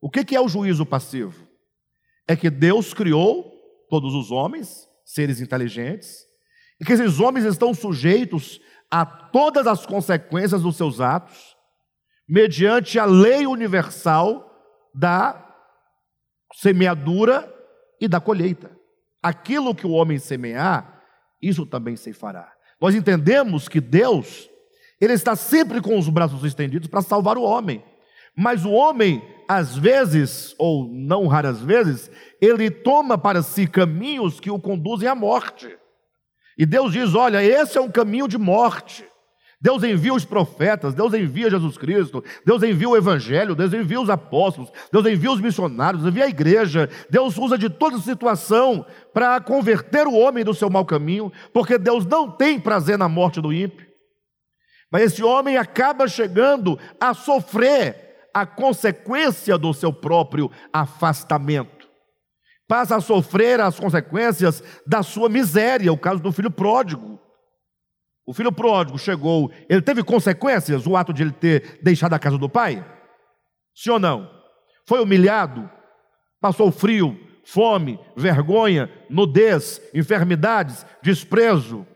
O 0.00 0.10
que, 0.10 0.24
que 0.24 0.36
é 0.36 0.40
o 0.40 0.48
juízo 0.48 0.84
passivo? 0.84 1.45
É 2.26 2.34
que 2.34 2.50
Deus 2.50 2.92
criou 2.92 3.52
todos 3.88 4.14
os 4.14 4.30
homens, 4.30 4.88
seres 5.04 5.40
inteligentes, 5.40 6.26
e 6.80 6.84
que 6.84 6.92
esses 6.92 7.20
homens 7.20 7.44
estão 7.44 7.72
sujeitos 7.72 8.60
a 8.90 9.04
todas 9.04 9.66
as 9.66 9.86
consequências 9.86 10.62
dos 10.62 10.76
seus 10.76 11.00
atos, 11.00 11.56
mediante 12.28 12.98
a 12.98 13.04
lei 13.04 13.46
universal 13.46 14.44
da 14.94 15.42
semeadura 16.54 17.52
e 18.00 18.08
da 18.08 18.20
colheita. 18.20 18.70
Aquilo 19.22 19.74
que 19.74 19.86
o 19.86 19.92
homem 19.92 20.18
semear, 20.18 21.02
isso 21.40 21.66
também 21.66 21.96
se 21.96 22.12
fará. 22.12 22.52
Nós 22.80 22.94
entendemos 22.94 23.68
que 23.68 23.80
Deus, 23.80 24.48
Ele 25.00 25.12
está 25.12 25.34
sempre 25.34 25.80
com 25.80 25.98
os 25.98 26.08
braços 26.08 26.44
estendidos 26.44 26.88
para 26.88 27.02
salvar 27.02 27.36
o 27.36 27.42
homem. 27.42 27.84
Mas 28.36 28.64
o 28.64 28.70
homem, 28.70 29.22
às 29.48 29.76
vezes, 29.76 30.54
ou 30.58 30.88
não 30.88 31.26
raras 31.26 31.60
vezes, 31.60 32.10
ele 32.40 32.70
toma 32.70 33.16
para 33.16 33.42
si 33.42 33.66
caminhos 33.66 34.40
que 34.40 34.50
o 34.50 34.58
conduzem 34.58 35.08
à 35.08 35.14
morte. 35.14 35.68
E 36.58 36.64
Deus 36.64 36.92
diz: 36.92 37.14
olha, 37.14 37.42
esse 37.42 37.76
é 37.78 37.80
um 37.80 37.90
caminho 37.90 38.28
de 38.28 38.38
morte. 38.38 39.04
Deus 39.60 39.82
envia 39.82 40.12
os 40.12 40.24
profetas, 40.24 40.94
Deus 40.94 41.14
envia 41.14 41.50
Jesus 41.50 41.78
Cristo, 41.78 42.22
Deus 42.44 42.62
envia 42.62 42.88
o 42.88 42.96
Evangelho, 42.96 43.54
Deus 43.54 43.72
envia 43.72 44.00
os 44.00 44.10
apóstolos, 44.10 44.70
Deus 44.92 45.06
envia 45.06 45.32
os 45.32 45.40
missionários, 45.40 46.02
Deus 46.02 46.12
envia 46.12 46.26
a 46.26 46.28
igreja. 46.28 46.90
Deus 47.08 47.38
usa 47.38 47.56
de 47.56 47.70
toda 47.70 47.98
situação 47.98 48.84
para 49.14 49.40
converter 49.40 50.06
o 50.06 50.14
homem 50.14 50.44
do 50.44 50.52
seu 50.52 50.68
mau 50.68 50.84
caminho, 50.84 51.32
porque 51.54 51.78
Deus 51.78 52.04
não 52.04 52.30
tem 52.30 52.60
prazer 52.60 52.98
na 52.98 53.08
morte 53.08 53.40
do 53.40 53.52
ímpio. 53.52 53.86
Mas 54.90 55.02
esse 55.02 55.24
homem 55.24 55.56
acaba 55.56 56.06
chegando 56.06 56.78
a 57.00 57.14
sofrer 57.14 58.05
a 58.36 58.44
consequência 58.44 59.56
do 59.56 59.72
seu 59.72 59.90
próprio 59.90 60.50
afastamento. 60.70 61.88
Passa 62.68 62.96
a 62.96 63.00
sofrer 63.00 63.62
as 63.62 63.80
consequências 63.80 64.62
da 64.86 65.02
sua 65.02 65.30
miséria, 65.30 65.90
o 65.90 65.96
caso 65.96 66.20
do 66.20 66.30
filho 66.30 66.50
pródigo. 66.50 67.18
O 68.26 68.34
filho 68.34 68.52
pródigo 68.52 68.98
chegou, 68.98 69.50
ele 69.70 69.80
teve 69.80 70.04
consequências 70.04 70.86
o 70.86 70.94
ato 70.94 71.14
de 71.14 71.22
ele 71.22 71.32
ter 71.32 71.80
deixado 71.82 72.12
a 72.12 72.18
casa 72.18 72.36
do 72.36 72.46
pai? 72.46 72.84
Sim 73.74 73.92
ou 73.92 73.98
não? 73.98 74.30
Foi 74.86 75.00
humilhado, 75.00 75.70
passou 76.38 76.70
frio, 76.70 77.18
fome, 77.42 77.98
vergonha, 78.14 78.90
nudez, 79.08 79.80
enfermidades, 79.94 80.84
desprezo. 81.02 81.86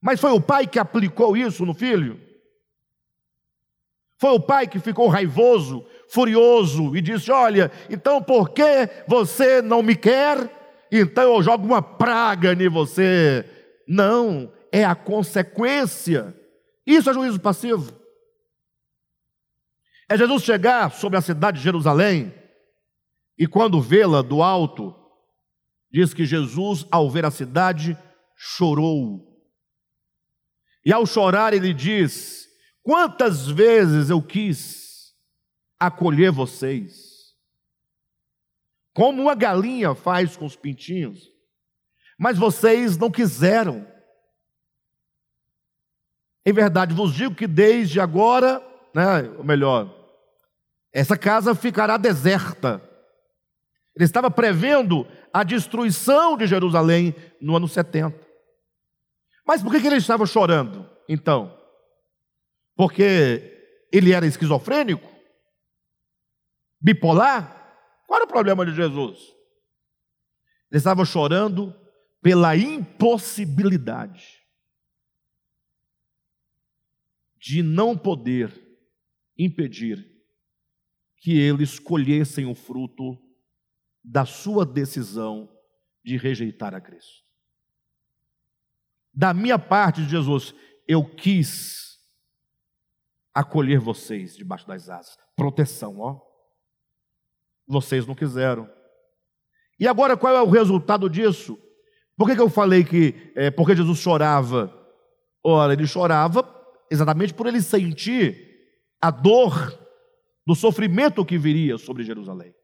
Mas 0.00 0.18
foi 0.18 0.30
o 0.30 0.40
pai 0.40 0.66
que 0.66 0.78
aplicou 0.78 1.36
isso 1.36 1.66
no 1.66 1.74
filho? 1.74 2.26
Foi 4.18 4.30
o 4.30 4.40
pai 4.40 4.66
que 4.66 4.80
ficou 4.80 5.08
raivoso, 5.08 5.86
furioso 6.08 6.96
e 6.96 7.00
disse: 7.00 7.30
Olha, 7.30 7.70
então 7.88 8.22
por 8.22 8.50
que 8.50 8.88
você 9.06 9.62
não 9.62 9.82
me 9.82 9.94
quer? 9.94 10.86
Então 10.90 11.36
eu 11.36 11.42
jogo 11.42 11.64
uma 11.64 11.80
praga 11.80 12.52
em 12.52 12.68
você. 12.68 13.44
Não, 13.86 14.52
é 14.72 14.84
a 14.84 14.94
consequência. 14.94 16.34
Isso 16.86 17.08
é 17.08 17.14
juízo 17.14 17.40
passivo. 17.40 17.92
É 20.08 20.16
Jesus 20.16 20.42
chegar 20.42 20.90
sobre 20.90 21.18
a 21.18 21.22
cidade 21.22 21.58
de 21.58 21.64
Jerusalém 21.64 22.32
e 23.38 23.46
quando 23.46 23.80
vê-la 23.80 24.20
do 24.20 24.42
alto, 24.42 24.92
diz 25.92 26.12
que 26.12 26.26
Jesus, 26.26 26.84
ao 26.90 27.08
ver 27.08 27.24
a 27.24 27.30
cidade, 27.30 27.96
chorou. 28.36 29.24
E 30.84 30.92
ao 30.92 31.06
chorar, 31.06 31.54
ele 31.54 31.72
diz: 31.72 32.47
Quantas 32.88 33.46
vezes 33.46 34.08
eu 34.08 34.22
quis 34.22 35.14
acolher 35.78 36.32
vocês, 36.32 37.36
como 38.94 39.20
uma 39.20 39.34
galinha 39.34 39.94
faz 39.94 40.38
com 40.38 40.46
os 40.46 40.56
pintinhos, 40.56 41.30
mas 42.18 42.38
vocês 42.38 42.96
não 42.96 43.10
quiseram. 43.10 43.86
Em 46.46 46.52
verdade 46.54 46.94
vos 46.94 47.12
digo 47.12 47.34
que 47.34 47.46
desde 47.46 48.00
agora, 48.00 48.66
né, 48.94 49.20
ou 49.36 49.44
melhor, 49.44 49.94
essa 50.90 51.14
casa 51.14 51.54
ficará 51.54 51.98
deserta. 51.98 52.80
Ele 53.94 54.06
estava 54.06 54.30
prevendo 54.30 55.06
a 55.30 55.44
destruição 55.44 56.38
de 56.38 56.46
Jerusalém 56.46 57.14
no 57.38 57.54
ano 57.54 57.68
70. 57.68 58.18
Mas 59.46 59.62
por 59.62 59.70
que 59.72 59.86
ele 59.86 59.96
estava 59.96 60.24
chorando, 60.24 60.88
então? 61.06 61.57
Porque 62.78 63.88
ele 63.92 64.12
era 64.12 64.24
esquizofrênico? 64.24 65.04
Bipolar? 66.80 67.56
Qual 68.06 68.20
era 68.20 68.24
o 68.24 68.32
problema 68.32 68.64
de 68.64 68.72
Jesus? 68.72 69.18
Ele 70.70 70.78
estava 70.78 71.04
chorando 71.04 71.74
pela 72.22 72.56
impossibilidade 72.56 74.38
de 77.36 77.64
não 77.64 77.98
poder 77.98 78.52
impedir 79.36 80.08
que 81.16 81.36
eles 81.36 81.70
escolhessem 81.70 82.46
o 82.46 82.54
fruto 82.54 83.18
da 84.04 84.24
sua 84.24 84.64
decisão 84.64 85.52
de 86.04 86.16
rejeitar 86.16 86.76
a 86.76 86.80
Cristo. 86.80 87.24
Da 89.12 89.34
minha 89.34 89.58
parte, 89.58 90.08
Jesus, 90.08 90.54
eu 90.86 91.04
quis 91.04 91.87
acolher 93.34 93.78
vocês 93.78 94.36
debaixo 94.36 94.66
das 94.66 94.88
asas. 94.88 95.16
Proteção, 95.36 95.98
ó. 96.00 96.20
Vocês 97.66 98.06
não 98.06 98.14
quiseram. 98.14 98.68
E 99.78 99.86
agora 99.86 100.16
qual 100.16 100.34
é 100.34 100.42
o 100.42 100.50
resultado 100.50 101.08
disso? 101.08 101.58
Por 102.16 102.26
que, 102.28 102.34
que 102.34 102.42
eu 102.42 102.50
falei 102.50 102.84
que 102.84 103.32
é, 103.36 103.50
porque 103.50 103.76
Jesus 103.76 103.98
chorava? 103.98 104.74
Ora, 105.44 105.72
ele 105.72 105.86
chorava 105.86 106.44
exatamente 106.90 107.32
por 107.32 107.46
ele 107.46 107.62
sentir 107.62 108.48
a 109.00 109.10
dor 109.10 109.78
do 110.44 110.54
sofrimento 110.54 111.24
que 111.24 111.38
viria 111.38 111.78
sobre 111.78 112.02
Jerusalém. 112.02 112.54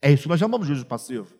É 0.00 0.10
isso 0.10 0.24
que 0.24 0.28
nós 0.28 0.40
chamamos 0.40 0.66
de 0.66 0.72
juízo 0.72 0.86
passivo. 0.86 1.32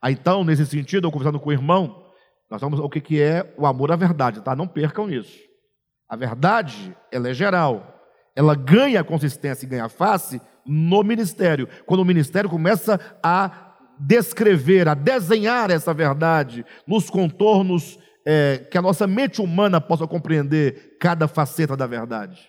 Aí, 0.00 0.14
então, 0.14 0.44
nesse 0.44 0.64
sentido, 0.64 1.06
eu 1.06 1.12
conversando 1.12 1.40
com 1.40 1.50
o 1.50 1.52
irmão, 1.52 2.10
nós 2.50 2.60
vamos 2.60 2.80
o 2.80 2.88
que, 2.88 3.00
que 3.00 3.20
é 3.20 3.54
o 3.58 3.66
amor 3.66 3.92
à 3.92 3.96
verdade, 3.96 4.40
tá? 4.40 4.56
Não 4.56 4.66
percam 4.66 5.10
isso. 5.10 5.47
A 6.08 6.16
verdade, 6.16 6.96
ela 7.12 7.28
é 7.28 7.34
geral. 7.34 7.94
Ela 8.34 8.54
ganha 8.54 9.04
consistência 9.04 9.66
e 9.66 9.68
ganha 9.68 9.88
face 9.88 10.40
no 10.64 11.02
ministério. 11.02 11.68
Quando 11.86 12.00
o 12.00 12.04
ministério 12.04 12.48
começa 12.48 12.98
a 13.22 13.76
descrever, 13.98 14.88
a 14.88 14.94
desenhar 14.94 15.70
essa 15.70 15.92
verdade 15.92 16.64
nos 16.86 17.10
contornos 17.10 17.98
é, 18.26 18.58
que 18.70 18.78
a 18.78 18.82
nossa 18.82 19.06
mente 19.06 19.40
humana 19.40 19.80
possa 19.80 20.06
compreender 20.06 20.96
cada 21.00 21.26
faceta 21.26 21.76
da 21.76 21.86
verdade. 21.86 22.48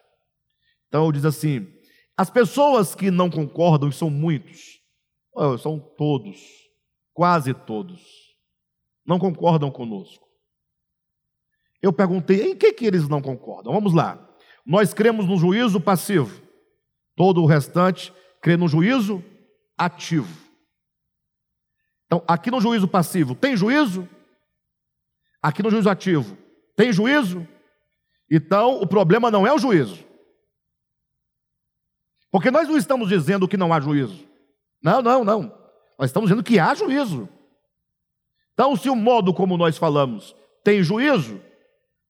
Então, 0.87 1.11
diz 1.11 1.25
assim: 1.25 1.67
as 2.17 2.29
pessoas 2.29 2.93
que 2.93 3.09
não 3.09 3.29
concordam, 3.29 3.89
e 3.89 3.93
são 3.93 4.09
muitos, 4.09 4.59
são 5.61 5.79
todos, 5.97 6.37
quase 7.13 7.53
todos, 7.53 8.01
não 9.05 9.17
concordam 9.17 9.71
conosco. 9.71 10.28
Eu 11.81 11.93
perguntei 11.93 12.51
em 12.51 12.55
que, 12.55 12.73
que 12.73 12.85
eles 12.85 13.07
não 13.07 13.21
concordam. 13.21 13.73
Vamos 13.73 13.93
lá. 13.93 14.29
Nós 14.65 14.93
cremos 14.93 15.25
no 15.27 15.37
juízo 15.37 15.79
passivo. 15.79 16.41
Todo 17.15 17.41
o 17.41 17.45
restante 17.45 18.13
crê 18.41 18.57
no 18.57 18.67
juízo 18.67 19.23
ativo. 19.77 20.49
Então, 22.05 22.23
aqui 22.27 22.49
no 22.49 22.59
juízo 22.59 22.87
passivo, 22.87 23.35
tem 23.35 23.55
juízo? 23.55 24.07
Aqui 25.41 25.61
no 25.61 25.69
juízo 25.69 25.89
ativo, 25.89 26.37
tem 26.75 26.91
juízo? 26.91 27.47
Então, 28.29 28.81
o 28.81 28.87
problema 28.87 29.31
não 29.31 29.45
é 29.45 29.53
o 29.53 29.59
juízo. 29.59 30.03
Porque 32.31 32.51
nós 32.51 32.67
não 32.67 32.77
estamos 32.77 33.09
dizendo 33.09 33.47
que 33.47 33.57
não 33.57 33.73
há 33.73 33.79
juízo. 33.79 34.27
Não, 34.81 35.01
não, 35.01 35.23
não. 35.23 35.41
Nós 35.97 36.09
estamos 36.09 36.29
dizendo 36.29 36.43
que 36.43 36.59
há 36.59 36.73
juízo. 36.73 37.27
Então, 38.53 38.75
se 38.75 38.89
o 38.89 38.95
modo 38.95 39.33
como 39.33 39.57
nós 39.57 39.77
falamos 39.77 40.35
tem 40.63 40.83
juízo, 40.83 41.41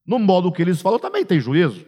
no 0.10 0.18
modo 0.18 0.52
que 0.52 0.60
eles 0.60 0.82
falam 0.82 0.98
também 0.98 1.24
tem 1.24 1.40
juízo. 1.40 1.86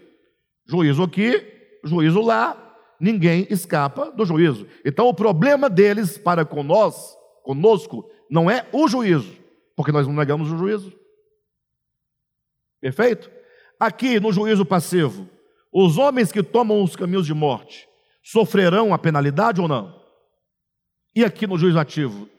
Juízo 0.67 1.01
aqui, 1.01 1.43
juízo 1.83 2.21
lá, 2.21 2.55
ninguém 2.99 3.47
escapa 3.49 4.11
do 4.11 4.23
juízo. 4.23 4.67
Então, 4.85 5.07
o 5.07 5.13
problema 5.13 5.67
deles 5.67 6.19
para 6.19 6.45
com 6.45 6.61
nós, 6.61 7.17
conosco, 7.41 8.07
não 8.29 8.49
é 8.49 8.69
o 8.71 8.87
juízo, 8.87 9.35
porque 9.75 9.91
nós 9.91 10.05
não 10.05 10.13
negamos 10.13 10.51
o 10.51 10.55
juízo. 10.55 10.93
Perfeito? 12.79 13.31
Aqui 13.79 14.19
no 14.19 14.31
juízo 14.31 14.63
passivo, 14.63 15.27
os 15.73 15.97
homens 15.97 16.31
que 16.31 16.43
tomam 16.43 16.83
os 16.83 16.95
caminhos 16.95 17.25
de 17.25 17.33
morte 17.33 17.89
sofrerão 18.23 18.93
a 18.93 18.99
penalidade 18.99 19.59
ou 19.59 19.67
não? 19.67 19.99
E 21.15 21.25
aqui 21.25 21.47
no 21.47 21.57
juízo 21.57 21.79
ativo, 21.79 22.29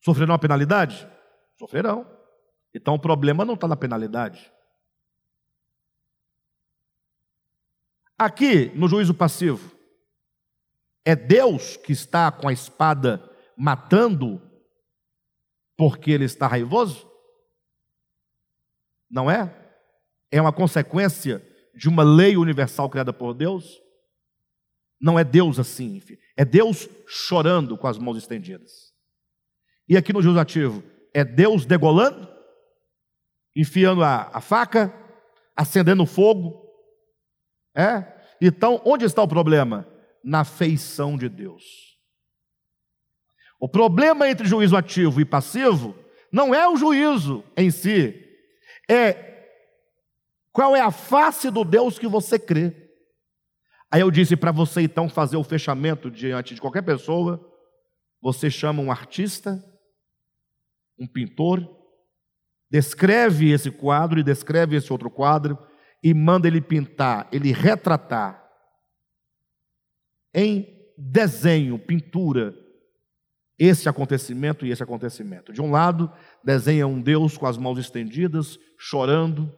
sofrerão 0.00 0.36
a 0.36 0.38
penalidade? 0.38 1.08
Sofrerão. 1.58 2.06
Então 2.72 2.94
o 2.94 3.00
problema 3.00 3.44
não 3.44 3.54
está 3.54 3.66
na 3.66 3.76
penalidade. 3.76 4.52
Aqui, 8.24 8.66
no 8.76 8.88
juízo 8.88 9.12
passivo, 9.12 9.76
é 11.04 11.16
Deus 11.16 11.76
que 11.76 11.92
está 11.92 12.30
com 12.30 12.46
a 12.46 12.52
espada 12.52 13.20
matando 13.56 14.40
porque 15.76 16.12
ele 16.12 16.24
está 16.24 16.46
raivoso? 16.46 17.10
Não 19.10 19.28
é? 19.28 19.52
É 20.30 20.40
uma 20.40 20.52
consequência 20.52 21.44
de 21.74 21.88
uma 21.88 22.04
lei 22.04 22.36
universal 22.36 22.88
criada 22.88 23.12
por 23.12 23.34
Deus? 23.34 23.80
Não 25.00 25.18
é 25.18 25.24
Deus 25.24 25.58
assim, 25.58 26.00
é 26.36 26.44
Deus 26.44 26.88
chorando 27.08 27.76
com 27.76 27.88
as 27.88 27.98
mãos 27.98 28.16
estendidas. 28.16 28.92
E 29.88 29.96
aqui 29.96 30.12
no 30.12 30.22
juízo 30.22 30.38
ativo, 30.38 30.80
é 31.12 31.24
Deus 31.24 31.66
degolando, 31.66 32.28
enfiando 33.56 34.04
a, 34.04 34.30
a 34.32 34.40
faca, 34.40 34.94
acendendo 35.56 36.06
fogo. 36.06 36.62
É? 37.74 38.04
Então, 38.40 38.80
onde 38.84 39.04
está 39.04 39.22
o 39.22 39.28
problema? 39.28 39.88
Na 40.22 40.44
feição 40.44 41.16
de 41.16 41.28
Deus. 41.28 41.92
O 43.60 43.68
problema 43.68 44.28
entre 44.28 44.46
juízo 44.46 44.76
ativo 44.76 45.20
e 45.20 45.24
passivo 45.24 45.96
não 46.32 46.54
é 46.54 46.68
o 46.68 46.76
juízo 46.76 47.44
em 47.56 47.70
si, 47.70 48.20
é 48.90 49.32
qual 50.50 50.74
é 50.74 50.80
a 50.80 50.90
face 50.90 51.50
do 51.50 51.64
Deus 51.64 51.98
que 51.98 52.08
você 52.08 52.38
crê. 52.38 52.74
Aí 53.90 54.00
eu 54.00 54.10
disse 54.10 54.36
para 54.36 54.50
você 54.50 54.82
então 54.82 55.08
fazer 55.08 55.36
o 55.36 55.44
fechamento 55.44 56.10
diante 56.10 56.54
de 56.54 56.60
qualquer 56.60 56.82
pessoa, 56.82 57.40
você 58.20 58.50
chama 58.50 58.82
um 58.82 58.90
artista, 58.90 59.62
um 60.98 61.06
pintor, 61.06 61.60
descreve 62.70 63.50
esse 63.50 63.70
quadro 63.70 64.18
e 64.18 64.22
descreve 64.24 64.76
esse 64.76 64.92
outro 64.92 65.10
quadro 65.10 65.58
e 66.02 66.12
manda 66.12 66.48
ele 66.48 66.60
pintar, 66.60 67.28
ele 67.30 67.52
retratar 67.52 68.42
em 70.34 70.66
desenho, 70.96 71.78
pintura, 71.78 72.54
esse 73.58 73.88
acontecimento 73.88 74.66
e 74.66 74.70
esse 74.70 74.82
acontecimento. 74.82 75.52
De 75.52 75.62
um 75.62 75.70
lado, 75.70 76.10
desenha 76.42 76.86
um 76.86 77.00
Deus 77.00 77.38
com 77.38 77.46
as 77.46 77.56
mãos 77.56 77.78
estendidas, 77.78 78.58
chorando, 78.76 79.52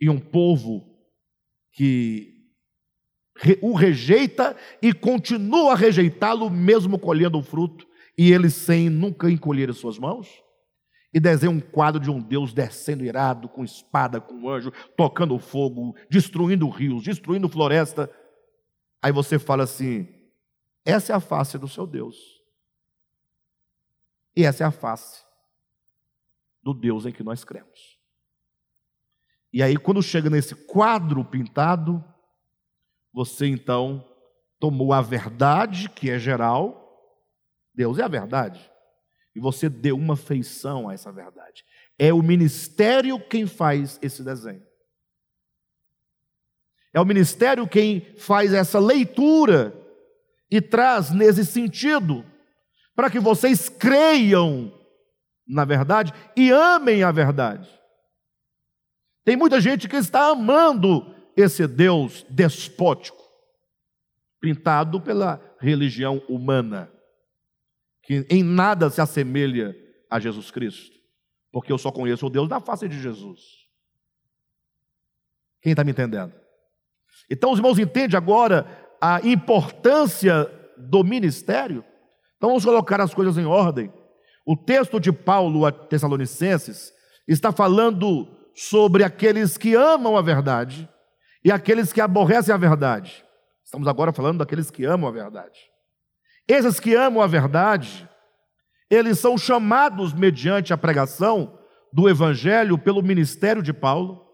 e 0.00 0.08
um 0.08 0.18
povo 0.18 0.96
que 1.72 2.36
o 3.60 3.74
rejeita 3.74 4.56
e 4.80 4.94
continua 4.94 5.72
a 5.72 5.76
rejeitá-lo, 5.76 6.48
mesmo 6.48 6.98
colhendo 6.98 7.38
o 7.38 7.42
fruto, 7.42 7.86
e 8.16 8.32
ele 8.32 8.48
sem 8.48 8.88
nunca 8.88 9.30
encolher 9.30 9.68
as 9.68 9.76
suas 9.76 9.98
mãos? 9.98 10.45
E 11.16 11.18
desenha 11.18 11.50
um 11.50 11.60
quadro 11.60 11.98
de 11.98 12.10
um 12.10 12.20
Deus 12.20 12.52
descendo 12.52 13.02
irado, 13.02 13.48
com 13.48 13.64
espada, 13.64 14.20
com 14.20 14.50
anjo, 14.50 14.70
tocando 14.94 15.38
fogo, 15.38 15.96
destruindo 16.10 16.68
rios, 16.68 17.02
destruindo 17.02 17.48
floresta. 17.48 18.14
Aí 19.00 19.10
você 19.10 19.38
fala 19.38 19.64
assim: 19.64 20.06
essa 20.84 21.14
é 21.14 21.16
a 21.16 21.20
face 21.20 21.56
do 21.56 21.66
seu 21.66 21.86
Deus. 21.86 22.18
E 24.36 24.44
essa 24.44 24.62
é 24.62 24.66
a 24.66 24.70
face 24.70 25.24
do 26.62 26.74
Deus 26.74 27.06
em 27.06 27.12
que 27.12 27.22
nós 27.22 27.44
cremos. 27.44 27.98
E 29.50 29.62
aí, 29.62 29.78
quando 29.78 30.02
chega 30.02 30.28
nesse 30.28 30.54
quadro 30.66 31.24
pintado, 31.24 32.04
você 33.10 33.46
então 33.46 34.06
tomou 34.60 34.92
a 34.92 35.00
verdade, 35.00 35.88
que 35.88 36.10
é 36.10 36.18
geral, 36.18 37.16
Deus 37.74 37.98
é 37.98 38.02
a 38.02 38.08
verdade, 38.08 38.70
e 39.36 39.40
você 39.40 39.68
deu 39.68 39.96
uma 39.96 40.16
feição 40.16 40.88
a 40.88 40.94
essa 40.94 41.12
verdade. 41.12 41.62
É 41.98 42.10
o 42.10 42.22
ministério 42.22 43.20
quem 43.20 43.46
faz 43.46 43.98
esse 44.00 44.24
desenho. 44.24 44.62
É 46.94 46.98
o 46.98 47.04
ministério 47.04 47.68
quem 47.68 48.00
faz 48.16 48.54
essa 48.54 48.78
leitura 48.78 49.78
e 50.50 50.62
traz 50.62 51.10
nesse 51.10 51.44
sentido, 51.44 52.24
para 52.94 53.10
que 53.10 53.20
vocês 53.20 53.68
creiam 53.68 54.72
na 55.46 55.66
verdade 55.66 56.14
e 56.34 56.50
amem 56.50 57.02
a 57.02 57.12
verdade. 57.12 57.68
Tem 59.22 59.36
muita 59.36 59.60
gente 59.60 59.86
que 59.86 59.96
está 59.96 60.30
amando 60.30 61.14
esse 61.36 61.66
Deus 61.66 62.24
despótico, 62.30 63.22
pintado 64.40 64.98
pela 64.98 65.42
religião 65.60 66.22
humana, 66.26 66.90
que 68.06 68.24
em 68.30 68.42
nada 68.42 68.88
se 68.88 69.00
assemelha 69.00 69.76
a 70.08 70.20
Jesus 70.20 70.50
Cristo, 70.50 70.96
porque 71.50 71.72
eu 71.72 71.78
só 71.78 71.90
conheço 71.90 72.26
o 72.26 72.30
Deus 72.30 72.48
da 72.48 72.60
face 72.60 72.88
de 72.88 73.00
Jesus. 73.00 73.40
Quem 75.60 75.72
está 75.72 75.82
me 75.82 75.90
entendendo? 75.90 76.32
Então 77.30 77.50
os 77.50 77.58
irmãos 77.58 77.78
entendem 77.78 78.16
agora 78.16 78.64
a 79.00 79.20
importância 79.26 80.50
do 80.76 81.02
ministério? 81.02 81.84
Então 82.36 82.50
vamos 82.50 82.64
colocar 82.64 83.00
as 83.00 83.12
coisas 83.12 83.36
em 83.36 83.44
ordem. 83.44 83.92
O 84.46 84.56
texto 84.56 85.00
de 85.00 85.10
Paulo 85.10 85.66
a 85.66 85.72
Tessalonicenses 85.72 86.92
está 87.26 87.50
falando 87.50 88.28
sobre 88.54 89.02
aqueles 89.02 89.58
que 89.58 89.74
amam 89.74 90.16
a 90.16 90.22
verdade 90.22 90.88
e 91.44 91.50
aqueles 91.50 91.92
que 91.92 92.00
aborrecem 92.00 92.54
a 92.54 92.58
verdade. 92.58 93.24
Estamos 93.64 93.88
agora 93.88 94.12
falando 94.12 94.38
daqueles 94.38 94.70
que 94.70 94.84
amam 94.84 95.08
a 95.08 95.12
verdade. 95.12 95.58
Esses 96.48 96.78
que 96.78 96.94
amam 96.94 97.22
a 97.22 97.26
verdade, 97.26 98.08
eles 98.90 99.18
são 99.18 99.36
chamados 99.36 100.12
mediante 100.12 100.72
a 100.72 100.78
pregação 100.78 101.58
do 101.92 102.08
evangelho 102.08 102.78
pelo 102.78 103.02
ministério 103.02 103.62
de 103.62 103.72
Paulo. 103.72 104.24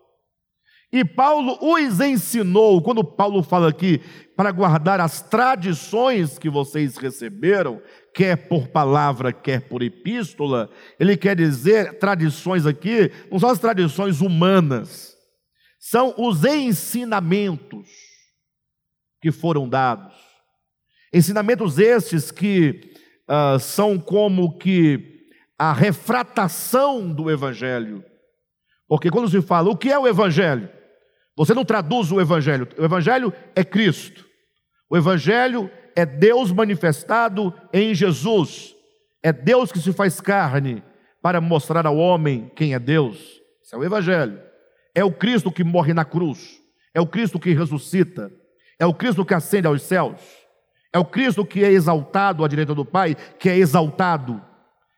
E 0.92 1.02
Paulo 1.06 1.56
os 1.62 2.00
ensinou, 2.00 2.82
quando 2.82 3.02
Paulo 3.02 3.42
fala 3.42 3.70
aqui, 3.70 3.98
para 4.36 4.50
guardar 4.50 5.00
as 5.00 5.22
tradições 5.22 6.38
que 6.38 6.50
vocês 6.50 6.98
receberam, 6.98 7.80
quer 8.14 8.48
por 8.48 8.68
palavra, 8.68 9.32
quer 9.32 9.62
por 9.62 9.82
epístola, 9.82 10.68
ele 11.00 11.16
quer 11.16 11.34
dizer 11.34 11.98
tradições 11.98 12.66
aqui, 12.66 13.10
não 13.30 13.38
são 13.38 13.48
as 13.48 13.58
tradições 13.58 14.20
humanas, 14.20 15.16
são 15.80 16.14
os 16.18 16.44
ensinamentos 16.44 17.88
que 19.22 19.32
foram 19.32 19.66
dados. 19.66 20.31
Ensinamentos 21.12 21.78
estes 21.78 22.30
que 22.30 22.92
uh, 23.28 23.58
são 23.58 23.98
como 23.98 24.56
que 24.56 25.12
a 25.58 25.72
refratação 25.72 27.12
do 27.12 27.30
Evangelho. 27.30 28.04
Porque 28.88 29.10
quando 29.10 29.28
se 29.28 29.40
fala 29.42 29.70
o 29.70 29.76
que 29.76 29.90
é 29.90 29.98
o 29.98 30.08
Evangelho, 30.08 30.68
você 31.36 31.54
não 31.54 31.64
traduz 31.64 32.10
o 32.10 32.20
Evangelho. 32.20 32.68
O 32.78 32.84
Evangelho 32.84 33.32
é 33.54 33.64
Cristo. 33.64 34.26
O 34.90 34.96
Evangelho 34.96 35.70
é 35.94 36.04
Deus 36.04 36.50
manifestado 36.50 37.54
em 37.72 37.94
Jesus. 37.94 38.74
É 39.22 39.32
Deus 39.32 39.70
que 39.70 39.78
se 39.78 39.92
faz 39.92 40.20
carne 40.20 40.82
para 41.22 41.40
mostrar 41.40 41.86
ao 41.86 41.96
homem 41.96 42.50
quem 42.56 42.74
é 42.74 42.78
Deus. 42.78 43.18
Isso 43.62 43.74
é 43.74 43.78
o 43.78 43.84
Evangelho. 43.84 44.40
É 44.94 45.04
o 45.04 45.12
Cristo 45.12 45.52
que 45.52 45.64
morre 45.64 45.94
na 45.94 46.04
cruz. 46.04 46.60
É 46.92 47.00
o 47.00 47.06
Cristo 47.06 47.38
que 47.38 47.54
ressuscita. 47.54 48.30
É 48.78 48.84
o 48.84 48.92
Cristo 48.92 49.24
que 49.24 49.32
ascende 49.32 49.66
aos 49.66 49.82
céus. 49.82 50.20
É 50.92 50.98
o 50.98 51.04
Cristo 51.04 51.44
que 51.44 51.64
é 51.64 51.70
exaltado 51.70 52.44
à 52.44 52.48
direita 52.48 52.74
do 52.74 52.84
Pai, 52.84 53.14
que 53.38 53.48
é 53.48 53.56
exaltado. 53.56 54.42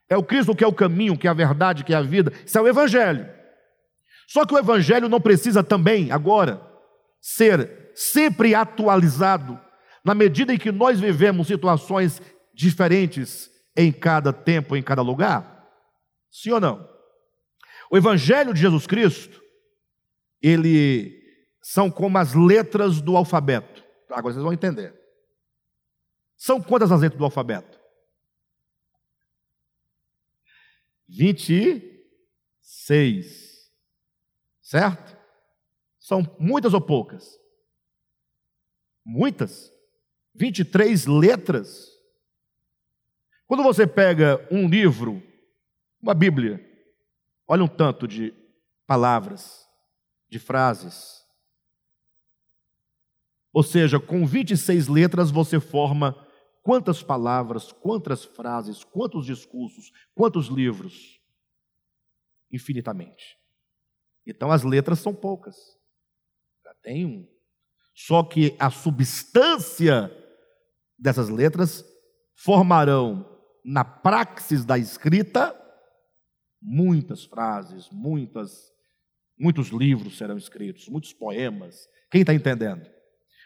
É 0.08 0.16
o 0.16 0.24
Cristo 0.24 0.54
que 0.54 0.64
é 0.64 0.66
o 0.66 0.72
caminho, 0.72 1.16
que 1.16 1.26
é 1.26 1.30
a 1.30 1.34
verdade, 1.34 1.84
que 1.84 1.94
é 1.94 1.96
a 1.96 2.02
vida. 2.02 2.32
Isso 2.44 2.58
é 2.58 2.60
o 2.60 2.68
Evangelho. 2.68 3.28
Só 4.26 4.44
que 4.44 4.54
o 4.54 4.58
Evangelho 4.58 5.08
não 5.08 5.20
precisa 5.20 5.62
também, 5.62 6.10
agora, 6.10 6.60
ser 7.20 7.92
sempre 7.94 8.54
atualizado, 8.54 9.60
na 10.04 10.14
medida 10.14 10.52
em 10.52 10.58
que 10.58 10.72
nós 10.72 10.98
vivemos 10.98 11.46
situações 11.46 12.20
diferentes 12.52 13.50
em 13.76 13.92
cada 13.92 14.32
tempo, 14.32 14.76
em 14.76 14.82
cada 14.82 15.02
lugar? 15.02 15.64
Sim 16.30 16.52
ou 16.52 16.60
não? 16.60 16.88
O 17.90 17.96
Evangelho 17.96 18.52
de 18.52 18.60
Jesus 18.60 18.86
Cristo, 18.86 19.40
ele 20.42 21.22
são 21.62 21.90
como 21.90 22.18
as 22.18 22.34
letras 22.34 23.00
do 23.00 23.16
alfabeto. 23.16 23.82
Agora 24.10 24.34
vocês 24.34 24.42
vão 24.42 24.52
entender. 24.52 25.03
São 26.44 26.60
quantas 26.60 26.92
as 26.92 27.00
letras 27.00 27.18
do 27.18 27.24
alfabeto? 27.24 27.80
26. 31.08 33.72
Certo? 34.60 35.16
São 35.98 36.20
muitas 36.38 36.74
ou 36.74 36.82
poucas? 36.82 37.40
Muitas. 39.02 39.72
23 40.34 41.06
letras. 41.06 41.88
Quando 43.46 43.62
você 43.62 43.86
pega 43.86 44.46
um 44.50 44.68
livro, 44.68 45.22
uma 45.98 46.12
Bíblia, 46.12 46.62
olha 47.48 47.64
um 47.64 47.68
tanto 47.68 48.06
de 48.06 48.34
palavras, 48.86 49.66
de 50.28 50.38
frases. 50.38 51.24
Ou 53.50 53.62
seja, 53.62 53.98
com 53.98 54.26
26 54.26 54.88
letras 54.88 55.30
você 55.30 55.58
forma 55.58 56.22
quantas 56.64 57.02
palavras, 57.02 57.70
quantas 57.70 58.24
frases, 58.24 58.82
quantos 58.82 59.26
discursos, 59.26 59.92
quantos 60.14 60.46
livros? 60.46 61.20
Infinitamente. 62.50 63.36
Então 64.26 64.50
as 64.50 64.64
letras 64.64 64.98
são 64.98 65.14
poucas. 65.14 65.54
Já 66.64 66.74
tem 66.82 67.04
um. 67.04 67.28
Só 67.94 68.24
que 68.24 68.56
a 68.58 68.70
substância 68.70 70.10
dessas 70.98 71.28
letras 71.28 71.84
formarão 72.34 73.30
na 73.62 73.84
praxis 73.84 74.64
da 74.64 74.78
escrita 74.78 75.54
muitas 76.60 77.24
frases, 77.24 77.90
muitas 77.90 78.72
muitos 79.38 79.68
livros 79.68 80.16
serão 80.16 80.38
escritos, 80.38 80.88
muitos 80.88 81.12
poemas. 81.12 81.88
Quem 82.10 82.22
está 82.22 82.32
entendendo? 82.32 82.93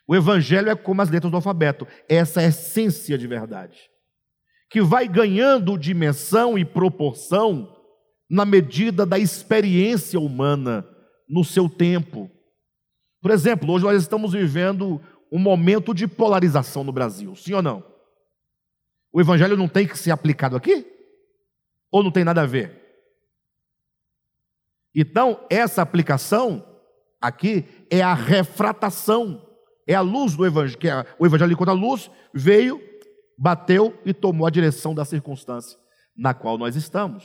O 0.08 0.16
evangelho 0.16 0.70
é 0.70 0.74
como 0.74 1.02
as 1.02 1.10
letras 1.10 1.30
do 1.30 1.36
alfabeto, 1.36 1.86
essa 2.08 2.40
é 2.40 2.46
essência 2.46 3.18
de 3.18 3.26
verdade, 3.26 3.90
que 4.70 4.80
vai 4.80 5.06
ganhando 5.06 5.78
dimensão 5.78 6.58
e 6.58 6.64
proporção 6.64 7.76
na 8.28 8.46
medida 8.46 9.04
da 9.04 9.18
experiência 9.18 10.18
humana 10.18 10.88
no 11.28 11.44
seu 11.44 11.68
tempo. 11.68 12.30
Por 13.20 13.30
exemplo, 13.30 13.70
hoje 13.70 13.84
nós 13.84 14.00
estamos 14.00 14.32
vivendo 14.32 14.98
um 15.30 15.38
momento 15.38 15.92
de 15.92 16.08
polarização 16.08 16.82
no 16.82 16.92
Brasil, 16.92 17.36
sim 17.36 17.52
ou 17.52 17.60
não? 17.60 17.84
O 19.12 19.20
evangelho 19.20 19.58
não 19.58 19.68
tem 19.68 19.86
que 19.86 19.98
ser 19.98 20.10
aplicado 20.10 20.56
aqui? 20.56 20.86
Ou 21.90 22.02
não 22.02 22.10
tem 22.10 22.24
nada 22.24 22.42
a 22.42 22.46
ver? 22.46 22.78
Então, 24.94 25.44
essa 25.50 25.82
aplicação 25.82 26.64
aqui 27.20 27.66
é 27.90 28.00
a 28.00 28.14
refratação, 28.14 29.47
é 29.88 29.94
a 29.94 30.02
luz 30.02 30.36
do 30.36 30.44
evangelho, 30.44 30.78
que 30.78 30.86
é 30.86 31.06
o 31.18 31.24
evangelho 31.24 31.52
enquanto 31.52 31.70
a 31.70 31.72
luz 31.72 32.10
veio, 32.34 32.78
bateu 33.38 33.98
e 34.04 34.12
tomou 34.12 34.46
a 34.46 34.50
direção 34.50 34.94
da 34.94 35.02
circunstância 35.02 35.78
na 36.14 36.34
qual 36.34 36.58
nós 36.58 36.76
estamos. 36.76 37.24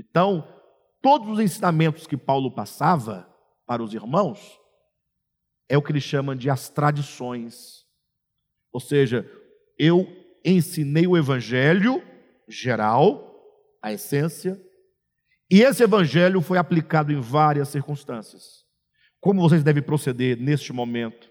Então, 0.00 0.52
todos 1.00 1.28
os 1.28 1.38
ensinamentos 1.38 2.08
que 2.08 2.16
Paulo 2.16 2.50
passava 2.50 3.32
para 3.64 3.84
os 3.84 3.94
irmãos 3.94 4.60
é 5.68 5.78
o 5.78 5.82
que 5.82 5.92
ele 5.92 6.00
chama 6.00 6.34
de 6.34 6.50
as 6.50 6.68
tradições. 6.68 7.86
Ou 8.72 8.80
seja, 8.80 9.30
eu 9.78 10.08
ensinei 10.44 11.06
o 11.06 11.16
evangelho 11.16 12.02
geral, 12.48 13.32
a 13.80 13.92
essência, 13.92 14.60
e 15.48 15.62
esse 15.62 15.84
evangelho 15.84 16.40
foi 16.40 16.58
aplicado 16.58 17.12
em 17.12 17.20
várias 17.20 17.68
circunstâncias. 17.68 18.65
Como 19.26 19.40
vocês 19.40 19.64
devem 19.64 19.82
proceder 19.82 20.38
neste 20.38 20.72
momento, 20.72 21.28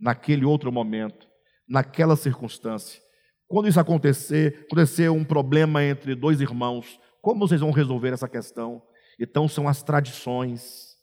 naquele 0.00 0.44
outro 0.44 0.72
momento, 0.72 1.28
naquela 1.68 2.16
circunstância. 2.16 3.00
Quando 3.46 3.68
isso 3.68 3.78
acontecer, 3.78 4.64
acontecer 4.66 5.08
um 5.10 5.24
problema 5.24 5.80
entre 5.80 6.16
dois 6.16 6.40
irmãos, 6.40 6.98
como 7.22 7.46
vocês 7.46 7.60
vão 7.60 7.70
resolver 7.70 8.12
essa 8.12 8.28
questão? 8.28 8.82
Então, 9.16 9.46
são 9.46 9.68
as 9.68 9.80
tradições, 9.80 10.96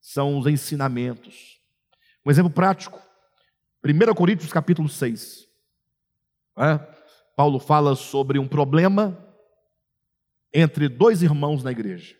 são 0.00 0.38
os 0.38 0.46
ensinamentos. 0.46 1.60
Um 2.24 2.30
exemplo 2.30 2.50
prático, 2.50 2.98
1 3.84 4.14
Coríntios 4.14 4.50
capítulo 4.50 4.88
6. 4.88 5.46
É? 6.60 6.78
Paulo 7.36 7.58
fala 7.58 7.94
sobre 7.94 8.38
um 8.38 8.48
problema 8.48 9.22
entre 10.50 10.88
dois 10.88 11.22
irmãos 11.22 11.62
na 11.62 11.72
igreja. 11.72 12.16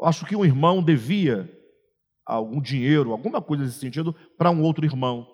Eu 0.00 0.06
acho 0.06 0.24
que 0.24 0.34
um 0.34 0.42
irmão 0.42 0.82
devia 0.82 1.62
algum 2.26 2.60
dinheiro, 2.60 3.12
alguma 3.12 3.40
coisa 3.40 3.64
nesse 3.64 3.78
sentido, 3.78 4.14
para 4.36 4.50
um 4.50 4.62
outro 4.62 4.84
irmão. 4.84 5.26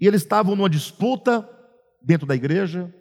E 0.00 0.06
eles 0.06 0.22
estavam 0.22 0.56
numa 0.56 0.70
disputa 0.70 1.48
dentro 2.02 2.26
da 2.26 2.34
igreja, 2.34 2.92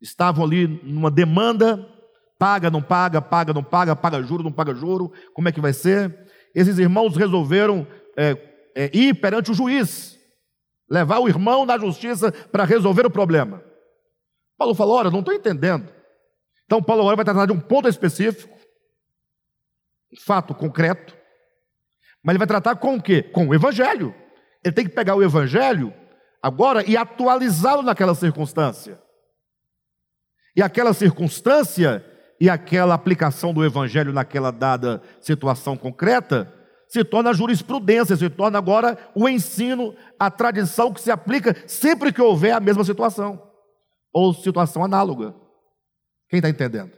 estavam 0.00 0.44
ali 0.44 0.66
numa 0.66 1.10
demanda 1.10 1.86
Paga, 2.38 2.70
não 2.70 2.80
paga, 2.80 3.20
paga, 3.20 3.52
não 3.52 3.64
paga, 3.64 3.96
paga 3.96 4.22
juro, 4.22 4.44
não 4.44 4.52
paga 4.52 4.72
juro, 4.72 5.12
como 5.34 5.48
é 5.48 5.52
que 5.52 5.60
vai 5.60 5.72
ser? 5.72 6.30
Esses 6.54 6.78
irmãos 6.78 7.16
resolveram 7.16 7.84
é, 8.16 8.30
é, 8.76 8.90
ir 8.96 9.14
perante 9.14 9.50
o 9.50 9.54
juiz, 9.54 10.16
levar 10.88 11.18
o 11.18 11.28
irmão 11.28 11.66
na 11.66 11.76
justiça 11.76 12.30
para 12.30 12.64
resolver 12.64 13.04
o 13.04 13.10
problema. 13.10 13.60
Paulo 14.56 14.72
falou: 14.72 14.96
Olha, 14.98 15.10
não 15.10 15.18
estou 15.18 15.34
entendendo. 15.34 15.92
Então, 16.64 16.80
Paulo 16.80 17.02
agora 17.02 17.16
vai 17.16 17.24
tratar 17.24 17.46
de 17.46 17.52
um 17.52 17.58
ponto 17.58 17.88
específico, 17.88 18.56
um 20.12 20.20
fato 20.20 20.54
concreto, 20.54 21.16
mas 22.22 22.32
ele 22.32 22.38
vai 22.38 22.46
tratar 22.46 22.76
com 22.76 22.96
o 22.96 23.02
quê? 23.02 23.22
Com 23.22 23.48
o 23.48 23.54
evangelho. 23.54 24.14
Ele 24.64 24.74
tem 24.74 24.84
que 24.84 24.94
pegar 24.94 25.14
o 25.14 25.22
evangelho 25.22 25.92
agora 26.42 26.88
e 26.88 26.96
atualizá-lo 26.96 27.82
naquela 27.82 28.14
circunstância. 28.14 29.00
E 30.54 30.62
aquela 30.62 30.92
circunstância 30.92 32.04
e 32.40 32.48
aquela 32.48 32.94
aplicação 32.94 33.52
do 33.52 33.64
evangelho 33.64 34.12
naquela 34.12 34.50
dada 34.50 35.02
situação 35.20 35.76
concreta 35.76 36.52
se 36.88 37.04
torna 37.04 37.34
jurisprudência, 37.34 38.16
se 38.16 38.30
torna 38.30 38.58
agora 38.58 38.96
o 39.14 39.28
ensino, 39.28 39.94
a 40.18 40.30
tradição 40.30 40.92
que 40.92 41.00
se 41.00 41.10
aplica 41.10 41.54
sempre 41.68 42.12
que 42.12 42.22
houver 42.22 42.52
a 42.52 42.60
mesma 42.60 42.82
situação 42.82 43.42
ou 44.12 44.32
situação 44.32 44.82
análoga. 44.82 45.34
Quem 46.28 46.38
está 46.38 46.48
entendendo? 46.48 46.92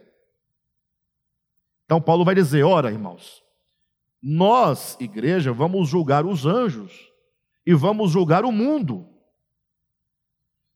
Então, 1.85 2.01
Paulo 2.01 2.23
vai 2.23 2.33
dizer: 2.33 2.63
ora, 2.63 2.89
irmãos, 2.89 3.43
nós, 4.21 4.97
igreja, 4.99 5.51
vamos 5.51 5.89
julgar 5.89 6.25
os 6.25 6.45
anjos 6.45 7.11
e 7.65 7.73
vamos 7.73 8.11
julgar 8.11 8.45
o 8.45 8.51
mundo. 8.51 9.07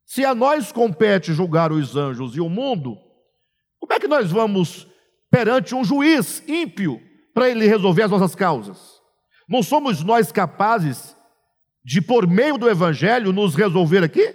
Se 0.05 0.23
a 0.23 0.33
nós 0.33 0.71
compete 0.71 1.33
julgar 1.33 1.71
os 1.71 1.95
anjos 1.95 2.35
e 2.35 2.41
o 2.41 2.49
mundo, 2.49 2.97
como 3.79 3.93
é 3.93 3.99
que 3.99 4.07
nós 4.07 4.31
vamos 4.31 4.87
perante 5.29 5.75
um 5.75 5.83
juiz 5.83 6.43
ímpio 6.47 7.01
para 7.33 7.49
ele 7.49 7.67
resolver 7.67 8.03
as 8.03 8.11
nossas 8.11 8.33
causas? 8.33 9.01
Não 9.47 9.61
somos 9.61 10.03
nós 10.03 10.31
capazes 10.31 11.15
de, 11.83 12.01
por 12.01 12.27
meio 12.27 12.57
do 12.57 12.69
Evangelho, 12.69 13.31
nos 13.31 13.53
resolver 13.53 14.03
aqui? 14.03 14.25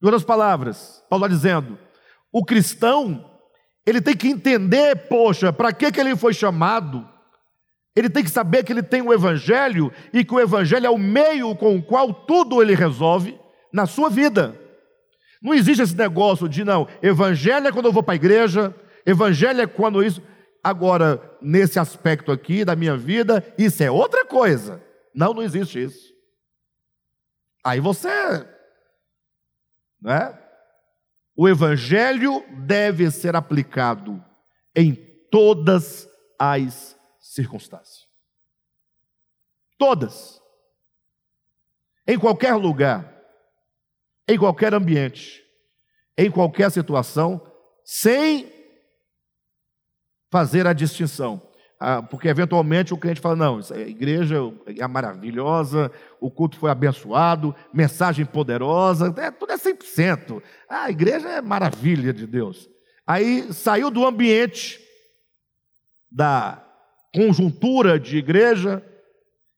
Em 0.00 0.06
outras 0.06 0.22
palavras, 0.22 1.04
Paulo 1.08 1.24
está 1.24 1.34
dizendo: 1.34 1.78
o 2.30 2.44
cristão, 2.44 3.33
ele 3.86 4.00
tem 4.00 4.16
que 4.16 4.28
entender, 4.28 4.96
poxa, 5.08 5.52
para 5.52 5.72
que, 5.72 5.92
que 5.92 6.00
ele 6.00 6.16
foi 6.16 6.32
chamado, 6.32 7.06
ele 7.94 8.08
tem 8.08 8.24
que 8.24 8.30
saber 8.30 8.64
que 8.64 8.72
ele 8.72 8.82
tem 8.82 9.02
o 9.02 9.12
Evangelho 9.12 9.92
e 10.12 10.24
que 10.24 10.34
o 10.34 10.40
Evangelho 10.40 10.86
é 10.86 10.90
o 10.90 10.98
meio 10.98 11.54
com 11.54 11.76
o 11.76 11.82
qual 11.82 12.12
tudo 12.12 12.62
ele 12.62 12.74
resolve 12.74 13.38
na 13.72 13.86
sua 13.86 14.08
vida. 14.08 14.58
Não 15.42 15.52
existe 15.52 15.82
esse 15.82 15.94
negócio 15.94 16.48
de 16.48 16.64
não, 16.64 16.88
Evangelho 17.02 17.68
é 17.68 17.72
quando 17.72 17.86
eu 17.86 17.92
vou 17.92 18.02
para 18.02 18.14
a 18.14 18.16
igreja, 18.16 18.74
Evangelho 19.04 19.60
é 19.60 19.66
quando 19.66 20.02
isso. 20.02 20.22
Agora, 20.62 21.20
nesse 21.42 21.78
aspecto 21.78 22.32
aqui 22.32 22.64
da 22.64 22.74
minha 22.74 22.96
vida, 22.96 23.44
isso 23.58 23.82
é 23.82 23.90
outra 23.90 24.24
coisa. 24.24 24.82
Não, 25.14 25.34
não 25.34 25.42
existe 25.42 25.82
isso. 25.82 26.14
Aí 27.62 27.80
você. 27.80 28.08
Né? 30.00 30.38
O 31.36 31.48
Evangelho 31.48 32.44
deve 32.64 33.10
ser 33.10 33.34
aplicado 33.34 34.24
em 34.74 34.94
todas 35.30 36.08
as 36.38 36.96
circunstância. 37.18 38.06
Todas. 39.76 40.40
Em 42.06 42.18
qualquer 42.18 42.54
lugar, 42.54 43.12
em 44.28 44.38
qualquer 44.38 44.72
ambiente, 44.74 45.42
em 46.16 46.30
qualquer 46.30 46.70
situação, 46.70 47.44
sem 47.84 48.52
fazer 50.30 50.66
a 50.66 50.72
distinção. 50.72 51.43
Ah, 51.78 52.02
porque 52.02 52.28
eventualmente 52.28 52.94
o 52.94 52.96
cliente 52.96 53.20
fala: 53.20 53.36
não, 53.36 53.60
a 53.70 53.78
igreja 53.78 54.36
é 54.66 54.86
maravilhosa, 54.86 55.90
o 56.20 56.30
culto 56.30 56.56
foi 56.56 56.70
abençoado, 56.70 57.54
mensagem 57.72 58.24
poderosa, 58.24 59.12
é, 59.18 59.30
tudo 59.30 59.52
é 59.52 59.56
100%. 59.56 60.42
Ah, 60.68 60.84
a 60.84 60.90
igreja 60.90 61.28
é 61.28 61.42
maravilha 61.42 62.12
de 62.12 62.26
Deus. 62.26 62.68
Aí 63.06 63.52
saiu 63.52 63.90
do 63.90 64.06
ambiente 64.06 64.80
da 66.10 66.64
conjuntura 67.14 67.98
de 67.98 68.16
igreja, 68.16 68.82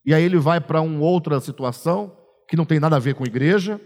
e 0.05 0.13
aí 0.13 0.23
ele 0.23 0.39
vai 0.39 0.61
para 0.61 0.81
uma 0.81 1.05
outra 1.05 1.39
situação 1.41 2.17
que 2.49 2.57
não 2.57 2.65
tem 2.65 2.81
nada 2.81 2.97
a 2.97 3.01
ver 3.01 3.15
com 3.15 3.25
igreja, 3.25 3.81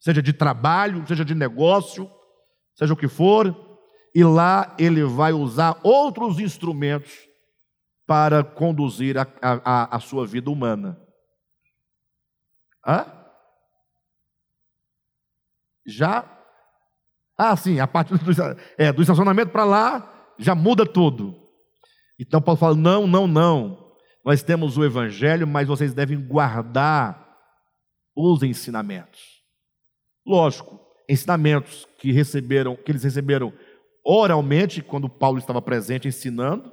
seja 0.00 0.22
de 0.22 0.32
trabalho, 0.32 1.04
seja 1.06 1.24
de 1.24 1.34
negócio, 1.34 2.10
seja 2.74 2.92
o 2.92 2.96
que 2.96 3.08
for, 3.08 3.71
e 4.14 4.22
lá 4.24 4.74
ele 4.78 5.04
vai 5.04 5.32
usar 5.32 5.78
outros 5.82 6.38
instrumentos 6.38 7.12
para 8.06 8.44
conduzir 8.44 9.16
a, 9.16 9.26
a, 9.40 9.96
a 9.96 10.00
sua 10.00 10.26
vida 10.26 10.50
humana. 10.50 11.00
Hã? 12.86 13.06
Já? 15.86 16.28
Ah, 17.38 17.56
sim, 17.56 17.80
a 17.80 17.86
partir 17.86 18.18
do, 18.18 18.30
é, 18.76 18.92
do 18.92 19.02
estacionamento 19.02 19.50
para 19.50 19.64
lá, 19.64 20.32
já 20.38 20.54
muda 20.54 20.84
tudo. 20.84 21.40
Então 22.18 22.40
Paulo 22.42 22.58
fala: 22.58 22.76
não, 22.76 23.06
não, 23.06 23.26
não. 23.26 23.92
Nós 24.24 24.42
temos 24.42 24.76
o 24.76 24.84
Evangelho, 24.84 25.46
mas 25.46 25.66
vocês 25.66 25.92
devem 25.92 26.20
guardar 26.20 27.22
os 28.14 28.42
ensinamentos. 28.42 29.42
Lógico, 30.24 30.78
ensinamentos 31.08 31.88
que 31.98 32.12
receberam, 32.12 32.76
que 32.76 32.92
eles 32.92 33.02
receberam 33.02 33.52
oralmente, 34.04 34.82
quando 34.82 35.08
Paulo 35.08 35.38
estava 35.38 35.62
presente 35.62 36.08
ensinando. 36.08 36.72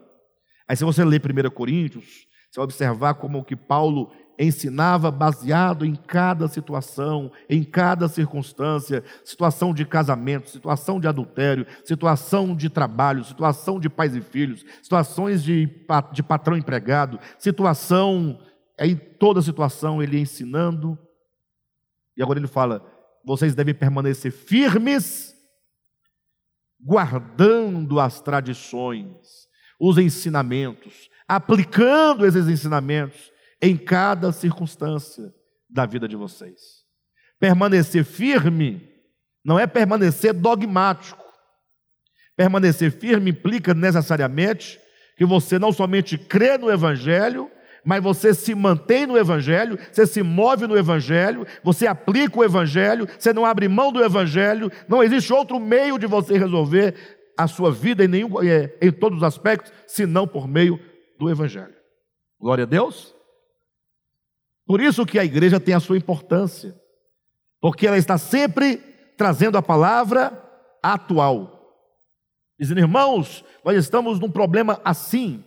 Aí, 0.68 0.76
se 0.76 0.84
você 0.84 1.04
ler 1.04 1.22
1 1.22 1.50
Coríntios, 1.52 2.28
você 2.50 2.60
vai 2.60 2.64
observar 2.64 3.14
como 3.16 3.44
que 3.44 3.56
Paulo 3.56 4.12
ensinava 4.40 5.12
baseado 5.12 5.86
em 5.86 5.94
cada 5.94 6.48
situação, 6.48 7.30
em 7.50 7.62
cada 7.62 8.08
circunstância, 8.08 9.04
situação 9.24 9.74
de 9.74 9.86
casamento, 9.86 10.50
situação 10.50 11.00
de 11.00 11.08
adultério, 11.08 11.68
situação 11.84 12.56
de 12.56 12.70
trabalho, 12.70 13.24
situação 13.24 13.80
de 13.80 13.90
pais 13.90 14.16
e 14.16 14.22
filhos, 14.22 14.66
situações 14.82 15.44
de, 15.44 15.70
de 16.14 16.24
patrão 16.24 16.56
empregado, 16.56 17.20
situação, 17.38 18.40
em 18.80 18.96
toda 18.96 19.42
situação 19.42 20.02
ele 20.02 20.20
ensinando. 20.20 20.98
E 22.16 22.24
agora 22.24 22.40
ele 22.40 22.48
fala: 22.48 22.82
vocês 23.26 23.54
devem 23.54 23.74
permanecer 23.74 24.32
firmes, 24.32 25.36
guardando 26.80 28.00
as 28.00 28.22
tradições, 28.22 29.48
os 29.80 29.98
ensinamentos, 29.98 31.10
aplicando 31.28 32.26
esses 32.26 32.48
ensinamentos 32.48 33.32
em 33.62 33.76
cada 33.78 34.32
circunstância 34.32 35.34
da 35.70 35.86
vida 35.86 36.08
de 36.08 36.16
vocês. 36.16 36.84
Permanecer 37.40 38.04
firme 38.04 38.90
não 39.44 39.60
é 39.60 39.68
permanecer 39.68 40.34
dogmático. 40.34 41.24
Permanecer 42.36 42.92
firme 42.92 43.32
implica 43.32 43.74
necessariamente 43.74 44.80
que 45.18 45.26
você 45.26 45.60
não 45.60 45.72
somente 45.72 46.18
crê 46.18 46.58
no 46.58 46.72
Evangelho, 46.72 47.52
mas 47.84 48.04
você 48.04 48.34
se 48.34 48.54
mantém 48.54 49.06
no 49.06 49.18
Evangelho, 49.18 49.78
você 49.92 50.06
se 50.06 50.22
move 50.22 50.68
no 50.68 50.78
Evangelho, 50.78 51.46
você 51.64 51.88
aplica 51.88 52.40
o 52.40 52.44
Evangelho, 52.44 53.08
você 53.18 53.34
não 53.34 53.46
abre 53.46 53.68
mão 53.68 53.92
do 53.92 54.04
Evangelho, 54.04 54.72
não 54.88 55.04
existe 55.04 55.34
outro 55.34 55.60
meio 55.60 55.98
de 55.98 56.08
você 56.08 56.38
resolver 56.38 56.96
a 57.38 57.48
sua 57.48 57.72
vida 57.72 58.04
em, 58.04 58.08
nenhum, 58.08 58.42
é, 58.44 58.78
em 58.82 58.92
todos 58.92 59.20
os 59.20 59.24
aspectos, 59.24 59.72
senão 59.88 60.28
por 60.28 60.48
meio 60.48 60.80
do 61.18 61.30
Evangelho. 61.30 61.74
Glória 62.40 62.64
a 62.64 62.68
Deus. 62.68 63.16
Por 64.66 64.82
isso 64.82 65.06
que 65.06 65.18
a 65.18 65.26
igreja 65.26 65.60
tem 65.60 65.74
a 65.74 65.80
sua 65.80 65.98
importância, 65.98 66.76
porque 67.62 67.88
ela 67.88 67.98
está 67.98 68.18
sempre 68.18 68.78
trazendo 69.18 69.58
a 69.58 69.62
palavra 69.62 70.32
atual. 70.84 71.60
Dizendo, 72.60 72.80
irmãos, 72.80 73.44
nós 73.64 73.78
estamos 73.78 74.20
num 74.20 74.30
problema 74.30 74.80
assim, 74.84 75.44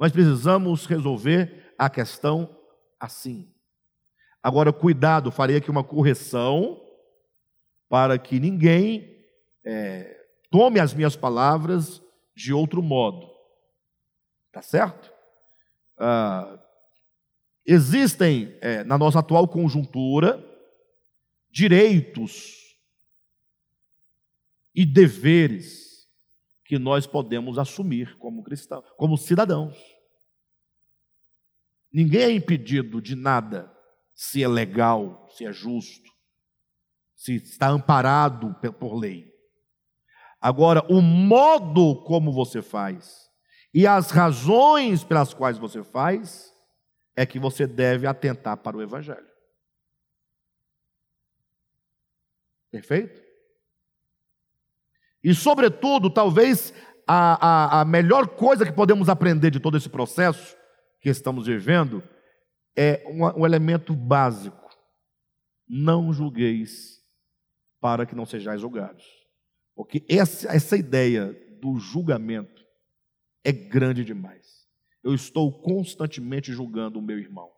nós 0.00 0.10
precisamos 0.10 0.86
resolver 0.86 1.72
a 1.78 1.90
questão 1.90 2.56
assim. 2.98 3.54
Agora, 4.42 4.72
cuidado, 4.72 5.30
farei 5.30 5.56
aqui 5.56 5.70
uma 5.70 5.84
correção 5.84 6.80
para 7.88 8.18
que 8.18 8.40
ninguém 8.40 9.22
é, 9.64 10.18
tome 10.50 10.80
as 10.80 10.94
minhas 10.94 11.14
palavras 11.14 12.02
de 12.34 12.52
outro 12.52 12.82
modo. 12.82 13.30
Tá 14.50 14.62
certo? 14.62 15.12
Ah, 15.98 16.58
Existem, 17.66 18.56
é, 18.60 18.82
na 18.82 18.98
nossa 18.98 19.20
atual 19.20 19.46
conjuntura, 19.46 20.44
direitos 21.50 22.76
e 24.74 24.84
deveres 24.84 25.89
que 26.70 26.78
nós 26.78 27.04
podemos 27.04 27.58
assumir 27.58 28.16
como 28.18 28.44
cristãos, 28.44 28.84
como 28.96 29.18
cidadãos. 29.18 29.76
Ninguém 31.92 32.22
é 32.22 32.30
impedido 32.30 33.02
de 33.02 33.16
nada 33.16 33.76
se 34.14 34.40
é 34.40 34.46
legal, 34.46 35.28
se 35.32 35.44
é 35.44 35.52
justo, 35.52 36.08
se 37.16 37.34
está 37.34 37.66
amparado 37.70 38.54
por 38.78 38.94
lei. 38.94 39.34
Agora, 40.40 40.86
o 40.88 41.02
modo 41.02 42.04
como 42.04 42.32
você 42.32 42.62
faz 42.62 43.28
e 43.74 43.84
as 43.84 44.12
razões 44.12 45.02
pelas 45.02 45.34
quais 45.34 45.58
você 45.58 45.82
faz 45.82 46.54
é 47.16 47.26
que 47.26 47.40
você 47.40 47.66
deve 47.66 48.06
atentar 48.06 48.58
para 48.58 48.76
o 48.76 48.82
Evangelho. 48.82 49.28
Perfeito? 52.70 53.29
E, 55.22 55.34
sobretudo, 55.34 56.10
talvez 56.10 56.72
a, 57.06 57.78
a, 57.78 57.80
a 57.80 57.84
melhor 57.84 58.28
coisa 58.28 58.64
que 58.64 58.72
podemos 58.72 59.08
aprender 59.08 59.50
de 59.50 59.60
todo 59.60 59.76
esse 59.76 59.88
processo 59.88 60.56
que 61.00 61.08
estamos 61.08 61.46
vivendo 61.46 62.02
é 62.76 63.04
um, 63.06 63.40
um 63.40 63.46
elemento 63.46 63.94
básico: 63.94 64.68
não 65.68 66.12
julgueis 66.12 67.00
para 67.80 68.06
que 68.06 68.14
não 68.14 68.26
sejais 68.26 68.60
julgados. 68.60 69.04
Porque 69.74 70.04
essa, 70.08 70.54
essa 70.54 70.76
ideia 70.76 71.34
do 71.60 71.78
julgamento 71.78 72.62
é 73.42 73.52
grande 73.52 74.04
demais. 74.04 74.66
Eu 75.02 75.14
estou 75.14 75.50
constantemente 75.62 76.52
julgando 76.52 76.98
o 76.98 77.02
meu 77.02 77.18
irmão, 77.18 77.50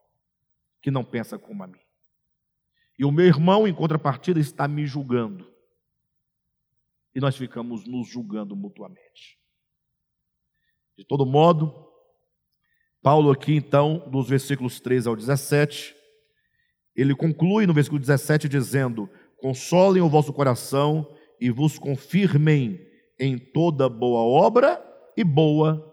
que 0.80 0.90
não 0.90 1.04
pensa 1.04 1.38
como 1.38 1.62
a 1.62 1.66
mim. 1.66 1.80
E 2.98 3.04
o 3.04 3.10
meu 3.10 3.26
irmão, 3.26 3.66
em 3.66 3.74
contrapartida, 3.74 4.38
está 4.38 4.68
me 4.68 4.86
julgando. 4.86 5.51
E 7.14 7.20
nós 7.20 7.36
ficamos 7.36 7.86
nos 7.86 8.08
julgando 8.08 8.56
mutuamente. 8.56 9.38
De 10.96 11.04
todo 11.06 11.26
modo, 11.26 11.72
Paulo 13.02 13.30
aqui 13.30 13.54
então, 13.54 14.08
dos 14.10 14.28
versículos 14.28 14.80
13 14.80 15.08
ao 15.08 15.16
17, 15.16 15.94
ele 16.94 17.14
conclui 17.14 17.66
no 17.66 17.74
versículo 17.74 18.00
17 18.00 18.48
dizendo: 18.48 19.08
Consolem 19.38 20.02
o 20.02 20.08
vosso 20.08 20.32
coração 20.32 21.06
e 21.40 21.50
vos 21.50 21.78
confirmem 21.78 22.78
em 23.18 23.38
toda 23.38 23.88
boa 23.88 24.20
obra 24.20 24.82
e 25.16 25.24
boa 25.24 25.92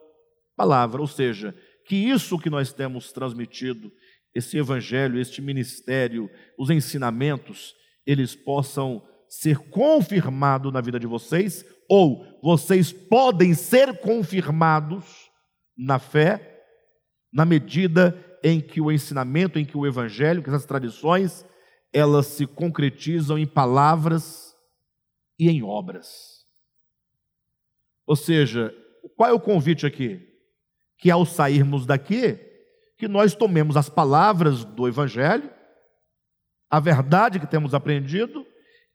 palavra. 0.55 1.01
Ou 1.01 1.07
seja, 1.07 1.55
que 1.85 1.95
isso 1.95 2.37
que 2.37 2.49
nós 2.49 2.71
temos 2.71 3.11
transmitido, 3.11 3.91
esse 4.35 4.57
evangelho, 4.57 5.19
este 5.19 5.41
ministério, 5.41 6.29
os 6.57 6.69
ensinamentos, 6.69 7.75
eles 8.05 8.35
possam 8.35 9.03
ser 9.30 9.57
confirmados 9.69 10.73
na 10.73 10.81
vida 10.81 10.99
de 10.99 11.06
vocês, 11.07 11.64
ou 11.88 12.26
vocês 12.41 12.91
podem 12.91 13.53
ser 13.53 13.99
confirmados 13.99 15.30
na 15.77 15.99
fé, 15.99 16.64
na 17.31 17.45
medida 17.45 18.18
em 18.43 18.60
que 18.60 18.81
o 18.81 18.91
ensinamento, 18.91 19.60
em 19.60 19.65
que 19.65 19.77
o 19.77 19.85
evangelho, 19.85 20.41
que 20.41 20.49
essas 20.49 20.65
tradições, 20.65 21.45
elas 21.93 22.26
se 22.27 22.45
concretizam 22.45 23.38
em 23.38 23.45
palavras 23.45 24.56
e 25.38 25.49
em 25.49 25.64
obras. 25.64 26.45
Ou 28.06 28.15
seja, 28.15 28.73
qual 29.15 29.30
é 29.30 29.34
o 29.34 29.39
convite 29.39 29.85
aqui? 29.85 30.27
Que 30.97 31.11
ao 31.11 31.26
sairmos 31.26 31.85
daqui, 31.85 32.39
que 32.97 33.07
nós 33.07 33.34
tomemos 33.35 33.77
as 33.77 33.89
palavras 33.89 34.65
do 34.65 34.88
evangelho, 34.88 35.49
a 36.69 36.80
verdade 36.80 37.39
que 37.39 37.47
temos 37.47 37.73
aprendido, 37.73 38.45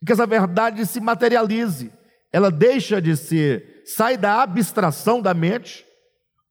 e 0.05 0.07
que 0.07 0.13
essa 0.13 0.27
verdade 0.27 0.85
se 0.85 1.01
materialize. 1.01 1.91
Ela 2.31 2.51
deixa 2.51 3.01
de 3.01 3.17
ser, 3.17 3.83
sai 3.87 4.19
da 4.19 4.43
abstração 4.43 5.23
da 5.23 5.33
mente, 5.33 5.87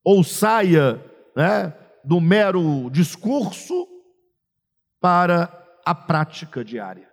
ou 0.03 0.23
saia 0.23 0.95
né, 1.35 1.71
do 2.03 2.19
mero 2.19 2.89
discurso 2.89 3.87
para 4.99 5.51
a 5.85 5.93
prática 5.93 6.65
diária. 6.65 7.07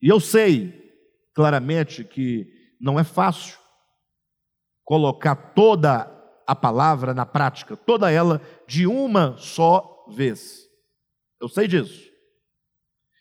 E 0.00 0.08
eu 0.08 0.18
sei 0.18 0.82
claramente 1.34 2.02
que 2.02 2.46
não 2.80 2.98
é 2.98 3.04
fácil 3.04 3.58
colocar 4.82 5.36
toda 5.36 6.10
a 6.46 6.56
palavra 6.56 7.12
na 7.12 7.26
prática, 7.26 7.76
toda 7.76 8.10
ela 8.10 8.40
de 8.66 8.86
uma 8.86 9.36
só 9.36 10.06
vez. 10.08 10.66
Eu 11.38 11.50
sei 11.50 11.68
disso. 11.68 12.10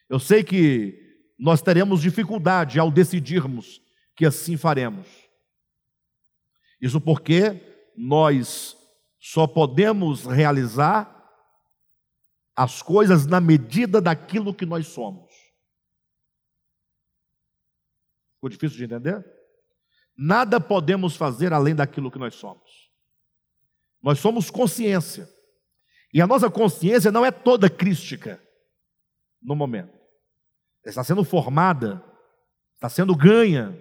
Eu 0.10 0.20
sei 0.20 0.42
que 0.42 1.03
nós 1.44 1.62
teremos 1.62 2.02
dificuldade 2.02 2.80
ao 2.80 2.90
decidirmos 2.90 3.82
que 4.16 4.26
assim 4.26 4.56
faremos. 4.56 5.06
Isso 6.80 7.02
porque 7.02 7.92
nós 7.98 8.78
só 9.20 9.46
podemos 9.46 10.24
realizar 10.24 11.12
as 12.56 12.82
coisas 12.82 13.26
na 13.26 13.42
medida 13.42 14.00
daquilo 14.00 14.54
que 14.54 14.66
nós 14.66 14.88
somos. 14.88 15.34
Ficou 18.36 18.50
difícil 18.50 18.78
de 18.78 18.86
entender? 18.86 19.26
Nada 20.16 20.62
podemos 20.62 21.18
fazer 21.18 21.52
além 21.52 21.76
daquilo 21.76 22.10
que 22.10 22.20
nós 22.20 22.36
somos. 22.36 22.90
Nós 24.02 24.18
somos 24.18 24.50
consciência. 24.50 25.28
E 26.14 26.22
a 26.22 26.28
nossa 26.28 26.50
consciência 26.50 27.12
não 27.12 27.26
é 27.26 27.32
toda 27.32 27.70
crística 27.70 28.42
no 29.42 29.58
momento. 29.58 30.03
Está 30.86 31.04
sendo 31.04 31.24
formada, 31.24 32.04
está 32.76 32.90
sendo 32.90 33.16
ganha. 33.16 33.78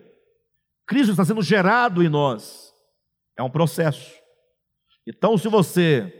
Cristo 0.86 1.10
está 1.10 1.24
sendo 1.24 1.42
gerado 1.42 2.02
em 2.02 2.08
nós. 2.08 2.72
É 3.36 3.42
um 3.42 3.50
processo. 3.50 4.12
Então, 5.06 5.36
se 5.36 5.48
você 5.48 6.12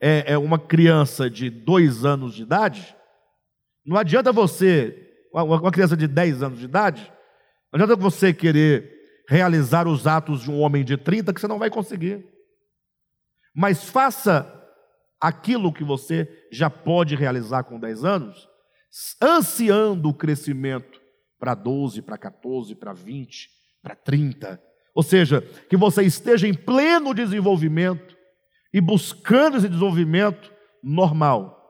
é, 0.00 0.32
é 0.32 0.38
uma 0.38 0.58
criança 0.58 1.30
de 1.30 1.50
dois 1.50 2.04
anos 2.04 2.34
de 2.34 2.42
idade, 2.42 2.96
não 3.84 3.98
adianta 3.98 4.32
você, 4.32 5.28
uma 5.32 5.70
criança 5.70 5.96
de 5.96 6.08
10 6.08 6.42
anos 6.42 6.58
de 6.58 6.64
idade, 6.64 7.12
não 7.70 7.82
adianta 7.82 8.00
você 8.00 8.32
querer 8.32 8.90
realizar 9.28 9.86
os 9.86 10.06
atos 10.06 10.42
de 10.42 10.50
um 10.50 10.60
homem 10.60 10.84
de 10.84 10.96
30 10.96 11.34
que 11.34 11.40
você 11.40 11.46
não 11.46 11.58
vai 11.58 11.68
conseguir. 11.68 12.26
Mas 13.54 13.84
faça 13.84 14.50
aquilo 15.20 15.72
que 15.72 15.84
você 15.84 16.28
já 16.50 16.70
pode 16.70 17.14
realizar 17.14 17.64
com 17.64 17.78
10 17.78 18.04
anos, 18.04 18.48
ansiando 19.20 20.08
o 20.08 20.14
crescimento 20.14 21.00
para 21.38 21.54
12, 21.54 22.02
para 22.02 22.16
14, 22.16 22.74
para 22.74 22.92
20, 22.92 23.50
para 23.82 23.94
30. 23.94 24.62
Ou 24.94 25.02
seja, 25.02 25.42
que 25.68 25.76
você 25.76 26.02
esteja 26.02 26.46
em 26.46 26.54
pleno 26.54 27.12
desenvolvimento 27.12 28.16
e 28.72 28.80
buscando 28.80 29.56
esse 29.56 29.68
desenvolvimento 29.68 30.52
normal. 30.82 31.60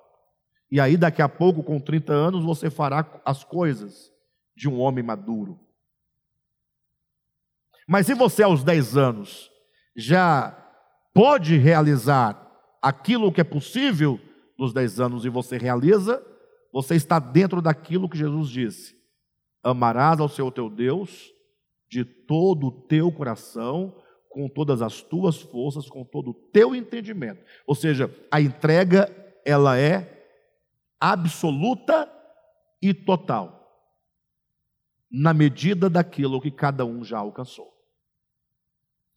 E 0.70 0.80
aí, 0.80 0.96
daqui 0.96 1.22
a 1.22 1.28
pouco, 1.28 1.62
com 1.62 1.80
30 1.80 2.12
anos, 2.12 2.44
você 2.44 2.68
fará 2.68 3.20
as 3.24 3.44
coisas 3.44 4.10
de 4.56 4.68
um 4.68 4.78
homem 4.80 5.04
maduro. 5.04 5.58
Mas 7.86 8.06
se 8.06 8.14
você, 8.14 8.42
aos 8.42 8.64
10 8.64 8.96
anos, 8.96 9.50
já 9.96 10.50
pode 11.12 11.56
realizar 11.56 12.40
aquilo 12.82 13.32
que 13.32 13.40
é 13.40 13.44
possível 13.44 14.20
nos 14.58 14.72
10 14.72 15.00
anos 15.00 15.24
e 15.24 15.28
você 15.28 15.56
realiza, 15.58 16.24
você 16.74 16.96
está 16.96 17.20
dentro 17.20 17.62
daquilo 17.62 18.08
que 18.08 18.18
Jesus 18.18 18.48
disse: 18.48 18.96
amarás 19.62 20.18
ao 20.18 20.28
Senhor 20.28 20.50
teu 20.50 20.68
Deus 20.68 21.32
de 21.88 22.04
todo 22.04 22.66
o 22.66 22.72
teu 22.72 23.12
coração, 23.12 23.94
com 24.28 24.48
todas 24.48 24.82
as 24.82 25.00
tuas 25.00 25.40
forças, 25.40 25.88
com 25.88 26.04
todo 26.04 26.32
o 26.32 26.34
teu 26.34 26.74
entendimento. 26.74 27.44
Ou 27.64 27.76
seja, 27.76 28.12
a 28.28 28.40
entrega 28.40 29.08
ela 29.46 29.78
é 29.78 30.26
absoluta 30.98 32.10
e 32.82 32.92
total, 32.92 33.70
na 35.08 35.32
medida 35.32 35.88
daquilo 35.88 36.40
que 36.40 36.50
cada 36.50 36.84
um 36.84 37.04
já 37.04 37.18
alcançou. 37.18 37.72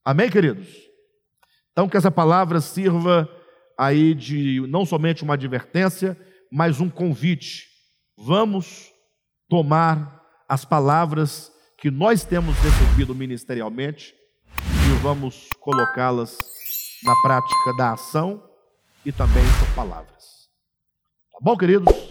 Amém, 0.06 0.30
queridos? 0.30 0.70
Então 1.72 1.90
que 1.90 1.98
essa 1.98 2.12
palavra 2.12 2.62
sirva 2.62 3.28
aí 3.76 4.14
de 4.14 4.62
não 4.68 4.86
somente 4.86 5.24
uma 5.24 5.34
advertência, 5.34 6.16
mas 6.52 6.80
um 6.80 6.90
convite. 6.90 7.68
Vamos 8.18 8.92
tomar 9.50 10.22
as 10.48 10.66
palavras 10.66 11.52
que 11.78 11.92
nós 11.92 12.24
temos 12.24 12.56
recebido 12.60 13.14
ministerialmente 13.14 14.18
vamos 15.02 15.50
colocá-las 15.60 16.38
na 17.04 17.16
prática 17.22 17.74
da 17.78 17.94
ação 17.94 18.44
e 19.06 19.12
também 19.12 19.44
por 19.60 19.76
palavras. 19.76 20.50
Tá 21.32 21.40
bom, 21.42 21.58
queridos? 21.58 22.07